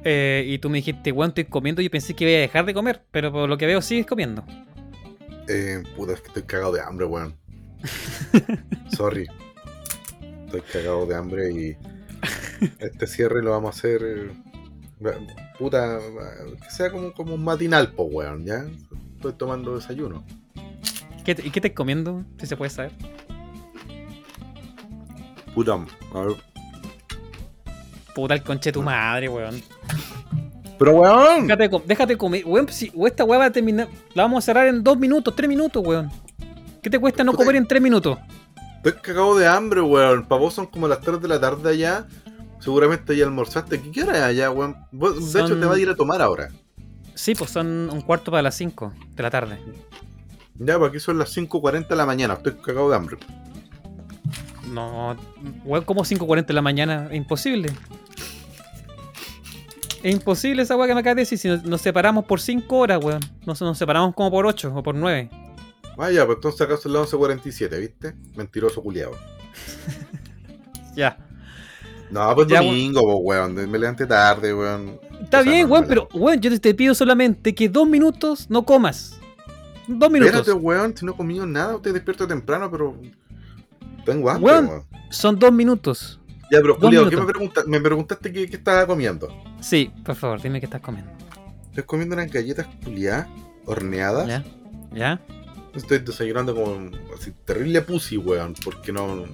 eh, 0.05 0.45
y 0.47 0.59
tú 0.59 0.71
me 0.71 0.77
dijiste, 0.79 1.11
weón, 1.11 1.31
estoy 1.31 1.47
comiendo, 1.47 1.83
yo 1.83 1.91
pensé 1.91 2.15
que 2.15 2.31
iba 2.31 2.39
a 2.39 2.43
dejar 2.43 2.65
de 2.65 2.75
comer, 2.75 3.03
pero 3.11 3.33
por 3.33 3.49
lo 3.49 3.59
que 3.59 3.67
veo 3.67 3.83
sigues 3.83 4.07
comiendo. 4.07 4.45
Eh, 5.49 5.83
puta, 5.97 6.13
es 6.13 6.21
que 6.21 6.29
estoy 6.29 6.43
cagado 6.45 6.71
de 6.73 6.81
hambre, 6.81 7.07
weón. 7.07 7.35
Sorry. 8.97 9.27
Estoy 10.47 10.61
cagado 10.73 11.05
de 11.07 11.17
hambre 11.17 11.51
y 11.51 11.77
este 12.79 13.09
cierre 13.09 13.43
lo 13.43 13.51
vamos 13.51 13.75
a 13.75 13.79
hacer. 13.81 14.01
eh, 14.05 14.31
puta, 15.59 15.99
que 16.63 16.71
sea 16.71 16.93
como, 16.93 17.13
como 17.13 17.35
un 17.35 17.43
matinal, 17.43 17.91
po, 17.91 18.05
weón, 18.05 18.45
¿ya? 18.45 18.65
Estoy 19.17 19.33
tomando 19.33 19.75
desayuno. 19.75 20.25
¿Qué 21.25 21.35
te- 21.35 21.45
¿Y 21.45 21.51
qué 21.51 21.59
estás 21.59 21.73
comiendo? 21.73 22.25
Si 22.39 22.47
se 22.47 22.57
puede 22.57 22.71
saber. 22.71 22.93
Puta, 25.53 25.75
a 26.15 26.21
ver. 26.21 26.52
Puta 28.15 28.35
el 28.35 28.43
conche 28.43 28.69
de 28.71 28.73
tu 28.73 28.83
madre, 28.83 29.29
weón. 29.29 29.63
Pero, 30.79 30.93
weón. 30.93 31.47
Déjate, 31.47 31.83
déjate 31.87 32.17
comer, 32.17 32.43
weón. 32.45 32.69
Si, 32.69 32.93
o 32.97 33.07
esta 33.07 33.25
weá 33.25 33.39
va 33.39 33.45
a 33.47 33.53
terminar. 33.53 33.89
La 34.15 34.25
vamos 34.25 34.45
a 34.45 34.47
cerrar 34.47 34.67
en 34.67 34.83
dos 34.83 34.99
minutos, 34.99 35.35
tres 35.37 35.49
minutos, 35.49 35.83
weón. 35.85 36.11
¿Qué 36.83 36.91
te 36.91 36.99
cuesta 36.99 37.23
no 37.23 37.33
Puta. 37.33 37.45
comer 37.45 37.57
en 37.57 37.67
tres 37.67 37.81
minutos? 37.81 38.19
Estoy 38.85 39.01
cagado 39.01 39.37
de 39.37 39.47
hambre, 39.47 39.81
weón. 39.81 40.27
Para 40.27 40.41
vos 40.41 40.55
son 40.55 40.67
como 40.67 40.89
las 40.89 41.01
3 41.01 41.23
de 41.23 41.29
la 41.29 41.39
tarde 41.41 41.71
allá. 41.71 42.07
Seguramente 42.59 43.17
ya 43.17 43.25
almorzaste. 43.25 43.81
¿Qué 43.81 44.03
hora 44.03 44.17
es 44.19 44.23
allá, 44.25 44.51
weón? 44.51 44.77
Vos, 44.91 45.33
de 45.33 45.41
hecho, 45.41 45.59
te 45.59 45.65
vas 45.65 45.77
a 45.77 45.81
ir 45.81 45.89
a 45.89 45.95
tomar 45.95 46.21
ahora. 46.21 46.49
Sí, 47.15 47.37
pues 47.37 47.51
son 47.51 47.89
un 47.91 48.01
cuarto 48.01 48.33
para 48.33 48.43
las 48.43 48.57
cinco 48.57 48.93
de 49.15 49.23
la 49.23 49.31
tarde. 49.31 49.59
Ya, 50.59 50.75
para 50.79 50.89
aquí 50.89 50.99
son 50.99 51.19
las 51.19 51.37
5.40 51.37 51.87
de 51.87 51.97
la 51.97 52.07
mañana. 52.07 52.35
Estoy 52.35 52.55
cagado 52.55 52.91
de 52.91 52.97
hambre. 52.97 53.19
No, 54.69 55.17
weón, 55.65 55.85
como 55.85 56.03
5.40 56.03 56.47
de 56.47 56.55
la 56.55 56.63
mañana? 56.63 57.07
Es 57.11 57.17
imposible. 57.17 57.71
Es 60.03 60.13
imposible 60.13 60.63
esa 60.63 60.77
weá 60.77 60.89
que 60.89 60.95
me 60.95 61.01
acabas 61.01 61.17
de 61.17 61.23
decir. 61.23 61.39
Si 61.39 61.49
nos, 61.49 61.63
nos 61.65 61.81
separamos 61.81 62.25
por 62.25 62.41
5 62.41 62.77
horas, 62.77 63.03
weón. 63.05 63.21
Nos, 63.47 63.61
nos 63.61 63.79
separamos 63.79 64.15
como 64.15 64.31
por 64.31 64.47
8 64.47 64.73
o 64.75 64.83
por 64.83 64.95
9. 64.95 65.31
Vaya, 65.97 66.25
pues 66.27 66.37
entonces 66.37 66.61
acá 66.63 66.77
son 66.77 66.95
las 66.95 67.13
11.47, 67.13 67.79
¿viste? 67.79 68.15
Mentiroso 68.37 68.83
culiado. 68.83 69.13
Ya. 70.95 71.17
No, 72.11 72.35
pues 72.35 72.49
Ya, 72.49 72.61
domingo, 72.61 73.01
pues, 73.03 73.17
weón. 73.23 73.55
Me 73.71 73.79
levanté 73.79 74.07
tarde, 74.07 74.53
weón. 74.53 74.99
Está 75.23 75.41
O 75.41 75.43
sea, 75.43 75.53
bien, 75.53 75.67
no, 75.67 75.73
weón, 75.73 75.87
pero 75.89 76.09
weón, 76.13 76.39
yo 76.41 76.51
te, 76.51 76.59
te 76.59 76.75
pido 76.75 76.95
solamente 76.95 77.55
que 77.55 77.69
dos 77.71 77.89
minutos 77.89 78.51
no 78.51 78.65
comas. 78.65 79.19
Dos 79.89 80.11
minutos. 80.11 80.35
Espérate, 80.35 80.53
weón. 80.53 80.95
Si 80.95 81.07
no 81.07 81.13
he 81.13 81.17
comido 81.17 81.47
nada, 81.47 81.77
estoy 81.77 81.93
despierto 81.93 82.27
temprano, 82.27 82.71
pero. 82.71 82.95
Tengo 84.05 84.29
hambre, 84.29 84.53
Weón. 84.53 84.67
weón. 84.69 84.83
Son 85.11 85.39
dos 85.39 85.53
minutos. 85.53 86.21
Ya, 86.53 86.61
pero 86.61 86.75
Julio, 86.75 87.09
¿qué 87.09 87.17
me, 87.17 87.25
pregunta- 87.25 87.63
me 87.67 87.81
preguntaste 87.81 88.31
qué, 88.31 88.47
qué 88.47 88.57
estaba 88.57 88.87
comiendo? 88.87 89.27
Sí, 89.61 89.91
por 90.05 90.15
favor, 90.17 90.43
dime 90.43 90.61
qué 90.61 90.67
estás 90.67 90.83
comiendo. 90.83 91.11
Estoy 91.71 91.85
comiendo 91.85 92.15
unas 92.15 92.31
galletas 92.31 92.67
culiadas, 92.85 93.27
horneadas. 93.65 94.29
¿Ya? 94.29 94.45
¿Ya? 94.93 95.21
Estoy 95.75 96.01
desayunando 96.01 96.55
como 96.55 96.91
así, 97.19 97.33
terrible 97.47 97.81
pussy, 97.81 98.19
weón, 98.19 98.55
porque 98.63 98.93
no. 98.93 99.25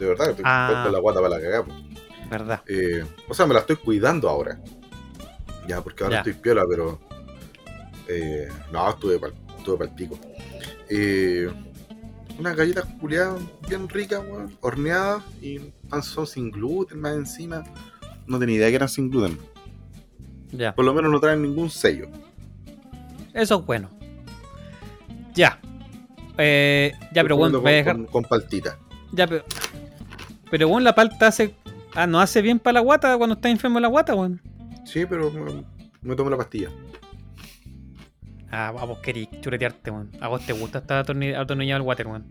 De 0.00 0.06
verdad, 0.06 0.30
estoy 0.30 0.44
Ah. 0.44 0.80
con 0.82 0.92
la 0.92 0.98
guata 0.98 1.20
para 1.20 1.36
la 1.36 1.40
cagada. 1.40 1.64
po. 1.64 1.72
¿Verdad? 2.28 2.62
Eh, 2.66 3.04
o 3.28 3.34
sea, 3.34 3.46
me 3.46 3.54
la 3.54 3.60
estoy 3.60 3.76
cuidando 3.76 4.28
ahora. 4.28 4.58
Ya, 5.68 5.80
porque 5.82 6.02
ahora 6.02 6.16
Ya. 6.16 6.18
estoy 6.22 6.32
piola, 6.34 6.64
pero. 6.68 6.98
eh, 8.08 8.48
no, 8.72 8.90
estuve 8.90 9.18
para 9.20 9.32
el 9.84 9.90
pico. 9.94 10.18
Eh, 10.90 11.48
unas 12.38 12.56
galletas 12.56 12.84
culiadas 13.00 13.40
bien 13.68 13.88
ricas, 13.88 14.20
weón, 14.26 14.56
horneadas 14.60 15.22
y 15.40 15.58
pan 15.88 16.02
son 16.02 16.26
sin 16.26 16.50
gluten 16.50 17.00
más 17.00 17.14
encima. 17.14 17.64
No 18.26 18.38
tenía 18.38 18.56
idea 18.56 18.68
que 18.68 18.76
eran 18.76 18.88
sin 18.88 19.10
gluten. 19.10 19.38
Ya. 20.52 20.74
Por 20.74 20.84
lo 20.84 20.94
menos 20.94 21.10
no 21.10 21.20
traen 21.20 21.42
ningún 21.42 21.70
sello. 21.70 22.08
Eso 23.32 23.60
es 23.60 23.66
bueno. 23.66 23.90
Ya. 25.34 25.60
Eh, 26.38 26.92
ya, 27.12 27.22
pero 27.22 27.36
bueno, 27.36 27.58
comiendo 27.58 27.60
voy 27.60 27.72
a 27.72 27.74
dejar. 27.76 27.96
con, 27.96 28.04
con, 28.06 28.22
con 28.22 28.24
paltita. 28.24 28.78
Ya, 29.12 29.26
pero. 29.26 29.44
Pero 30.50 30.68
bueno, 30.68 30.84
la 30.84 30.94
palta 30.94 31.28
hace. 31.28 31.54
Ah, 31.94 32.06
no 32.06 32.20
hace 32.20 32.42
bien 32.42 32.58
para 32.58 32.74
la 32.74 32.80
guata 32.80 33.16
cuando 33.16 33.34
está 33.34 33.48
enfermo 33.48 33.78
la 33.80 33.88
guata, 33.88 34.14
weón. 34.14 34.40
Sí, 34.84 35.06
pero 35.06 35.30
me, 35.30 35.64
me 36.02 36.14
tomo 36.16 36.30
la 36.30 36.36
pastilla. 36.36 36.70
A, 38.54 38.68
a 38.68 38.84
vos 38.84 38.98
querís 38.98 39.28
churetearte, 39.40 39.90
weón. 39.90 40.10
A 40.20 40.28
vos 40.28 40.44
te 40.46 40.52
gusta 40.52 40.78
estar 40.78 41.04
atorni- 41.04 41.36
atornillado 41.36 41.82
el 41.82 41.86
water, 41.86 42.06
weón. 42.06 42.24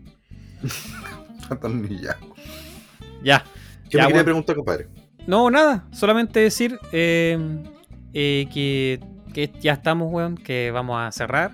Atornillado. 1.50 2.34
Ya. 3.22 3.44
¿Qué 3.90 3.98
Ya, 3.98 4.04
me 4.04 4.08
quería 4.08 4.24
preguntar, 4.24 4.56
compadre? 4.56 4.88
No, 5.26 5.50
nada. 5.50 5.86
Solamente 5.92 6.40
decir 6.40 6.78
eh, 6.92 7.38
eh, 8.12 8.46
que, 8.52 9.00
que 9.32 9.50
ya 9.60 9.74
estamos, 9.74 10.10
weón. 10.12 10.36
Que 10.36 10.70
vamos 10.70 10.98
a 11.00 11.12
cerrar. 11.12 11.52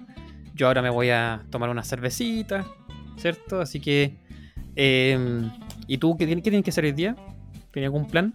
Yo 0.54 0.66
ahora 0.68 0.82
me 0.82 0.90
voy 0.90 1.10
a 1.10 1.42
tomar 1.50 1.70
una 1.70 1.82
cervecita, 1.84 2.64
¿cierto? 3.16 3.60
Así 3.60 3.80
que. 3.80 4.18
eh, 4.76 5.48
¿Y 5.86 5.98
tú 5.98 6.16
qué 6.16 6.26
tienes 6.26 6.62
que 6.62 6.70
hacer 6.70 6.84
hoy 6.84 6.92
día? 6.92 7.16
¿Tienes 7.72 7.88
algún 7.88 8.06
plan? 8.06 8.32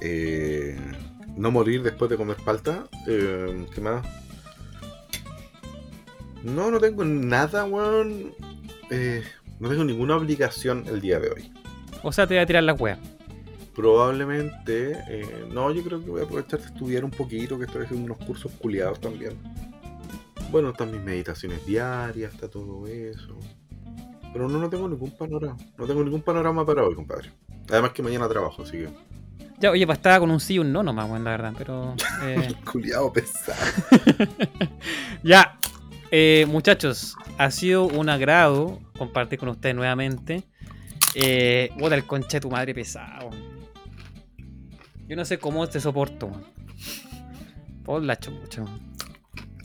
Eh, 0.00 0.78
no 1.36 1.50
morir 1.50 1.82
después 1.82 2.10
de 2.10 2.16
comer 2.16 2.36
palta. 2.44 2.84
Eh, 3.06 3.66
¿Qué 3.74 3.80
más? 3.82 4.06
No, 6.44 6.70
no 6.70 6.78
tengo 6.78 7.04
nada, 7.04 7.64
weón. 7.64 8.34
Eh, 8.90 9.24
no 9.58 9.70
tengo 9.70 9.82
ninguna 9.82 10.16
obligación 10.16 10.84
el 10.86 11.00
día 11.00 11.18
de 11.18 11.30
hoy. 11.30 11.52
O 12.02 12.12
sea, 12.12 12.26
te 12.26 12.34
voy 12.34 12.42
a 12.42 12.46
tirar 12.46 12.62
la 12.62 12.74
wea. 12.74 12.98
Probablemente, 13.74 14.92
eh, 15.08 15.46
no, 15.50 15.72
yo 15.72 15.82
creo 15.82 16.04
que 16.04 16.10
voy 16.10 16.20
a 16.20 16.24
aprovechar 16.24 16.60
de 16.60 16.66
estudiar 16.66 17.02
un 17.02 17.10
poquito, 17.10 17.58
que 17.58 17.64
estoy 17.64 17.84
haciendo 17.84 18.12
unos 18.12 18.26
cursos 18.26 18.52
culiados 18.52 19.00
también. 19.00 19.38
Bueno, 20.50 20.68
están 20.68 20.92
mis 20.92 21.00
meditaciones 21.00 21.64
diarias, 21.64 22.34
está 22.34 22.48
todo 22.48 22.86
eso. 22.86 23.34
Pero 24.32 24.46
no, 24.46 24.58
no 24.58 24.68
tengo 24.68 24.86
ningún 24.86 25.12
panorama. 25.12 25.56
No 25.78 25.86
tengo 25.86 26.04
ningún 26.04 26.20
panorama 26.20 26.66
para 26.66 26.84
hoy, 26.84 26.94
compadre. 26.94 27.32
Además 27.70 27.92
que 27.92 28.02
mañana 28.02 28.28
trabajo, 28.28 28.62
así 28.62 28.72
que. 28.72 28.88
Ya, 29.60 29.70
oye, 29.70 29.86
pues 29.86 29.96
estaba 29.96 30.20
con 30.20 30.30
un 30.30 30.40
sí 30.40 30.54
y 30.54 30.58
un 30.58 30.72
no 30.72 30.82
nomás, 30.82 31.08
weón, 31.08 31.24
la 31.24 31.30
verdad. 31.30 31.54
Pero. 31.56 31.94
eh, 32.22 32.54
Culiado 32.70 33.10
pesado. 33.10 33.58
Ya, 35.22 35.58
eh, 36.16 36.46
muchachos, 36.48 37.16
ha 37.38 37.50
sido 37.50 37.86
un 37.86 38.08
agrado 38.08 38.78
compartir 38.96 39.40
con 39.40 39.48
ustedes 39.48 39.74
nuevamente. 39.74 40.44
Eh, 41.16 41.70
bota 41.76 41.96
el 41.96 42.06
concha 42.06 42.36
de 42.36 42.40
tu 42.40 42.50
madre 42.50 42.72
pesado. 42.72 43.30
Yo 45.08 45.16
no 45.16 45.24
sé 45.24 45.38
cómo 45.38 45.66
te 45.68 45.80
soporto. 45.80 46.30
Por 47.84 48.04
la 48.04 48.16
chucha. 48.16 48.62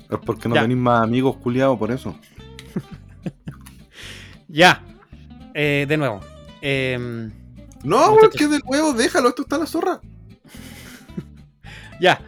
Es 0.09 0.17
porque 0.25 0.49
no 0.49 0.55
Ya. 0.55 0.61
tenéis 0.63 0.79
más 0.79 1.03
amigos 1.03 1.35
culiados 1.37 1.77
por 1.77 1.91
eso. 1.91 2.15
Ya, 4.47 4.83
eh, 5.53 5.85
de 5.87 5.97
nuevo. 5.97 6.21
em, 6.61 7.31
No, 7.83 7.97
weón, 7.97 8.13
Muchachos. 8.15 8.35
que 8.39 8.47
de 8.47 8.59
nuevo, 8.67 8.93
déjalo, 8.93 9.29
esto 9.29 9.43
está 9.43 9.59
la 9.59 9.67
zorra. 9.67 10.01
ya. 12.01 12.19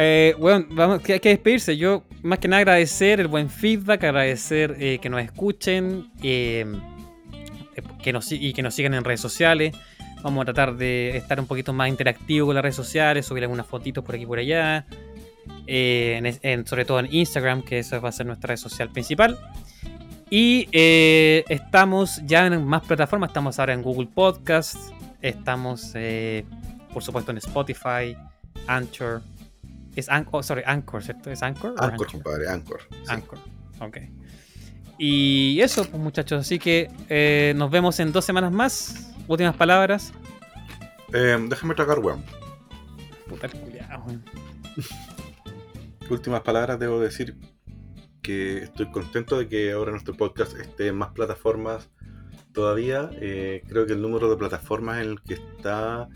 Eh, 0.00 0.36
bueno, 0.38 0.64
vamos, 0.70 1.00
hay 1.08 1.18
que 1.18 1.30
despedirse. 1.30 1.76
Yo, 1.76 2.04
más 2.22 2.38
que 2.38 2.46
nada, 2.46 2.60
agradecer 2.60 3.18
el 3.18 3.26
buen 3.26 3.50
feedback, 3.50 4.04
agradecer 4.04 4.76
eh, 4.78 5.00
que 5.02 5.10
nos 5.10 5.20
escuchen 5.20 6.12
eh, 6.22 6.64
que 8.00 8.12
nos, 8.12 8.30
y 8.30 8.52
que 8.52 8.62
nos 8.62 8.74
sigan 8.74 8.94
en 8.94 9.02
redes 9.02 9.20
sociales. 9.20 9.76
Vamos 10.22 10.42
a 10.42 10.44
tratar 10.46 10.76
de 10.76 11.16
estar 11.16 11.40
un 11.40 11.46
poquito 11.46 11.72
más 11.72 11.88
interactivo 11.88 12.46
con 12.46 12.54
las 12.54 12.62
redes 12.62 12.76
sociales, 12.76 13.26
subir 13.26 13.42
algunas 13.42 13.66
fotitos 13.66 14.04
por 14.04 14.14
aquí 14.14 14.22
y 14.22 14.26
por 14.26 14.38
allá. 14.38 14.86
eh, 15.66 16.62
sobre 16.64 16.84
todo 16.84 17.00
en 17.00 17.12
Instagram, 17.12 17.62
que 17.62 17.80
esa 17.80 17.98
va 17.98 18.10
a 18.10 18.12
ser 18.12 18.26
nuestra 18.26 18.48
red 18.48 18.56
social 18.56 18.90
principal. 18.90 19.36
Y 20.30 20.68
estamos 20.72 22.20
ya 22.24 22.46
en 22.46 22.64
más 22.64 22.82
plataformas. 22.84 23.30
Estamos 23.30 23.58
ahora 23.58 23.72
en 23.72 23.82
Google 23.82 24.08
Podcast. 24.14 24.76
Estamos, 25.22 25.92
por 26.92 27.02
supuesto, 27.02 27.32
en 27.32 27.38
Spotify, 27.38 28.16
Anchor. 28.68 29.22
Es 29.98 30.08
Anchor, 30.08 30.38
oh, 30.38 30.42
sorry, 30.44 30.62
Anchor, 30.64 31.02
¿cierto? 31.02 31.28
¿Es 31.28 31.42
Anchor? 31.42 31.74
Anchor, 31.76 32.06
compadre, 32.06 32.48
Anchor. 32.48 32.82
Sí. 32.88 32.98
Anchor. 33.08 33.38
Ok. 33.80 33.96
Y 34.96 35.58
eso, 35.60 35.84
pues 35.90 36.00
muchachos. 36.00 36.42
Así 36.42 36.60
que 36.60 36.88
eh, 37.08 37.52
nos 37.56 37.68
vemos 37.68 37.98
en 37.98 38.12
dos 38.12 38.24
semanas 38.24 38.52
más. 38.52 39.12
Últimas 39.26 39.56
palabras. 39.56 40.12
Eh, 41.12 41.36
déjame 41.48 41.74
tragar, 41.74 41.98
weón. 41.98 42.22
Puta 43.28 43.48
el 43.48 43.54
culiao, 43.54 44.04
weón. 44.06 44.24
Últimas 46.10 46.42
palabras, 46.42 46.78
debo 46.78 47.00
decir 47.00 47.36
que 48.22 48.58
estoy 48.58 48.92
contento 48.92 49.36
de 49.36 49.48
que 49.48 49.72
ahora 49.72 49.90
nuestro 49.90 50.14
podcast 50.14 50.56
esté 50.56 50.86
en 50.86 50.96
más 50.96 51.10
plataformas 51.10 51.90
todavía. 52.52 53.10
Eh, 53.14 53.64
creo 53.66 53.84
que 53.84 53.94
el 53.94 54.02
número 54.02 54.30
de 54.30 54.36
plataformas 54.36 55.02
en 55.02 55.10
el 55.10 55.22
que 55.22 55.34
está, 55.34 56.08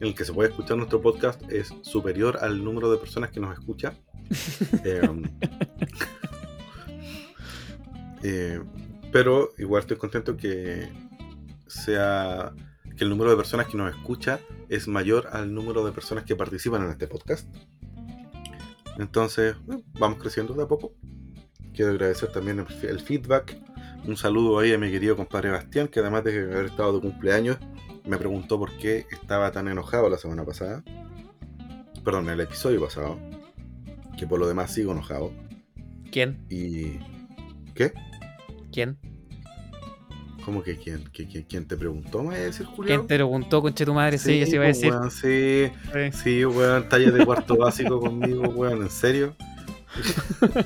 en 0.00 0.08
el 0.08 0.14
que 0.14 0.24
se 0.24 0.32
puede 0.32 0.50
escuchar 0.50 0.76
nuestro 0.76 1.00
podcast 1.00 1.40
es 1.50 1.74
superior 1.82 2.38
al 2.40 2.62
número 2.62 2.90
de 2.90 2.98
personas 2.98 3.30
que 3.30 3.40
nos 3.40 3.58
escucha. 3.58 3.94
Eh, 4.84 5.00
eh, 8.22 8.60
pero 9.10 9.50
igual 9.56 9.80
estoy 9.80 9.96
contento 9.96 10.36
que 10.36 10.88
sea 11.66 12.52
que 12.96 13.04
el 13.04 13.10
número 13.10 13.30
de 13.30 13.36
personas 13.36 13.68
que 13.68 13.76
nos 13.76 13.94
escucha 13.94 14.40
es 14.68 14.86
mayor 14.88 15.28
al 15.32 15.54
número 15.54 15.84
de 15.84 15.92
personas 15.92 16.24
que 16.24 16.36
participan 16.36 16.82
en 16.84 16.90
este 16.90 17.06
podcast. 17.06 17.48
Entonces, 18.98 19.54
eh, 19.72 19.82
vamos 19.98 20.18
creciendo 20.18 20.52
de 20.54 20.64
a 20.64 20.66
poco. 20.66 20.92
Quiero 21.72 21.92
agradecer 21.92 22.30
también 22.30 22.58
el, 22.58 22.88
el 22.88 23.00
feedback. 23.00 23.56
Un 24.04 24.16
saludo 24.16 24.58
ahí 24.58 24.72
a 24.72 24.78
mi 24.78 24.90
querido 24.90 25.16
compadre 25.16 25.50
Bastián, 25.50 25.88
que 25.88 26.00
además 26.00 26.24
de 26.24 26.42
haber 26.42 26.66
estado 26.66 26.94
de 26.94 27.00
cumpleaños, 27.00 27.58
me 28.08 28.16
preguntó 28.16 28.58
por 28.58 28.76
qué 28.78 29.06
estaba 29.10 29.52
tan 29.52 29.68
enojado 29.68 30.08
la 30.08 30.18
semana 30.18 30.44
pasada. 30.44 30.82
Perdón, 32.04 32.28
el 32.30 32.40
episodio 32.40 32.82
pasado. 32.84 33.18
Que 34.16 34.26
por 34.26 34.38
lo 34.40 34.48
demás 34.48 34.72
sigo 34.72 34.92
enojado. 34.92 35.32
¿Quién? 36.10 36.44
Y. 36.50 36.98
¿Qué? 37.74 37.92
¿Quién? 38.72 38.98
¿Cómo 40.44 40.62
que 40.62 40.76
quién? 40.78 41.04
¿Qué- 41.12 41.28
qué- 41.28 41.44
¿Quién 41.46 41.68
te 41.68 41.76
preguntó? 41.76 42.20
¿Me 42.22 42.30
voy 42.30 42.36
a 42.36 42.40
decir, 42.44 42.64
¿Quién 42.64 42.76
Julián? 42.76 43.06
te 43.06 43.14
preguntó, 43.16 43.60
conche 43.60 43.84
tu 43.84 43.92
madre? 43.92 44.16
Sí, 44.16 44.40
así 44.42 44.54
iba 44.54 44.64
a 44.64 44.68
pues, 44.68 44.78
decir. 44.80 44.92
weón, 44.94 45.10
sí, 45.10 45.70
Sí. 45.92 46.18
sí, 46.22 46.44
weón, 46.46 46.88
talla 46.88 47.10
de 47.10 47.24
cuarto 47.26 47.56
básico 47.58 48.00
conmigo, 48.00 48.42
weón, 48.48 48.82
¿en 48.82 48.90
serio? 48.90 49.36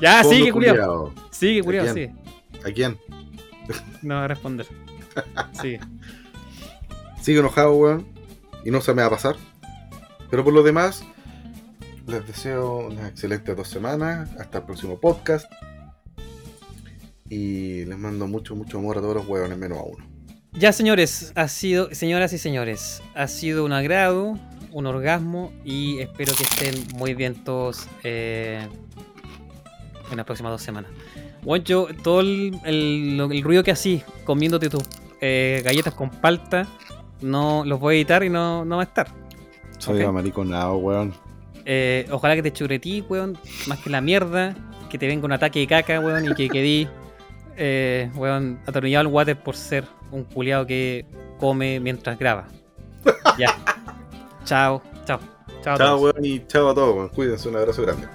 Ya, 0.00 0.22
Fondo 0.22 0.36
sigue, 0.38 0.52
culiao. 0.52 1.12
Sigue, 1.30 1.62
culiao, 1.62 1.84
¿A 1.84 1.92
sigue. 1.92 2.14
quién? 2.52 2.64
¿A 2.64 2.74
quién? 2.74 2.98
No 4.02 4.14
va 4.14 4.24
a 4.24 4.28
responder. 4.28 4.66
Sigue. 5.60 5.80
Sigue 7.20 7.40
enojado, 7.40 7.74
weón. 7.74 8.06
Y 8.64 8.70
no 8.70 8.80
se 8.80 8.94
me 8.94 9.02
va 9.02 9.08
a 9.08 9.10
pasar. 9.10 9.36
Pero 10.30 10.44
por 10.44 10.52
lo 10.52 10.62
demás, 10.62 11.02
les 12.06 12.26
deseo 12.26 12.86
unas 12.86 13.10
excelentes 13.10 13.56
dos 13.56 13.68
semanas. 13.68 14.30
Hasta 14.38 14.58
el 14.58 14.64
próximo 14.64 14.98
podcast. 14.98 15.50
Y 17.28 17.84
les 17.84 17.98
mando 17.98 18.26
mucho, 18.26 18.56
mucho 18.56 18.78
amor 18.78 18.98
a 18.98 19.00
todos 19.00 19.16
los 19.16 19.26
huevones, 19.26 19.56
menos 19.56 19.78
a 19.78 19.82
uno. 19.82 20.04
Ya, 20.52 20.72
señores, 20.72 21.32
ha 21.36 21.46
sido, 21.46 21.94
señoras 21.94 22.32
y 22.32 22.38
señores, 22.38 23.02
ha 23.14 23.28
sido 23.28 23.64
un 23.64 23.72
agrado, 23.72 24.36
un 24.72 24.86
orgasmo 24.86 25.52
y 25.64 26.00
espero 26.00 26.34
que 26.34 26.42
estén 26.42 26.98
muy 26.98 27.14
bien 27.14 27.44
todos 27.44 27.86
eh, 28.02 28.66
en 30.10 30.16
las 30.16 30.26
próximas 30.26 30.50
dos 30.50 30.62
semanas. 30.62 30.90
Bueno, 31.42 31.64
todo 32.02 32.20
el 32.20 33.40
ruido 33.44 33.62
que 33.62 33.70
así, 33.70 34.02
comiéndote 34.24 34.68
tus 34.68 34.82
eh, 35.22 35.60
galletas 35.62 35.92
con 35.92 36.10
palta, 36.10 36.66
no 37.22 37.64
los 37.64 37.78
voy 37.80 37.94
a 37.94 37.98
editar 37.98 38.22
y 38.24 38.30
no, 38.30 38.64
no 38.64 38.76
va 38.76 38.82
a 38.82 38.86
estar. 38.86 39.08
Soy 39.78 40.02
Ok. 40.02 40.08
amariconado, 40.08 40.76
weón. 40.76 41.12
Eh, 41.64 42.06
ojalá 42.10 42.34
que 42.34 42.42
te 42.42 42.52
churetí, 42.52 43.04
weón, 43.08 43.38
más 43.66 43.78
que 43.78 43.90
la 43.90 44.00
mierda, 44.00 44.54
que 44.90 44.98
te 44.98 45.06
venga 45.06 45.24
un 45.24 45.32
ataque 45.32 45.60
de 45.60 45.66
caca, 45.66 46.00
weón, 46.00 46.26
y 46.26 46.34
que 46.34 46.48
quedí, 46.48 46.88
eh, 47.56 48.10
weón, 48.14 48.60
atornillado 48.66 49.00
al 49.08 49.12
water 49.12 49.38
por 49.42 49.56
ser 49.56 49.84
un 50.10 50.24
culiado 50.24 50.66
que 50.66 51.04
come 51.38 51.80
mientras 51.80 52.18
graba. 52.18 52.48
Ya. 53.38 53.56
chao, 54.44 54.82
chao. 55.06 55.20
Chao. 55.62 55.76
Chao, 55.76 55.98
weón, 55.98 56.24
y 56.24 56.46
chao 56.46 56.68
a 56.70 56.74
todos, 56.74 56.94
weón. 56.96 57.08
Cuídense, 57.10 57.48
un 57.48 57.56
abrazo 57.56 57.82
grande. 57.82 58.06